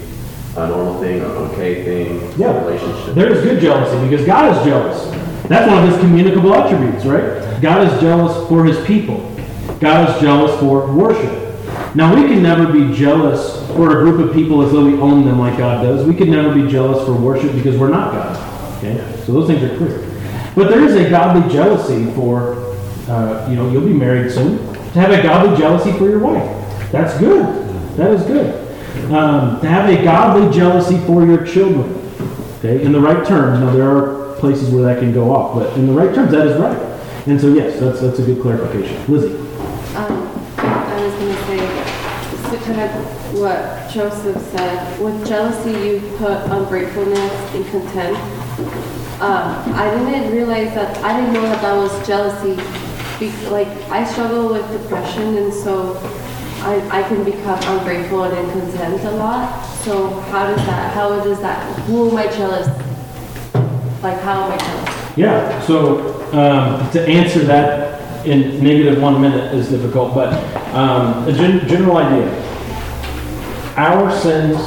a 0.58 0.68
normal 0.68 1.00
thing, 1.00 1.20
an 1.22 1.26
okay 1.32 1.84
thing, 1.86 2.34
Yeah. 2.38 2.52
a 2.52 2.66
relationship? 2.66 3.16
There 3.16 3.32
is 3.32 3.42
good 3.42 3.62
jealousy 3.62 4.10
because 4.10 4.26
God 4.26 4.58
is 4.58 4.64
jealous. 4.66 5.06
That's 5.48 5.70
one 5.70 5.84
of 5.84 5.90
his 5.90 5.98
communicable 6.00 6.54
attributes, 6.54 7.06
right? 7.06 7.62
God 7.62 7.88
is 7.92 8.02
jealous 8.02 8.48
for 8.50 8.66
his 8.66 8.84
people. 8.86 9.32
God 9.80 10.10
is 10.10 10.22
jealous 10.22 10.60
for 10.60 10.92
worship. 10.92 11.49
Now, 11.96 12.16
we 12.16 12.28
can 12.28 12.44
never 12.44 12.72
be 12.72 12.96
jealous 12.96 13.66
for 13.76 14.00
a 14.00 14.04
group 14.04 14.28
of 14.28 14.34
people 14.34 14.62
as 14.62 14.72
though 14.72 14.86
we 14.86 15.00
own 15.00 15.26
them 15.26 15.40
like 15.40 15.58
God 15.58 15.84
does. 15.84 16.06
We 16.06 16.16
can 16.16 16.30
never 16.30 16.54
be 16.54 16.70
jealous 16.70 17.04
for 17.06 17.14
worship 17.14 17.54
because 17.54 17.78
we're 17.78 17.90
not 17.90 18.14
God. 18.14 18.78
Okay? 18.78 18.98
So 19.26 19.34
those 19.34 19.48
things 19.48 19.64
are 19.64 19.76
clear. 19.78 20.06
But 20.56 20.70
there 20.70 20.84
is 20.84 20.96
a 20.96 21.10
godly 21.10 21.52
jealousy 21.52 22.12
for, 22.14 22.54
uh, 23.08 23.48
you 23.50 23.56
know, 23.56 23.70
you'll 23.72 23.86
be 23.86 23.94
married 23.94 24.32
soon. 24.32 24.58
To 24.94 25.00
have 25.00 25.12
a 25.12 25.22
godly 25.22 25.58
jealousy 25.58 25.92
for 25.98 26.10
your 26.10 26.20
wife. 26.20 26.92
That's 26.92 27.18
good. 27.20 27.46
That 27.98 28.12
is 28.12 28.24
good. 28.24 28.66
Um, 29.12 29.60
to 29.62 29.68
have 29.68 29.90
a 29.90 30.04
godly 30.04 30.52
jealousy 30.56 30.98
for 31.06 31.26
your 31.26 31.46
children. 31.46 31.96
Okay, 32.60 32.84
in 32.84 32.92
the 32.92 33.00
right 33.00 33.26
terms. 33.26 33.60
Now 33.60 33.72
there 33.72 33.90
are 33.90 34.36
places 34.36 34.70
where 34.70 34.84
that 34.84 35.00
can 35.00 35.14
go 35.14 35.34
off, 35.34 35.56
but 35.56 35.78
in 35.78 35.88
the 35.88 35.94
right 35.94 36.14
terms, 36.14 36.32
that 36.32 36.46
is 36.46 36.58
right. 36.60 36.78
And 37.28 37.40
so 37.40 37.54
yes, 37.54 37.80
that's 37.80 38.02
that's 38.02 38.20
a 38.20 38.24
good 38.24 38.42
clarification. 38.42 39.06
Lizzie. 39.12 39.36
Um, 39.96 40.28
I 40.58 41.02
was 41.04 41.14
gonna 41.14 41.46
say, 41.46 41.58
just 42.32 42.39
to 42.52 42.58
kind 42.66 42.82
of 42.82 43.40
what 43.40 43.90
Joseph 43.92 44.42
said, 44.52 45.00
with 45.02 45.28
jealousy, 45.28 45.72
you 45.72 46.00
put 46.18 46.38
ungratefulness 46.52 47.32
and 47.54 47.66
contempt. 47.68 48.20
Um, 49.22 49.74
I 49.76 49.90
didn't 49.94 50.32
realize 50.32 50.74
that, 50.76 50.98
I 51.04 51.20
didn't 51.20 51.34
know 51.34 51.42
that 51.44 51.62
that 51.62 51.76
was 51.76 52.08
jealousy. 52.08 52.56
Be- 53.20 53.50
Like, 53.50 53.68
I 53.90 54.04
struggle 54.06 54.50
with 54.54 54.70
depression 54.72 55.38
and 55.38 55.54
so 55.54 55.98
I, 56.62 57.02
I 57.02 57.04
can 57.04 57.24
become 57.24 57.60
ungrateful 57.78 58.24
and 58.24 58.50
in 58.52 59.08
a 59.08 59.12
lot. 59.12 59.64
So 59.84 60.10
how 60.32 60.48
does 60.48 60.66
that, 60.66 60.94
how 60.94 61.24
does 61.24 61.40
that, 61.42 61.80
who 61.82 62.10
am 62.10 62.18
I 62.18 62.28
jealous? 62.28 62.68
Like, 64.02 64.20
how 64.22 64.44
am 64.44 64.52
I 64.54 64.58
jealous? 64.58 65.18
Yeah. 65.18 65.62
So 65.62 66.24
um, 66.34 66.90
to 66.92 67.06
answer 67.08 67.40
that 67.40 68.26
in 68.26 68.62
negative 68.64 69.02
one 69.02 69.22
minute 69.22 69.54
is 69.54 69.70
difficult, 69.70 70.14
but 70.14 70.32
um, 70.74 71.28
a 71.28 71.32
gen- 71.32 71.68
general 71.68 71.98
idea. 71.98 72.28
Our 73.78 74.12
sins 74.20 74.58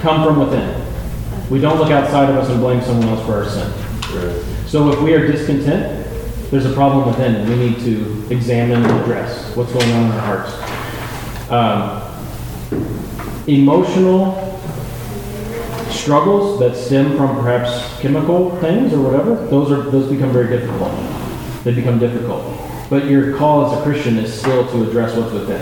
come 0.00 0.24
from 0.24 0.40
within. 0.40 0.84
We 1.50 1.60
don't 1.60 1.78
look 1.78 1.90
outside 1.90 2.28
of 2.30 2.36
us 2.36 2.48
and 2.50 2.60
blame 2.60 2.82
someone 2.82 3.08
else 3.08 3.24
for 3.26 3.34
our 3.34 3.48
sin. 3.48 3.72
So 4.66 4.90
if 4.92 5.00
we 5.00 5.14
are 5.14 5.26
discontent, 5.26 6.06
there's 6.50 6.66
a 6.66 6.72
problem 6.72 7.06
within, 7.06 7.36
and 7.36 7.48
we 7.48 7.56
need 7.56 7.78
to 7.80 8.26
examine 8.30 8.82
and 8.84 9.00
address 9.00 9.54
what's 9.54 9.72
going 9.72 9.90
on 9.92 10.04
in 10.04 10.12
our 10.12 10.20
hearts. 10.20 10.52
Um, 11.50 12.02
emotional 13.46 14.44
struggles 15.90 16.58
that 16.60 16.76
stem 16.76 17.16
from 17.16 17.36
perhaps 17.36 17.98
chemical 18.00 18.56
things 18.60 18.92
or 18.92 19.00
whatever, 19.02 19.34
those 19.48 19.70
are 19.70 19.90
those 19.90 20.10
become 20.10 20.32
very 20.32 20.48
difficult. 20.48 20.92
They 21.64 21.74
become 21.74 21.98
difficult. 21.98 22.67
But 22.90 23.06
your 23.06 23.36
call 23.36 23.66
as 23.66 23.78
a 23.78 23.82
Christian 23.82 24.16
is 24.16 24.32
still 24.32 24.66
to 24.66 24.88
address 24.88 25.16
what's 25.16 25.32
within. 25.32 25.60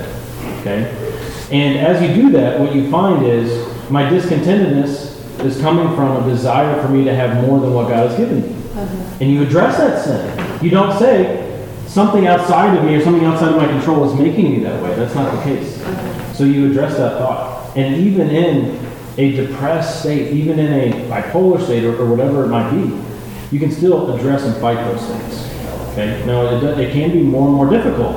Okay? 0.61 1.07
And 1.51 1.79
as 1.79 2.03
you 2.03 2.23
do 2.23 2.31
that, 2.33 2.61
what 2.61 2.75
you 2.75 2.91
find 2.91 3.25
is 3.25 3.67
my 3.91 4.03
discontentedness 4.09 5.45
is 5.45 5.61
coming 5.61 5.95
from 5.95 6.25
a 6.25 6.29
desire 6.29 6.81
for 6.83 6.89
me 6.89 7.05
to 7.05 7.15
have 7.15 7.45
more 7.45 7.61
than 7.61 7.73
what 7.73 7.89
God 7.89 8.11
has 8.11 8.19
given 8.19 8.43
me. 8.43 8.49
Uh-huh. 8.49 9.17
And 9.21 9.31
you 9.31 9.43
address 9.43 9.77
that 9.79 10.05
sin. 10.05 10.65
You 10.65 10.71
don't 10.71 10.99
say 10.99 11.69
something 11.87 12.27
outside 12.27 12.77
of 12.77 12.85
me 12.85 12.97
or 12.97 13.03
something 13.03 13.25
outside 13.25 13.51
of 13.51 13.57
my 13.57 13.67
control 13.67 14.11
is 14.11 14.19
making 14.19 14.53
me 14.53 14.61
that 14.61 14.83
way. 14.83 14.95
That's 14.95 15.15
not 15.15 15.35
the 15.35 15.43
case. 15.43 15.81
Uh-huh. 15.83 16.33
So 16.35 16.45
you 16.45 16.71
address 16.71 16.97
that 16.97 17.19
thought. 17.19 17.77
And 17.77 17.95
even 17.97 18.31
in 18.31 18.87
a 19.19 19.33
depressed 19.33 20.01
state, 20.01 20.33
even 20.33 20.59
in 20.59 20.73
a 20.73 21.09
bipolar 21.09 21.63
state 21.63 21.85
or, 21.85 21.97
or 21.97 22.07
whatever 22.07 22.45
it 22.45 22.49
might 22.49 22.71
be, 22.71 23.03
you 23.51 23.61
can 23.61 23.71
still 23.71 24.15
address 24.15 24.43
and 24.45 24.57
fight 24.61 24.77
those 24.77 25.05
things. 25.07 25.56
Okay? 25.97 26.23
Now, 26.27 26.45
it, 26.55 26.79
it 26.79 26.93
can 26.93 27.11
be 27.11 27.23
more 27.23 27.49
and 27.49 27.57
more 27.57 27.71
difficult, 27.71 28.17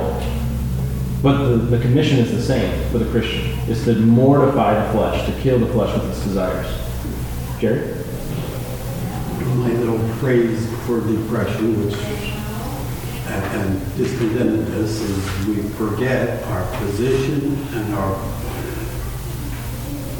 but 1.22 1.42
the, 1.48 1.56
the 1.56 1.80
commission 1.80 2.18
is 2.18 2.30
the 2.30 2.42
same 2.42 2.90
for 2.90 2.98
the 2.98 3.10
Christian. 3.10 3.58
It's 3.70 3.86
to 3.86 3.94
mortify 3.94 4.84
the 4.84 4.92
flesh, 4.92 5.24
to 5.24 5.40
kill 5.40 5.58
the 5.58 5.66
flesh 5.72 5.98
with 5.98 6.10
its 6.10 6.22
desires. 6.22 6.66
Jerry? 7.58 7.94
My 9.56 9.72
little 9.72 9.98
phrase 10.16 10.68
for 10.84 11.00
depression, 11.00 11.86
which, 11.86 11.94
and 13.30 13.80
discontentedness, 13.96 15.00
is 15.00 15.46
we 15.46 15.62
forget 15.78 16.42
our 16.48 16.76
position 16.80 17.56
and 17.72 17.94
our 17.94 18.14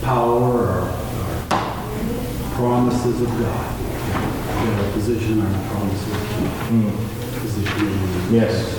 power, 0.01 0.67
our, 0.67 1.59
our 1.59 2.55
promises 2.55 3.21
of 3.21 3.29
God. 3.29 3.81
We 3.81 4.71
have 4.73 4.87
a 4.87 4.93
position, 4.93 5.43
our 5.43 5.69
promises, 5.69 7.20
position. 7.41 8.33
Yes. 8.35 8.77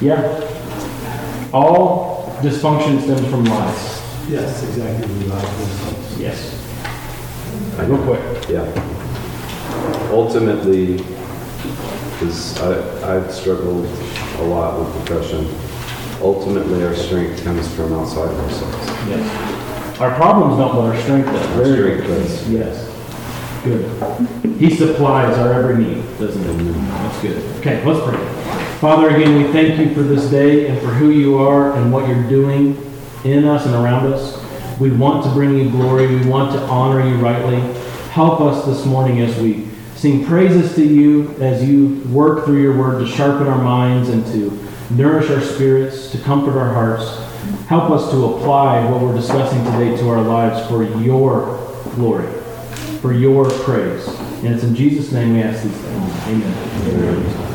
Yeah. 0.00 1.50
All 1.52 2.36
dysfunction 2.40 3.00
stems 3.02 3.28
from 3.28 3.44
lies. 3.44 4.00
Yes, 4.28 4.62
exactly, 4.62 5.12
we 5.14 5.24
like 5.24 5.42
this. 5.42 6.16
Yes. 6.18 6.56
Real 7.78 8.02
quick. 8.04 8.48
Yeah. 8.48 8.66
Ultimately, 10.10 10.96
because 12.12 12.60
I've 13.02 13.32
struggled 13.32 13.86
a 14.38 14.42
lot 14.44 14.78
with 14.78 14.94
depression, 14.98 15.46
ultimately 16.20 16.84
our 16.84 16.94
strength 16.94 17.42
comes 17.42 17.66
from 17.74 17.92
outside 17.94 18.28
of 18.30 18.38
ourselves. 18.40 18.86
Yes. 19.08 20.00
Our 20.00 20.14
problems 20.14 20.58
don't, 20.58 20.72
but 20.74 20.94
our 20.94 21.00
strength 21.02 21.26
does. 21.26 21.46
Our 21.48 21.64
Very 21.64 21.98
strength 21.98 22.06
good. 22.06 22.22
does. 22.22 22.48
Yes. 22.50 22.86
Good. 23.64 24.39
He 24.60 24.68
supplies 24.68 25.38
our 25.38 25.54
every 25.54 25.82
need, 25.82 26.02
doesn't 26.18 26.42
he? 26.42 26.70
That's 26.72 27.22
good. 27.22 27.56
Okay, 27.60 27.82
let's 27.82 28.06
pray. 28.06 28.22
Father, 28.78 29.08
again, 29.08 29.42
we 29.42 29.50
thank 29.52 29.80
you 29.80 29.94
for 29.94 30.02
this 30.02 30.30
day 30.30 30.68
and 30.68 30.78
for 30.80 30.88
who 30.88 31.08
you 31.08 31.38
are 31.38 31.72
and 31.78 31.90
what 31.90 32.06
you're 32.06 32.28
doing 32.28 32.76
in 33.24 33.46
us 33.46 33.64
and 33.64 33.74
around 33.74 34.12
us. 34.12 34.38
We 34.78 34.90
want 34.90 35.24
to 35.24 35.30
bring 35.30 35.56
you 35.56 35.70
glory. 35.70 36.14
We 36.14 36.26
want 36.26 36.52
to 36.52 36.60
honor 36.64 37.02
you 37.08 37.14
rightly. 37.14 37.58
Help 38.10 38.42
us 38.42 38.66
this 38.66 38.84
morning 38.84 39.22
as 39.22 39.34
we 39.40 39.66
sing 39.96 40.26
praises 40.26 40.74
to 40.74 40.84
you, 40.86 41.30
as 41.40 41.66
you 41.66 42.02
work 42.10 42.44
through 42.44 42.60
your 42.60 42.76
word 42.76 42.98
to 42.98 43.10
sharpen 43.10 43.46
our 43.46 43.62
minds 43.62 44.10
and 44.10 44.26
to 44.26 44.50
nourish 44.90 45.30
our 45.30 45.40
spirits, 45.40 46.10
to 46.10 46.18
comfort 46.18 46.58
our 46.58 46.74
hearts. 46.74 47.18
Help 47.66 47.90
us 47.90 48.10
to 48.10 48.34
apply 48.34 48.84
what 48.90 49.00
we're 49.00 49.16
discussing 49.16 49.64
today 49.64 49.96
to 49.96 50.10
our 50.10 50.20
lives 50.20 50.68
for 50.68 50.84
your 51.00 51.56
glory, 51.94 52.30
for 53.00 53.14
your 53.14 53.48
praise. 53.48 54.19
And 54.42 54.54
it's 54.54 54.64
in 54.64 54.74
Jesus' 54.74 55.12
name 55.12 55.34
we 55.34 55.42
ask 55.42 55.62
these 55.62 55.72
things. 55.76 56.26
Amen. 56.28 57.49